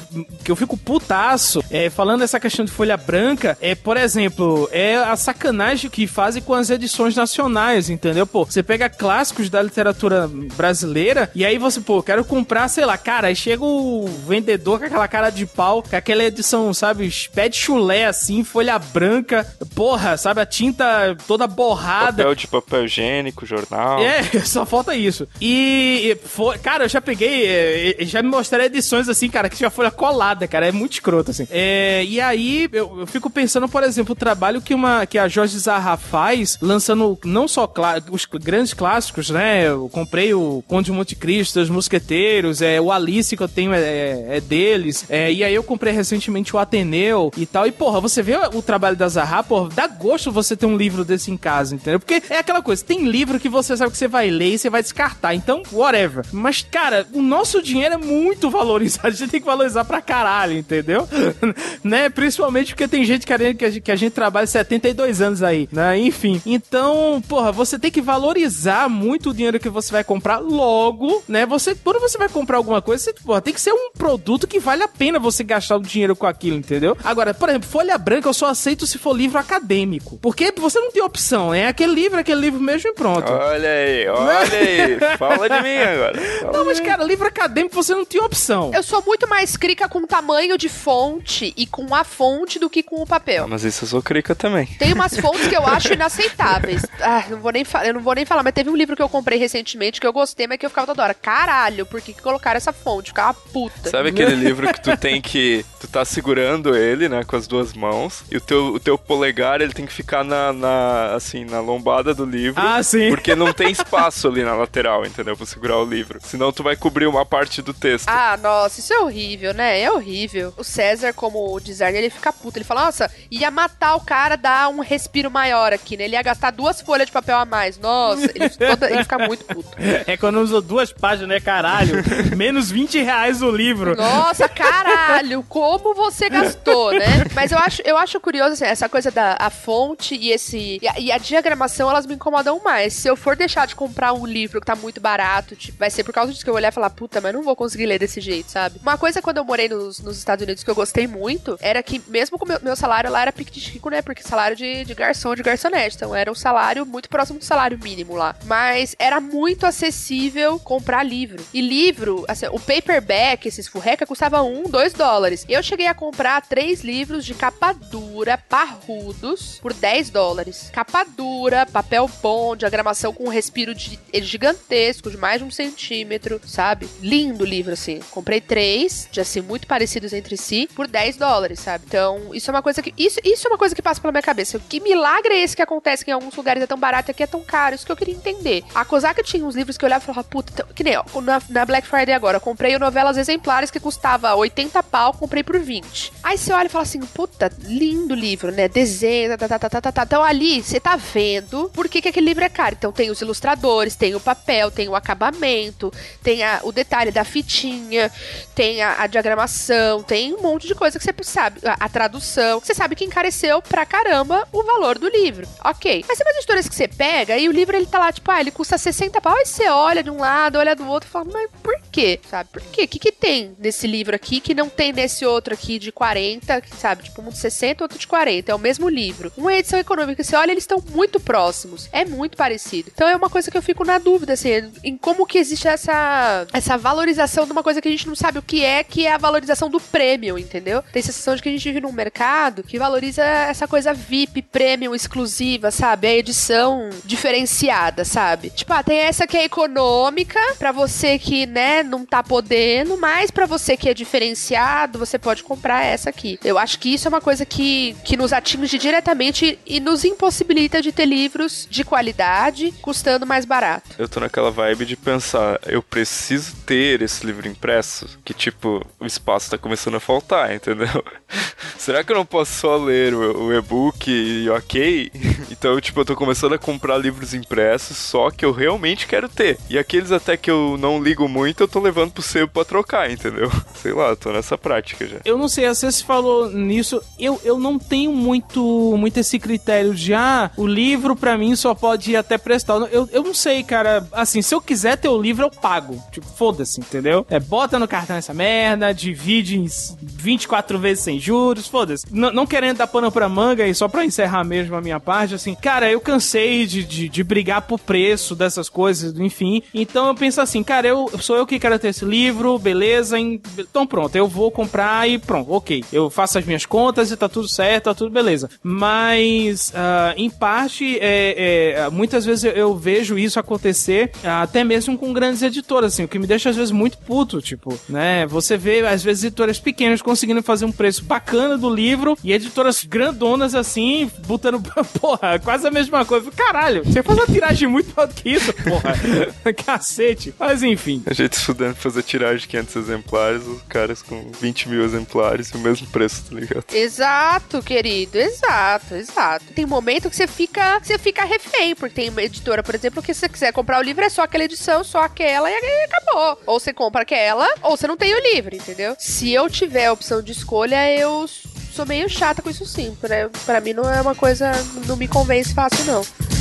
que 0.44 0.52
eu 0.52 0.56
fico 0.56 0.78
putaço, 0.78 1.64
é, 1.70 1.90
falando 1.90 2.24
essa 2.24 2.40
questão 2.40 2.66
de 2.66 2.72
folha 2.72 2.98
branca, 2.98 3.58
é, 3.62 3.76
por 3.76 3.98
exemplo, 3.98 4.70
é 4.72 4.96
a 4.98 5.16
sacanagem 5.16 5.90
que 5.90 6.08
fazem 6.08 6.42
com 6.42 6.54
as 6.54 6.70
edições 6.70 7.16
nacionais, 7.16 7.90
entendeu? 7.90 8.26
Pô, 8.26 8.46
você 8.46 8.64
pega 8.64 8.90
clássicos 9.34 9.50
da 9.50 9.62
literatura 9.62 10.30
brasileira 10.56 11.30
e 11.36 11.46
aí 11.46 11.58
você, 11.58 11.82
pô, 11.82 12.02
quero 12.02 12.24
comprar, 12.24 12.68
sei 12.68 12.86
lá, 12.86 12.98
cara, 12.98 13.28
aí 13.28 13.36
chega 13.36 13.64
o 13.64 14.08
vendedor 14.28 14.80
com 14.80 14.86
aquela 14.86 15.08
cara 15.08 15.30
de 15.30 15.46
pau, 15.46 15.82
com 15.82 15.96
aquela 15.96 16.24
edição, 16.24 16.74
sabe, 16.74 17.12
pé 17.34 17.50
de 17.50 17.58
chulé 17.58 18.06
assim, 18.06 18.44
folha 18.44 18.78
branca, 18.78 19.46
porra, 19.76 20.16
sabe, 20.18 20.42
a 20.42 20.46
tinta 20.46 21.16
toda 21.28 21.48
borrada. 21.48 22.24
Papel 22.24 22.36
de 22.36 22.48
papel 22.48 22.86
higiênico, 22.86 23.46
jornal. 23.46 24.00
É, 24.00 24.24
só 24.46 24.66
falta 24.66 24.96
isso. 24.96 25.28
E, 25.42 26.12
e 26.12 26.28
foi, 26.28 26.58
cara, 26.60 26.86
eu 26.86 26.90
já 26.90 27.02
peguei, 27.02 27.46
é, 27.46 28.02
é, 28.02 28.06
já 28.06 28.22
me 28.22 28.30
mostraram 28.30 28.66
edições 28.66 29.10
assim, 29.10 29.30
cara, 29.30 29.50
que 29.50 29.60
já 29.60 29.70
foi 29.70 29.90
colada, 29.92 30.48
cara, 30.48 30.68
é 30.68 30.72
muito 30.72 30.94
escroto 30.94 31.32
assim. 31.32 31.48
É, 31.50 32.04
e 32.06 32.22
aí 32.22 32.70
eu, 32.72 33.00
eu 33.00 33.08
fico 33.08 33.30
pensando, 33.30 33.68
por 33.68 33.84
exemplo, 33.84 34.14
o 34.14 34.16
trabalho 34.16 34.62
que 34.62 34.74
uma 34.74 35.06
que 35.06 35.18
a 35.18 35.28
Jorge 35.28 35.58
Zarra 35.58 35.98
faz, 35.98 36.58
lançando 36.62 37.18
não 37.26 37.48
só 37.48 37.72
os 38.12 38.26
grandes 38.26 38.74
clássicos, 38.74 39.23
né? 39.30 39.68
Eu 39.68 39.90
comprei 39.90 40.34
o 40.34 40.64
Conde 40.68 40.86
de 40.86 40.92
Monte 40.92 41.16
Cristo, 41.16 41.60
os 41.60 41.70
Mosqueteiros, 41.70 42.62
é 42.62 42.80
o 42.80 42.92
Alice 42.92 43.36
que 43.36 43.44
eu 43.44 43.48
tenho 43.48 43.74
é, 43.74 44.38
é 44.38 44.42
deles. 44.42 45.06
É, 45.10 45.32
e 45.32 45.44
aí 45.44 45.54
eu 45.54 45.64
comprei 45.64 45.94
recentemente 45.94 46.56
o 46.56 46.60
Ateneu 46.60 47.32
e 47.38 47.46
tal. 47.46 47.68
E 47.68 47.72
porra, 47.72 48.00
você 48.00 48.22
vê 48.22 48.36
o 48.54 48.62
trabalho 48.62 48.96
da 48.96 49.08
Zarra, 49.08 49.44
porra, 49.44 49.70
dá 49.74 49.88
gosto 49.88 50.32
você 50.32 50.56
ter 50.56 50.66
um 50.66 50.78
livro 50.78 51.06
desse 51.06 51.32
em 51.32 51.38
casa, 51.38 51.76
entendeu? 51.76 52.00
Porque 52.00 52.22
é 52.30 52.38
aquela 52.38 52.62
coisa, 52.62 52.84
tem 52.84 53.08
livro 53.08 53.40
que 53.40 53.50
você 53.50 53.76
sabe 53.76 53.92
que 53.92 53.98
você 53.98 54.08
vai 54.08 54.30
ler 54.30 54.54
e 54.54 54.58
você 54.58 54.70
vai 54.70 54.82
descartar, 54.82 55.34
então, 55.34 55.64
whatever. 55.72 56.26
Mas, 56.32 56.66
cara, 56.70 57.06
o 57.14 57.22
nosso 57.22 57.62
dinheiro 57.62 57.96
é 57.96 57.98
muito 57.98 58.50
valorizado, 58.50 59.08
a 59.08 59.12
gente 59.12 59.30
tem 59.30 59.40
que 59.40 59.46
valorizar 59.46 59.86
pra 59.86 60.02
caralho, 60.02 60.58
entendeu? 60.58 61.08
né? 61.84 62.10
Principalmente 62.10 62.74
porque 62.74 62.88
tem 62.88 63.06
gente 63.06 63.26
querendo 63.26 63.58
que 63.58 63.66
a 63.66 63.70
gente, 63.70 63.82
que 63.82 63.92
a 63.92 63.96
gente 63.96 64.14
trabalha 64.14 64.48
72 64.48 65.22
anos 65.22 65.44
aí, 65.44 65.68
né? 65.72 65.98
Enfim. 65.98 66.42
Então, 66.46 67.22
porra, 67.28 67.52
você 67.52 67.78
tem 67.78 67.92
que 67.92 68.02
valorizar 68.02 68.90
muito 68.90 69.13
o 69.30 69.34
dinheiro 69.34 69.60
que 69.60 69.70
você 69.70 69.92
vai 69.92 70.04
comprar 70.04 70.40
logo, 70.40 71.24
né? 71.28 71.46
Você, 71.46 71.76
quando 71.76 72.00
você 72.00 72.18
vai 72.18 72.30
comprar 72.30 72.58
alguma 72.58 72.82
coisa, 72.82 73.04
você, 73.04 73.14
porra, 73.14 73.42
tem 73.42 73.54
que 73.54 73.62
ser 73.62 73.74
um 73.74 73.92
produto 73.92 74.48
que 74.48 74.60
vale 74.60 74.84
a 74.84 74.88
pena 74.88 75.20
você 75.20 75.44
gastar 75.44 75.78
o 75.78 75.82
dinheiro 75.82 76.16
com 76.16 76.26
aquilo, 76.26 76.58
entendeu? 76.58 76.98
Agora, 77.04 77.34
por 77.34 77.50
exemplo, 77.50 77.70
folha 77.70 77.98
branca 77.98 78.30
eu 78.30 78.34
só 78.34 78.48
aceito 78.48 78.86
se 78.88 78.98
for 78.98 79.16
livro 79.16 79.38
acadêmico. 79.40 80.18
Porque 80.22 80.54
você 80.58 80.80
não 80.80 80.92
tem 80.92 81.04
opção, 81.04 81.54
é 81.54 81.68
aquele 81.68 81.94
livro, 81.94 82.20
aquele 82.20 82.42
livro 82.42 82.60
mesmo 82.60 82.90
e 82.90 82.94
pronto. 82.94 83.32
Olha 83.32 83.70
aí, 83.70 84.08
olha 84.08 84.58
aí. 84.58 85.18
Fala 85.18 85.50
de 85.50 85.62
mim 85.62 85.78
agora. 85.78 86.22
Fala 86.42 86.58
Não, 86.58 86.66
mas 86.66 86.80
cara, 86.80 87.04
livro 87.04 87.28
acadêmico 87.28 87.76
você 87.76 87.94
não 87.94 88.06
tem 88.06 88.22
opção. 88.22 88.72
Eu 88.74 88.84
sou 88.84 89.04
muito 89.06 89.28
mais 89.28 89.56
crica 89.58 89.88
com 89.88 90.06
tamanho 90.06 90.58
de 90.58 90.70
fonte 90.70 91.54
e 91.56 91.66
com 91.66 91.94
a 91.94 92.04
fonte 92.04 92.60
do 92.60 92.70
que 92.70 92.84
com 92.84 93.02
o 93.02 93.06
papel. 93.06 93.46
Ah, 93.46 93.48
mas 93.48 93.64
isso 93.64 93.84
eu 93.86 93.90
sou 93.90 94.02
crica 94.02 94.36
também. 94.36 94.66
Tem 94.80 94.94
umas 94.94 95.16
fontes 95.20 95.48
que 95.48 95.56
eu 95.56 95.66
acho 95.66 95.94
inaceitáveis. 95.94 96.84
Ah, 97.02 97.24
não 97.30 97.40
vou 97.40 97.52
nem 97.52 97.66
eu 97.86 97.94
não 97.94 98.02
vou 98.02 98.16
nem 98.16 98.26
falar, 98.26 98.44
mas 98.44 98.54
teve 98.54 98.70
um 98.70 98.76
livro 98.76 98.96
que 98.96 99.02
eu 99.04 99.10
comprei 99.10 99.38
recentemente 99.38 100.00
que 100.02 100.08
eu 100.08 100.14
gostei, 100.14 100.48
mas 100.48 100.58
que 100.58 100.66
eu 100.66 100.70
ficava 100.70 100.88
toda 100.88 101.04
hora. 101.04 101.14
Caralho, 101.14 101.86
por 101.86 102.02
que, 102.02 102.14
que 102.14 102.22
colocaram 102.22 102.58
essa 102.58 102.74
fonte? 102.74 103.10
Ficava 103.10 103.34
puta. 103.34 103.74
puta. 103.78 103.90
Sabe 103.90 104.10
aquele 104.10 104.36
livro 104.36 104.72
que 104.74 104.82
tu 104.82 104.96
tem 104.98 105.22
que. 105.22 105.66
Tu 105.80 105.88
tá 105.88 106.04
segurando 106.06 106.76
ele, 106.76 107.10
né, 107.10 107.24
com 107.24 107.36
as 107.36 107.46
duas 107.48 107.74
mãos, 107.74 108.24
e 108.32 108.38
o 108.38 108.42
teu, 108.42 108.68
o 108.68 108.80
teu 108.80 108.98
polegar 108.98 109.62
ele 109.62 109.74
tem 109.74 109.86
que 109.86 109.92
ficar 109.94 110.24
na, 110.24 110.54
na, 110.54 111.14
assim, 111.16 111.46
na 111.46 111.60
lombada 111.60 112.14
do 112.14 112.26
livro. 112.26 112.62
Ah, 112.66 112.82
sim. 112.82 113.10
Porque 113.10 113.36
não 113.36 113.52
tem 113.54 113.70
espaço 113.72 114.28
ali 114.28 114.44
na 114.44 114.56
lateral, 114.56 115.06
entendeu? 115.06 115.36
Pra 115.36 115.46
segurar 115.46 115.78
o 115.78 115.86
livro. 115.86 116.20
Senão 116.24 116.52
tu 116.52 116.64
vai 116.64 116.76
cobrir 116.76 117.06
uma 117.08 117.26
parte 117.26 117.62
do 117.62 117.74
texto. 117.74 118.08
Ah, 118.08 118.38
nossa, 118.42 118.80
isso 118.80 118.94
é 118.94 119.00
horrível, 119.00 119.54
né? 119.54 119.80
É 119.82 119.92
horrível. 119.92 120.54
O 120.58 120.64
César, 120.64 121.14
como 121.14 121.60
designer, 121.60 122.00
ele 122.00 122.10
fica 122.10 122.32
puto. 122.32 122.58
Ele 122.58 122.66
fala, 122.66 122.86
nossa, 122.86 123.12
ia 123.30 123.52
matar 123.52 123.96
o 123.96 124.02
cara, 124.02 124.36
dar 124.36 124.70
um 124.70 124.80
respiro 124.80 125.30
maior 125.30 125.74
aqui, 125.74 125.98
né? 125.98 126.06
Ele 126.06 126.16
ia 126.16 126.22
gastar 126.22 126.52
duas 126.52 126.82
folhas 126.82 127.08
de 127.08 127.12
papel 127.12 127.38
a 127.38 127.46
mais. 127.46 127.78
Nossa, 127.78 128.26
ele, 128.34 128.50
toda- 128.50 128.83
ele 128.86 129.04
fica 129.04 129.20
muito 129.20 129.46
puto. 129.46 129.70
Economizou 130.08 130.62
duas 130.62 130.92
páginas, 130.92 131.30
né, 131.30 131.40
caralho? 131.40 132.04
Menos 132.36 132.72
20 132.72 133.02
reais 133.02 133.42
o 133.42 133.52
livro. 133.52 133.96
Nossa, 133.96 134.48
caralho, 134.50 135.44
como 135.44 135.94
você 135.94 136.30
gastou, 136.30 136.92
né? 136.92 137.26
Mas 137.34 137.52
eu 137.52 137.58
acho, 137.58 137.82
eu 137.86 137.98
acho 137.98 138.20
curioso, 138.20 138.54
assim, 138.54 138.66
essa 138.66 138.88
coisa 138.90 139.12
da 139.12 139.36
a 139.40 139.50
fonte 139.50 140.16
e 140.16 140.32
esse. 140.32 140.80
E 140.82 140.88
a, 140.88 141.00
e 141.00 141.12
a 141.12 141.18
diagramação, 141.18 141.90
elas 141.90 142.06
me 142.06 142.16
incomodam 142.16 142.62
mais. 142.64 142.94
Se 142.94 143.08
eu 143.08 143.16
for 143.16 143.36
deixar 143.36 143.68
de 143.68 143.76
comprar 143.76 144.14
um 144.14 144.26
livro 144.26 144.60
que 144.60 144.68
tá 144.68 144.76
muito 144.76 145.02
barato, 145.02 145.56
tipo, 145.56 145.78
vai 145.78 145.90
ser 145.90 146.04
por 146.04 146.14
causa 146.14 146.32
disso 146.32 146.44
que 146.44 146.50
eu 146.50 146.56
olhar 146.56 146.70
e 146.70 146.72
falar, 146.72 146.90
puta, 146.90 147.20
mas 147.22 147.34
não 147.34 147.44
vou 147.44 147.56
conseguir 147.56 147.86
ler 147.86 148.00
desse 148.00 148.22
jeito, 148.22 148.52
sabe? 148.52 148.80
Uma 148.82 148.98
coisa 148.98 149.22
quando 149.22 149.38
eu 149.38 149.46
morei 149.46 149.70
nos, 149.70 150.00
nos 150.00 150.18
Estados 150.18 150.44
Unidos 150.44 150.64
que 150.64 150.70
eu 150.70 150.76
gostei 150.76 151.08
muito 151.08 151.58
era 151.62 151.82
que, 151.82 152.02
mesmo 152.08 152.38
com 152.38 152.46
o 152.46 152.48
meu, 152.48 152.60
meu 152.62 152.76
salário 152.76 153.12
lá 153.12 153.22
era 153.22 153.32
pique-de-chico, 153.32 153.90
né? 153.90 154.02
Porque 154.02 154.24
salário 154.24 154.56
de, 154.56 154.86
de 154.86 154.94
garçom, 154.94 155.36
de 155.36 155.44
garçonete. 155.44 155.96
Então 155.96 156.16
era 156.16 156.32
um 156.32 156.36
salário 156.36 156.86
muito 156.86 157.10
próximo 157.10 157.40
do 157.40 157.46
salário 157.46 157.80
mínimo 157.82 158.16
lá. 158.16 158.36
Mas 158.46 158.73
era 159.00 159.20
muito 159.20 159.66
acessível 159.66 160.60
comprar 160.60 161.04
livro. 161.04 161.44
E 161.54 161.62
livro, 161.62 162.26
assim, 162.28 162.46
o 162.48 162.60
paperback, 162.60 163.48
esses 163.48 163.68
furreca, 163.68 164.06
custava 164.06 164.42
um, 164.42 164.64
dois 164.64 164.94
dólares. 164.94 165.46
Eu 165.48 165.62
cheguei 165.64 165.88
a 165.88 165.94
comprar 165.94 166.42
três 166.42 166.82
livros 166.82 167.26
de 167.26 167.34
capa 167.34 167.74
dura, 167.74 168.38
parrudos, 168.38 169.60
por 169.62 169.74
10 169.74 170.10
dólares. 170.10 170.70
Capa 170.74 171.04
dura, 171.04 171.66
papel 171.66 172.10
bom, 172.22 172.56
diagramação 172.56 173.14
com 173.14 173.26
um 173.26 173.30
respiro 173.30 173.74
de, 173.74 174.00
gigantesco, 174.14 175.10
de 175.10 175.18
mais 175.18 175.40
de 175.40 175.48
um 175.48 175.52
centímetro, 175.52 176.40
sabe? 176.46 176.88
Lindo 177.02 177.46
livro, 177.46 177.74
assim. 177.74 178.00
Comprei 178.12 178.42
três, 178.42 179.08
de 179.12 179.22
assim, 179.22 179.42
muito 179.42 179.68
parecidos 179.68 180.14
entre 180.14 180.38
si, 180.38 180.70
por 180.76 180.88
10 180.88 181.18
dólares, 181.18 181.60
sabe? 181.60 181.86
Então, 181.88 182.34
isso 182.34 182.50
é 182.50 182.54
uma 182.54 182.62
coisa 182.62 182.82
que. 182.82 182.94
Isso, 182.98 183.20
isso 183.24 183.48
é 183.48 183.52
uma 183.52 183.58
coisa 183.58 183.76
que 183.76 183.82
passa 183.82 184.02
pela 184.02 184.12
minha 184.12 184.22
cabeça. 184.22 184.60
Que 184.70 184.80
milagre 184.80 185.34
é 185.34 185.44
esse 185.44 185.56
que 185.56 185.62
acontece 185.62 186.04
que 186.04 186.12
em 186.12 186.14
alguns 186.14 186.36
lugares 186.36 186.64
é 186.64 186.68
tão 186.68 186.78
barato 186.78 187.10
e 187.10 187.12
aqui 187.12 187.24
é 187.24 187.28
tão 187.28 187.44
caro? 187.44 187.76
Isso 187.76 187.86
que 187.86 187.92
eu 187.92 187.96
queria 187.96 188.14
entender. 188.14 188.63
A 188.74 188.84
Kozaka 188.86 189.24
tinha 189.24 189.46
uns 189.46 189.56
livros 189.56 189.78
que 189.78 189.86
eu 189.86 189.88
olhava 189.88 190.04
e 190.04 190.06
falava, 190.06 190.24
puta, 190.24 190.52
então- 190.54 190.68
que 190.74 190.84
nem, 190.84 190.98
ó, 190.98 191.04
na, 191.22 191.42
na 191.50 191.66
Black 191.66 191.88
Friday 191.88 192.14
agora, 192.14 192.38
eu 192.38 192.42
comprei 192.42 192.78
novelas 192.78 193.18
exemplares 193.18 193.70
que 193.72 193.80
custava 193.80 194.34
80 194.36 194.82
pau, 194.84 195.14
comprei 195.14 195.44
por 195.44 195.60
20. 195.60 196.12
Aí 196.24 196.38
você 196.38 196.52
olha 196.54 196.68
e 196.68 196.70
fala 196.70 196.84
assim, 196.84 197.00
puta, 197.02 197.52
lindo 197.64 198.14
livro, 198.16 198.52
né? 198.52 198.68
Desenho, 198.68 199.38
tá, 199.38 199.48
tá, 199.48 199.60
tá, 199.60 199.70
tá, 199.70 199.82
tá, 199.82 199.92
tá. 199.92 200.04
Então 200.04 200.24
ali 200.24 200.62
você 200.64 200.80
tá 200.80 200.96
vendo 200.96 201.70
por 201.74 201.88
que, 201.88 202.02
que 202.02 202.10
aquele 202.10 202.26
livro 202.28 202.44
é 202.44 202.50
caro. 202.50 202.76
Então 202.78 202.92
tem 202.92 203.10
os 203.12 203.22
ilustradores, 203.22 203.96
tem 203.96 204.16
o 204.16 204.20
papel, 204.20 204.72
tem 204.72 204.88
o 204.90 204.96
acabamento, 204.96 205.92
tem 206.22 206.44
a- 206.44 206.62
o 206.64 206.72
detalhe 206.72 207.12
da 207.12 207.24
fitinha, 207.24 208.12
tem 208.56 208.82
a, 208.82 209.02
a 209.04 209.08
diagramação, 209.08 210.02
tem 210.04 210.34
um 210.34 210.42
monte 210.42 210.68
de 210.68 210.76
coisa 210.76 210.98
que 210.98 211.04
você 211.04 211.14
sabe, 211.24 211.60
a, 211.66 211.86
a 211.86 211.90
tradução. 211.90 212.60
Você 212.60 212.74
sabe 212.74 212.96
que 212.96 213.06
encareceu 213.06 213.62
pra 213.62 213.86
caramba 213.86 214.48
o 214.52 214.64
valor 214.64 214.98
do 214.98 215.08
livro. 215.08 215.48
Ok. 215.64 216.04
Mas 216.08 216.18
tem 216.18 216.26
umas 216.28 216.38
editoras 216.38 216.68
que 216.70 216.76
você 216.76 216.88
pega 216.88 217.38
e 217.38 217.48
o 217.48 217.52
livro 217.52 217.76
ele 217.76 217.86
tá 217.86 218.00
lá, 218.00 218.12
tipo, 218.12 218.30
ah, 218.32 218.40
ele 218.40 218.52
custa 218.54 218.78
60 218.78 219.20
pau, 219.20 219.36
aí 219.36 219.46
você 219.46 219.68
olha 219.70 220.04
de 220.04 220.10
um 220.10 220.20
lado, 220.20 220.58
olha 220.58 220.76
do 220.76 220.88
outro 220.88 221.10
e 221.10 221.12
fala, 221.12 221.26
mas 221.32 221.50
por 221.62 221.80
quê? 221.92 222.20
Sabe? 222.30 222.50
Por 222.52 222.62
quê? 222.62 222.84
O 222.84 222.88
que, 222.88 223.00
que 223.00 223.12
tem 223.12 223.56
nesse 223.60 223.88
livro 223.88 224.16
aqui 224.16 224.40
que 224.40 224.54
não 224.54 224.70
tem 224.70 224.94
nesse 224.94 225.26
outro 225.26 225.54
aqui 225.54 225.80
de 225.80 225.92
40, 225.92 226.62
que, 226.62 226.76
sabe? 226.76 227.04
Tipo, 227.04 227.22
um 227.22 227.30
de 227.30 227.38
60, 227.38 227.84
outro 227.84 227.98
de 227.98 228.08
40. 228.08 228.52
É 228.52 228.56
o 228.56 228.60
mesmo 228.60 228.90
livro. 228.90 229.32
Uma 229.38 229.54
edição 229.54 229.80
econômica, 229.80 230.24
você 230.24 230.36
olha, 230.36 230.52
eles 230.52 230.64
estão 230.64 230.84
muito 230.92 231.20
próximos. 231.20 231.90
É 231.92 232.06
muito 232.06 232.38
parecido. 232.38 232.92
Então 232.94 233.08
é 233.08 233.16
uma 233.16 233.30
coisa 233.30 233.50
que 233.50 233.58
eu 233.58 233.62
fico 233.62 233.84
na 233.84 233.98
dúvida, 233.98 234.34
assim, 234.34 234.72
em 234.84 234.98
como 234.98 235.26
que 235.26 235.38
existe 235.38 235.68
essa, 235.68 236.48
essa 236.54 236.78
valorização 236.78 237.46
de 237.46 237.52
uma 237.52 237.64
coisa 237.64 237.82
que 237.82 237.88
a 237.88 237.92
gente 237.92 238.08
não 238.08 238.16
sabe 238.16 238.40
o 238.40 238.44
que 238.44 238.64
é, 238.64 238.84
que 238.84 239.06
é 239.06 239.14
a 239.14 239.18
valorização 239.18 239.70
do 239.70 239.80
prêmio, 239.80 240.38
entendeu? 240.38 240.84
Tem 240.92 241.00
a 241.00 241.04
sensação 241.04 241.36
de 241.36 241.42
que 241.42 241.50
a 241.50 241.52
gente 241.52 241.64
vive 241.64 241.82
num 241.82 241.92
mercado 241.92 242.64
que 242.64 242.78
valoriza 242.78 243.24
essa 243.24 243.68
coisa 243.68 243.94
VIP, 243.94 244.42
premium, 244.42 244.94
exclusiva, 244.94 245.72
sabe? 245.72 246.08
A 246.08 246.14
edição 246.14 246.90
diferenciada, 247.06 248.04
sabe? 248.04 248.43
Tipo, 248.50 248.74
ah, 248.74 248.84
tem 248.84 249.00
essa 249.00 249.28
que 249.28 249.38
é 249.38 249.44
econômica, 249.44 250.40
pra 250.58 250.72
você 250.72 251.18
que, 251.18 251.46
né, 251.46 251.84
não 251.84 252.06
tá 252.06 252.24
podendo, 252.24 252.98
mas 252.98 253.32
pra 253.32 253.46
você 253.46 253.76
que 253.78 253.90
é 253.90 253.94
diferenciado, 253.94 255.00
você 255.00 255.18
pode 255.18 255.44
comprar 255.44 255.84
essa 255.84 256.10
aqui. 256.10 256.40
Eu 256.44 256.58
acho 256.58 256.80
que 256.80 256.94
isso 256.94 257.08
é 257.08 257.10
uma 257.10 257.22
coisa 257.22 257.46
que, 257.46 257.96
que 258.04 258.18
nos 258.18 258.34
atinge 258.34 258.78
diretamente 258.78 259.60
e 259.66 259.80
nos 259.80 260.04
impossibilita 260.04 260.82
de 260.82 260.92
ter 260.92 261.06
livros 261.06 261.68
de 261.70 261.84
qualidade 261.84 262.74
custando 262.82 263.26
mais 263.26 263.46
barato. 263.46 263.92
Eu 263.98 264.08
tô 264.08 264.20
naquela 264.20 264.52
vibe 264.52 264.86
de 264.86 264.96
pensar, 264.96 265.60
eu 265.66 265.82
preciso 265.82 266.56
ter 266.66 267.02
esse 267.02 267.26
livro 267.26 267.48
impresso, 267.48 268.20
que 268.24 268.34
tipo, 268.34 268.86
o 269.00 269.06
espaço 269.06 269.52
tá 269.52 269.58
começando 269.58 269.96
a 269.96 270.00
faltar, 270.00 270.54
entendeu? 270.54 271.04
Será 271.78 272.04
que 272.04 272.12
eu 272.12 272.16
não 272.16 272.26
posso 272.26 272.54
só 272.54 272.78
ler 272.78 273.14
o, 273.14 273.46
o 273.46 273.54
e-book 273.54 274.10
e 274.10 274.50
ok? 274.50 275.12
Então, 275.54 275.80
tipo, 275.80 276.00
eu 276.00 276.06
tô 276.06 276.16
começando 276.16 276.54
a 276.54 276.58
comprar 276.58 276.98
livros 276.98 277.34
impressos, 277.34 277.96
só 277.96 278.30
que 278.36 278.46
eu 278.46 278.52
realmente 278.52 279.08
quero 279.08 279.30
ter. 279.30 279.58
E 279.70 279.78
aqueles 279.78 280.12
até 280.12 280.36
que 280.38 280.50
eu 280.52 280.78
não 280.80 281.02
ligo 281.02 281.28
muito, 281.28 281.64
eu 281.64 281.68
tô 281.68 281.80
levando 281.80 282.12
pro 282.12 282.22
sebo 282.24 282.52
pra 282.52 282.66
trocar, 282.66 283.10
entendeu? 283.12 283.52
Sei 283.76 283.92
lá, 283.94 284.16
tô 284.16 284.32
nessa 284.32 284.58
prática 284.58 285.08
já. 285.08 285.18
Eu 285.26 285.38
não 285.38 285.48
sei, 285.48 285.68
você 285.68 285.92
se 285.92 286.04
falou 286.04 286.50
nisso, 286.50 287.02
eu, 287.20 287.40
eu 287.44 287.60
não 287.60 287.78
tenho 287.80 288.12
muito, 288.14 288.96
muito 288.98 289.18
esse 289.20 289.38
critério 289.40 289.94
de, 289.94 290.14
ah, 290.14 290.50
o 290.58 290.66
livro 290.66 291.16
pra 291.16 291.38
mim 291.38 291.56
só 291.56 291.74
pode 291.76 292.12
ir 292.12 292.16
até 292.16 292.38
prestar. 292.38 292.74
Eu, 292.92 293.08
eu 293.12 293.24
não 293.24 293.34
sei, 293.34 293.64
cara, 293.64 294.08
assim, 294.12 294.42
se 294.42 294.54
eu 294.56 294.62
quiser 294.62 294.98
ter 294.98 295.10
o 295.10 295.22
livro, 295.22 295.46
eu 295.46 295.50
pago. 295.52 296.02
Tipo, 296.12 296.28
foda-se, 296.28 296.80
entendeu? 296.80 297.26
É, 297.30 297.40
bota 297.40 297.78
no 297.80 297.88
cartão 297.88 298.16
essa 298.16 298.34
merda, 298.34 298.94
divide 298.94 299.58
em 299.60 299.68
24 300.02 300.78
vezes 300.80 301.04
sem 301.04 301.20
juros, 301.20 301.68
foda-se. 301.68 302.06
N- 302.12 302.32
não 302.32 302.46
querendo 302.46 302.78
dar 302.78 302.88
pano 302.88 303.12
pra 303.12 303.28
manga 303.30 303.68
e 303.68 303.74
só 303.76 303.88
pra 303.88 304.06
encerrar 304.06 304.44
mesmo 304.44 304.76
a 304.76 304.82
minha 304.82 305.00
parte, 305.00 305.36
assim, 305.36 305.56
cara, 305.56 305.90
eu 305.92 306.00
cansei 306.02 306.66
de, 306.66 306.84
de, 306.84 307.10
de 307.10 307.24
brigar 307.24 307.62
por 307.64 307.80
preço 307.80 308.23
dessas 308.32 308.70
coisas, 308.70 309.18
enfim. 309.20 309.62
Então 309.74 310.08
eu 310.08 310.16
penso 310.16 310.42
assim, 310.42 310.64
cara, 310.64 310.88
eu 310.88 311.10
sou 311.20 311.36
eu 311.36 311.46
que 311.46 311.60
quero 311.60 311.78
ter 311.78 311.90
esse 311.90 312.06
livro, 312.06 312.58
beleza, 312.58 313.20
então 313.20 313.86
pronto, 313.86 314.16
eu 314.16 314.28
vou 314.28 314.52
comprar 314.52 315.08
e 315.08 315.18
pronto, 315.18 315.52
ok. 315.52 315.84
Eu 315.92 316.10
faço 316.10 316.38
as 316.38 316.46
minhas 316.46 316.66
contas 316.66 317.12
e 317.12 317.18
tá 317.18 317.28
tudo 317.28 317.48
certo, 317.48 317.86
tá 317.86 317.94
tudo 317.94 318.12
beleza. 318.12 318.50
Mas, 318.62 319.72
ah, 319.76 320.14
em 320.16 320.30
parte, 320.30 320.98
é, 321.00 321.76
é, 321.76 321.90
muitas 321.90 322.26
vezes 322.26 322.44
eu, 322.44 322.76
vejo 322.76 323.18
isso 323.18 323.40
acontecer 323.40 324.12
até 324.24 324.64
mesmo 324.64 324.98
com 324.98 325.14
grandes 325.14 325.42
editoras, 325.42 325.94
assim, 325.94 326.04
o 326.04 326.08
que 326.08 326.20
me 326.20 326.28
deixa 326.28 326.50
às 326.50 326.56
vezes 326.56 326.72
muito 326.72 326.98
puto, 326.98 327.42
tipo, 327.42 327.78
né? 327.88 328.26
Você 328.28 328.58
vê, 328.58 328.86
às 328.86 329.04
vezes, 329.04 329.26
editoras 329.26 329.60
pequenas 329.60 330.02
conseguindo 330.02 330.42
fazer 330.44 330.66
um 330.66 330.72
preço 330.72 331.04
bacana 331.04 331.58
do 331.58 331.70
livro 331.70 332.18
e 332.24 332.34
editoras 332.34 332.84
grandonas, 332.84 333.56
assim, 333.56 334.10
botando, 334.28 334.62
porra, 335.00 335.40
quase 335.40 335.68
a 335.68 335.72
mesma 335.72 336.06
coisa. 336.06 336.30
Caralho, 336.32 336.84
você 336.84 337.02
faz 337.04 337.18
uma 337.18 337.28
tiragem 337.28 337.68
muito 337.68 337.94
do 338.14 338.22
que 338.22 338.30
isso, 338.30 338.54
porra. 338.54 338.94
Cacete. 339.66 340.34
Mas 340.40 340.64
enfim. 340.64 341.04
A 341.06 341.14
gente 341.14 341.34
estudando 341.34 341.76
fazer 341.76 342.04
tiragem 342.04 342.40
de 342.40 342.48
500 342.48 342.76
exemplares, 342.76 343.44
os 343.44 343.62
caras 343.64 344.02
com 344.02 344.32
20 344.40 344.70
mil 344.70 344.84
exemplares 344.84 345.50
e 345.50 345.58
o 345.58 345.60
mesmo 345.60 345.88
preço, 345.88 346.24
tá 346.30 346.36
ligado? 346.36 346.66
Exato, 346.72 347.62
querido, 347.62 348.18
exato, 348.18 348.96
exato. 348.96 349.46
Tem 349.54 349.66
momento 349.66 350.10
que 350.10 350.16
você 350.16 350.28
fica, 350.28 350.80
você 350.80 350.98
fica 350.98 351.24
refém, 351.26 351.76
porque 351.76 351.96
tem 351.96 352.10
uma 352.10 352.24
editora, 352.24 352.64
por 352.64 352.76
exemplo, 352.76 353.02
que 353.02 353.14
se 353.14 353.22
você 353.22 353.30
quiser 353.30 353.52
comprar 353.52 353.80
o 353.80 353.84
livro 353.84 354.04
é 354.04 354.10
só 354.10 354.24
aquela 354.24 354.44
edição, 354.44 354.84
só 354.84 355.02
aquela 355.02 355.50
e 355.50 355.56
acabou. 355.86 356.40
Ou 356.46 356.60
você 356.60 356.74
compra 356.74 357.02
aquela, 357.02 357.48
ou 357.62 357.76
você 357.78 357.88
não 357.88 357.98
tem 357.98 358.14
o 358.14 358.34
livro, 358.34 358.56
entendeu? 358.56 358.96
Se 359.00 359.32
eu 359.32 359.50
tiver 359.50 359.88
a 359.88 359.94
opção 359.94 360.22
de 360.22 360.32
escolha, 360.32 360.92
eu 360.98 361.28
sou 361.74 361.86
meio 361.86 362.08
chata 362.10 362.42
com 362.42 362.50
isso 362.50 362.66
sim. 362.66 362.96
Pra, 363.00 363.30
pra 363.46 363.62
mim 363.62 363.74
não 363.74 363.90
é 363.92 364.02
uma 364.02 364.16
coisa, 364.16 364.52
não 364.88 364.96
me 364.96 365.08
convence 365.08 365.54
fácil 365.54 365.86
não. 365.86 366.33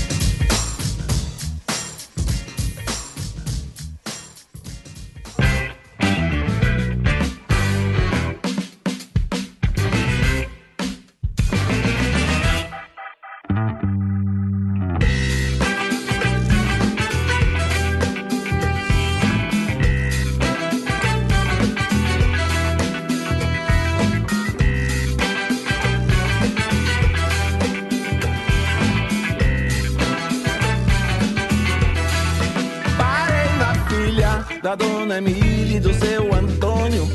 Dona 35.13 35.19
Emília 35.19 35.77
e 35.77 35.81
do 35.81 35.93
seu 35.93 36.35
Antônio. 36.35 37.07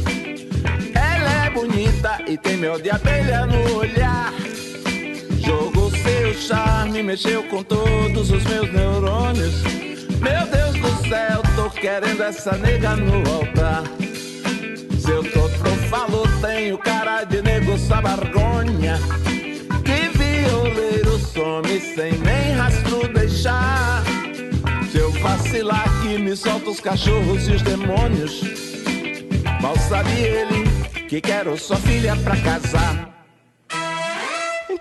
bonita 1.54 2.20
e 2.28 2.38
tem 2.38 2.58
mel 2.58 2.80
de 2.80 2.92
abelha 2.92 3.48
no 3.48 3.78
olhar. 3.78 4.32
Jogou 5.40 5.90
seu 5.90 6.34
charme, 6.36 7.02
mexeu 7.02 7.42
com 7.44 7.64
todos 7.64 8.30
os 8.30 8.44
meus 8.44 8.72
neurônios. 8.72 9.64
Meu 10.20 10.46
Deus 10.46 10.76
do 10.80 11.10
céu, 11.10 11.42
tô 11.56 11.70
querendo 11.72 12.22
essa 12.22 12.56
nega 12.58 12.96
no 12.96 13.18
altar. 13.34 13.84
Se 15.00 15.10
eu 15.10 15.24
tô 15.32 15.48
falo, 15.90 16.24
tenho 16.42 16.78
cara 16.78 17.24
de 17.24 17.42
nego 17.42 17.78
sabargonha. 17.80 19.00
Que 19.84 20.18
violeiro 20.18 21.18
some 21.18 21.80
sem 21.80 22.14
nem 22.20 22.54
rastro 22.56 23.08
deixar. 23.08 24.04
Vacilar 25.22 25.86
aqui, 25.88 26.18
me 26.18 26.36
solta 26.36 26.70
os 26.70 26.80
cachorros 26.80 27.48
e 27.48 27.52
os 27.52 27.62
demônios. 27.62 28.42
Mal 29.62 29.76
sabe 29.78 30.12
ele 30.12 30.64
que 31.08 31.20
quero 31.22 31.58
sua 31.58 31.78
filha 31.78 32.16
pra 32.18 32.36
casar. 32.38 33.07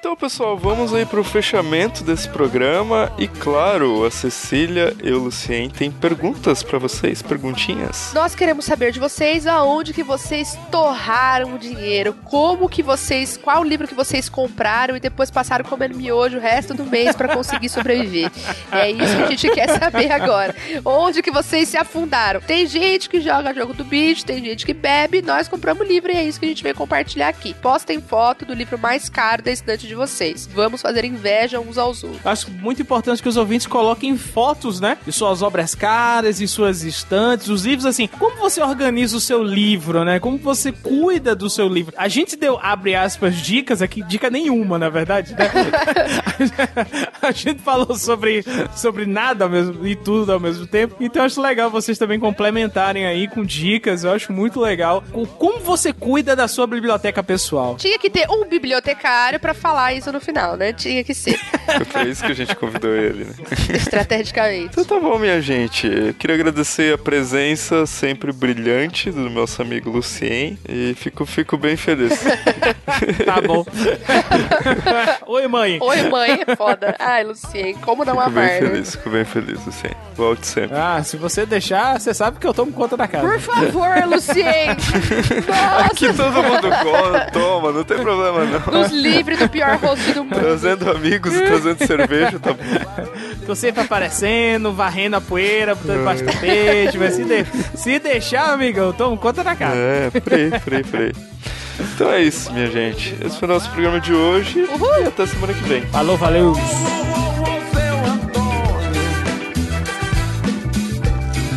Então, 0.06 0.14
pessoal, 0.14 0.56
vamos 0.56 0.94
aí 0.94 1.04
pro 1.04 1.24
fechamento 1.24 2.04
desse 2.04 2.28
programa. 2.28 3.12
E 3.18 3.26
claro, 3.26 4.04
a 4.04 4.10
Cecília 4.10 4.94
e 5.02 5.10
o 5.10 5.18
Lucien 5.18 5.68
têm 5.68 5.90
perguntas 5.90 6.62
pra 6.62 6.78
vocês, 6.78 7.22
perguntinhas. 7.22 8.12
Nós 8.14 8.32
queremos 8.32 8.64
saber 8.64 8.92
de 8.92 9.00
vocês 9.00 9.48
aonde 9.48 9.92
que 9.92 10.04
vocês 10.04 10.56
torraram 10.70 11.56
o 11.56 11.58
dinheiro, 11.58 12.14
como 12.22 12.68
que 12.68 12.84
vocês, 12.84 13.36
qual 13.36 13.64
livro 13.64 13.88
que 13.88 13.96
vocês 13.96 14.28
compraram 14.28 14.96
e 14.96 15.00
depois 15.00 15.28
passaram 15.28 15.64
comendo 15.64 15.96
miojo 15.96 16.38
o 16.38 16.40
resto 16.40 16.72
do 16.72 16.84
mês 16.84 17.16
pra 17.16 17.34
conseguir 17.34 17.68
sobreviver. 17.68 18.30
É 18.70 18.88
isso 18.88 19.16
que 19.16 19.22
a 19.24 19.28
gente 19.30 19.50
quer 19.50 19.68
saber 19.70 20.12
agora. 20.12 20.54
Onde 20.84 21.20
que 21.20 21.32
vocês 21.32 21.68
se 21.68 21.76
afundaram? 21.76 22.40
Tem 22.40 22.64
gente 22.64 23.08
que 23.08 23.20
joga 23.20 23.52
jogo 23.52 23.74
do 23.74 23.82
bicho, 23.82 24.24
tem 24.24 24.38
gente 24.44 24.64
que 24.64 24.72
bebe, 24.72 25.20
nós 25.20 25.48
compramos 25.48 25.84
livro 25.84 26.12
e 26.12 26.16
é 26.16 26.22
isso 26.22 26.38
que 26.38 26.46
a 26.46 26.48
gente 26.48 26.62
veio 26.62 26.76
compartilhar 26.76 27.26
aqui. 27.26 27.54
Postem 27.54 28.00
foto 28.00 28.44
do 28.44 28.54
livro 28.54 28.78
mais 28.78 29.08
caro 29.08 29.42
da 29.42 29.50
estante 29.50 29.84
de 29.84 29.95
vocês. 29.96 30.48
Vamos 30.52 30.80
fazer 30.82 31.04
inveja 31.04 31.58
uns 31.60 31.78
aos 31.78 32.04
outros. 32.04 32.24
Acho 32.26 32.50
muito 32.50 32.80
importante 32.82 33.22
que 33.22 33.28
os 33.28 33.36
ouvintes 33.36 33.66
coloquem 33.66 34.16
fotos, 34.16 34.80
né? 34.80 34.98
De 35.04 35.12
suas 35.12 35.42
obras 35.42 35.74
caras, 35.74 36.38
de 36.38 36.46
suas 36.48 36.82
estantes, 36.82 37.48
os 37.48 37.64
livros, 37.64 37.86
assim. 37.86 38.06
Como 38.06 38.36
você 38.36 38.62
organiza 38.62 39.16
o 39.16 39.20
seu 39.20 39.42
livro, 39.42 40.04
né? 40.04 40.18
Como 40.20 40.38
você 40.38 40.70
cuida 40.72 41.34
do 41.34 41.48
seu 41.50 41.68
livro? 41.68 41.94
A 41.96 42.08
gente 42.08 42.36
deu, 42.36 42.58
abre 42.62 42.94
aspas, 42.94 43.36
dicas 43.36 43.82
aqui, 43.82 44.02
dica 44.02 44.28
nenhuma, 44.30 44.78
na 44.78 44.88
verdade, 44.88 45.32
né? 45.34 45.50
a 47.22 47.30
gente 47.32 47.62
falou 47.62 47.94
sobre, 47.96 48.44
sobre 48.74 49.06
nada 49.06 49.44
ao 49.44 49.50
mesmo, 49.50 49.86
e 49.86 49.94
tudo 49.96 50.32
ao 50.32 50.40
mesmo 50.40 50.66
tempo. 50.66 50.96
Então 51.00 51.24
acho 51.24 51.40
legal 51.40 51.70
vocês 51.70 51.98
também 51.98 52.18
complementarem 52.18 53.06
aí 53.06 53.28
com 53.28 53.44
dicas. 53.44 54.04
Eu 54.04 54.12
acho 54.12 54.32
muito 54.32 54.60
legal. 54.60 55.02
Com- 55.12 55.26
Como 55.26 55.60
você 55.60 55.92
cuida 55.92 56.34
da 56.36 56.48
sua 56.48 56.66
biblioteca 56.66 57.22
pessoal? 57.22 57.76
Tinha 57.76 57.98
que 57.98 58.10
ter 58.10 58.28
um 58.30 58.44
bibliotecário 58.46 59.38
pra 59.40 59.54
falar 59.54 59.85
isso 59.92 60.10
no 60.12 60.20
final, 60.20 60.56
né? 60.56 60.72
Tinha 60.72 61.02
que 61.04 61.14
ser, 61.14 61.38
Foi 61.90 62.08
isso 62.08 62.24
que 62.24 62.32
a 62.32 62.34
gente 62.34 62.54
convidou 62.56 62.94
ele, 62.94 63.24
né? 63.24 63.32
estrategicamente. 63.74 64.68
Então 64.78 64.84
tá 64.84 64.98
bom, 65.00 65.18
minha 65.18 65.40
gente. 65.40 65.86
Eu 65.86 66.14
queria 66.14 66.34
agradecer 66.36 66.94
a 66.94 66.98
presença 66.98 67.86
sempre 67.86 68.32
brilhante 68.32 69.10
do 69.10 69.28
nosso 69.30 69.60
amigo 69.62 69.90
Lucien 69.90 70.58
e 70.68 70.94
fico, 70.94 71.24
fico 71.26 71.56
bem 71.56 71.76
feliz. 71.76 72.12
Tá 73.26 73.40
bom. 73.42 73.64
Oi, 75.26 75.46
mãe. 75.48 75.78
Oi, 75.80 76.02
mãe, 76.08 76.40
é 76.46 76.56
foda. 76.56 76.94
Ai, 76.98 77.24
Lucien, 77.24 77.74
como 77.78 78.04
não 78.04 78.14
Fico 78.16 78.30
bem 78.30 78.44
amar, 78.44 78.60
né? 78.62 78.68
feliz, 78.70 78.90
fico 78.94 79.10
bem 79.10 79.24
feliz, 79.24 79.66
Lucien. 79.66 79.92
Volte 80.14 80.46
sempre. 80.46 80.76
Ah, 80.76 81.02
se 81.02 81.16
você 81.16 81.44
deixar, 81.44 82.00
você 82.00 82.14
sabe 82.14 82.38
que 82.38 82.46
eu 82.46 82.54
tomo 82.54 82.72
conta 82.72 82.96
da 82.96 83.06
casa. 83.06 83.26
Por 83.26 83.38
favor, 83.40 83.88
Lucien. 84.08 84.70
Aqui 85.84 86.06
Nossa, 86.06 86.22
todo 86.22 86.42
mundo 86.42 86.68
toma, 87.32 87.72
não 87.72 87.84
tem 87.84 87.98
problema 87.98 88.44
não. 88.44 88.80
nos 88.80 88.92
livre 88.92 89.36
do 89.36 89.48
pior 89.48 89.75
do 90.14 90.24
mundo. 90.24 90.34
Trazendo 90.38 90.90
amigos 90.90 91.34
e 91.34 91.40
trazendo 91.42 91.86
cerveja, 91.86 92.38
tá 92.38 92.52
bom. 92.52 93.06
Tô 93.46 93.54
sempre 93.54 93.82
aparecendo, 93.82 94.72
varrendo 94.72 95.16
a 95.16 95.20
poeira, 95.20 95.74
botando 95.74 95.98
debaixo 95.98 96.24
do 96.24 96.32
tapete, 96.32 96.98
mas 96.98 97.14
se, 97.14 97.24
de- 97.24 97.46
se 97.76 97.98
deixar, 97.98 98.52
amigão, 98.52 98.86
eu 98.86 98.92
tomo 98.92 99.16
conta 99.16 99.44
da 99.44 99.54
casa. 99.54 99.76
É, 99.76 100.10
aí, 100.14 100.84
por 100.84 101.00
aí. 101.00 101.12
Então 101.94 102.10
é 102.10 102.22
isso, 102.22 102.52
minha 102.52 102.70
gente. 102.70 103.14
Esse 103.24 103.38
foi 103.38 103.48
o 103.48 103.52
nosso 103.52 103.68
programa 103.70 104.00
de 104.00 104.12
hoje. 104.12 104.60
Uhul. 104.62 105.02
E 105.02 105.06
até 105.08 105.26
semana 105.26 105.52
que 105.52 105.62
vem. 105.64 105.82
Falou, 105.82 106.16
valeu. 106.16 106.54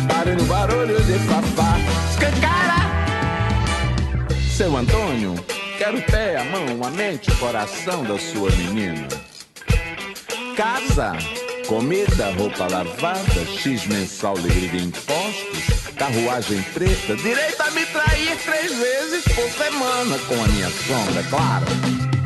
Barulho, 0.08 0.44
barulho 0.44 1.00
de 1.02 1.18
fafá. 1.20 1.76
Escancara! 2.10 2.80
Seu 4.50 4.76
Antônio, 4.76 5.34
quero 5.80 6.02
ter 6.02 6.36
a 6.36 6.44
mão, 6.44 6.86
a 6.86 6.90
mente, 6.90 7.30
o 7.30 7.36
coração 7.36 8.04
da 8.04 8.18
sua 8.18 8.50
menina. 8.50 9.08
Casa, 10.54 11.12
comida, 11.66 12.30
roupa 12.36 12.66
lavada, 12.70 13.46
X 13.46 13.86
mensal 13.86 14.36
livre 14.36 14.68
de 14.68 14.84
impostos, 14.84 15.88
carruagem 15.96 16.60
preta, 16.74 17.16
direito 17.16 17.62
a 17.62 17.70
me 17.70 17.86
trair 17.86 18.36
três 18.44 18.76
vezes 18.76 19.24
por 19.24 19.48
semana 19.52 20.18
com 20.28 20.34
a 20.44 20.48
minha 20.48 20.68
sombra, 20.68 21.20
é 21.20 21.30
claro. 21.30 22.19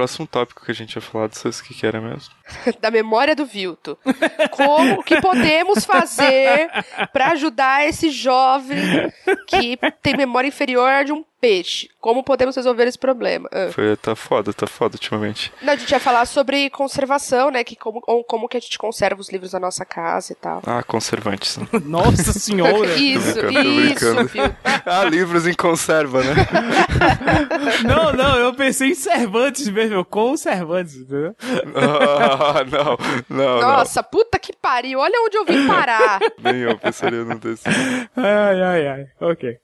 Próximo 0.00 0.26
tópico 0.26 0.64
que 0.64 0.70
a 0.70 0.74
gente 0.74 0.94
ia 0.94 1.02
falar, 1.02 1.26
não 1.28 1.34
sei 1.34 1.52
que 1.62 1.74
que 1.74 1.86
era 1.86 2.00
mesmo. 2.00 2.32
Da 2.80 2.90
memória 2.90 3.36
do 3.36 3.44
Vilto. 3.44 3.98
Como 4.50 5.02
que 5.02 5.20
podemos 5.20 5.84
fazer 5.84 6.70
pra 7.12 7.32
ajudar 7.32 7.86
esse 7.86 8.08
jovem 8.08 8.78
que 9.46 9.78
tem 10.02 10.16
memória 10.16 10.48
inferior 10.48 11.04
de 11.04 11.12
um 11.12 11.22
peixe? 11.40 11.88
Como 12.00 12.22
podemos 12.22 12.54
resolver 12.56 12.84
esse 12.86 12.98
problema? 12.98 13.48
Ah. 13.52 13.68
Foi, 13.72 13.96
tá 13.96 14.14
foda, 14.14 14.52
tá 14.52 14.66
foda 14.66 14.94
ultimamente. 14.96 15.52
Não, 15.62 15.72
a 15.72 15.76
gente 15.76 15.90
ia 15.90 16.00
falar 16.00 16.26
sobre 16.26 16.68
conservação, 16.70 17.50
né? 17.50 17.64
Que 17.64 17.76
como, 17.76 18.02
ou 18.06 18.22
como 18.24 18.48
que 18.48 18.56
a 18.56 18.60
gente 18.60 18.78
conserva 18.78 19.20
os 19.20 19.30
livros 19.30 19.52
da 19.52 19.60
nossa 19.60 19.84
casa 19.84 20.32
e 20.32 20.36
tal. 20.36 20.62
Ah, 20.66 20.82
conservantes. 20.82 21.56
né? 21.58 21.66
Nossa 21.84 22.32
senhora. 22.32 22.94
Isso, 22.94 23.34
brincando, 23.34 23.52
tô 23.52 23.60
isso, 23.60 23.80
brincando. 23.80 24.28
Vilto. 24.28 24.56
ah, 24.86 25.04
livros 25.04 25.46
em 25.46 25.54
conserva, 25.54 26.22
né? 26.22 26.34
Não, 27.84 28.12
não, 28.12 28.36
eu 28.38 28.54
pensei 28.54 28.90
em 28.90 28.94
Cervantes 28.94 29.68
mesmo, 29.68 30.04
com 30.04 30.36
Cervantes, 30.36 30.96
entendeu? 30.96 31.34
Ah, 31.74 32.64
não, 32.64 32.96
não, 33.28 33.60
Nossa, 33.60 34.02
puta 34.02 34.38
que 34.38 34.52
pariu. 34.54 34.98
Olha 35.00 35.20
onde 35.24 35.36
eu 35.36 35.44
vim 35.44 35.66
parar. 35.66 36.20
não. 36.42 36.52
Nem 36.52 36.62
eu 36.62 36.78
pensaria 36.78 37.24
num 37.24 37.36
desse. 37.36 37.64
Ai, 38.16 38.62
ai, 38.62 38.86
ai. 38.88 39.06
Ok. 39.20 39.58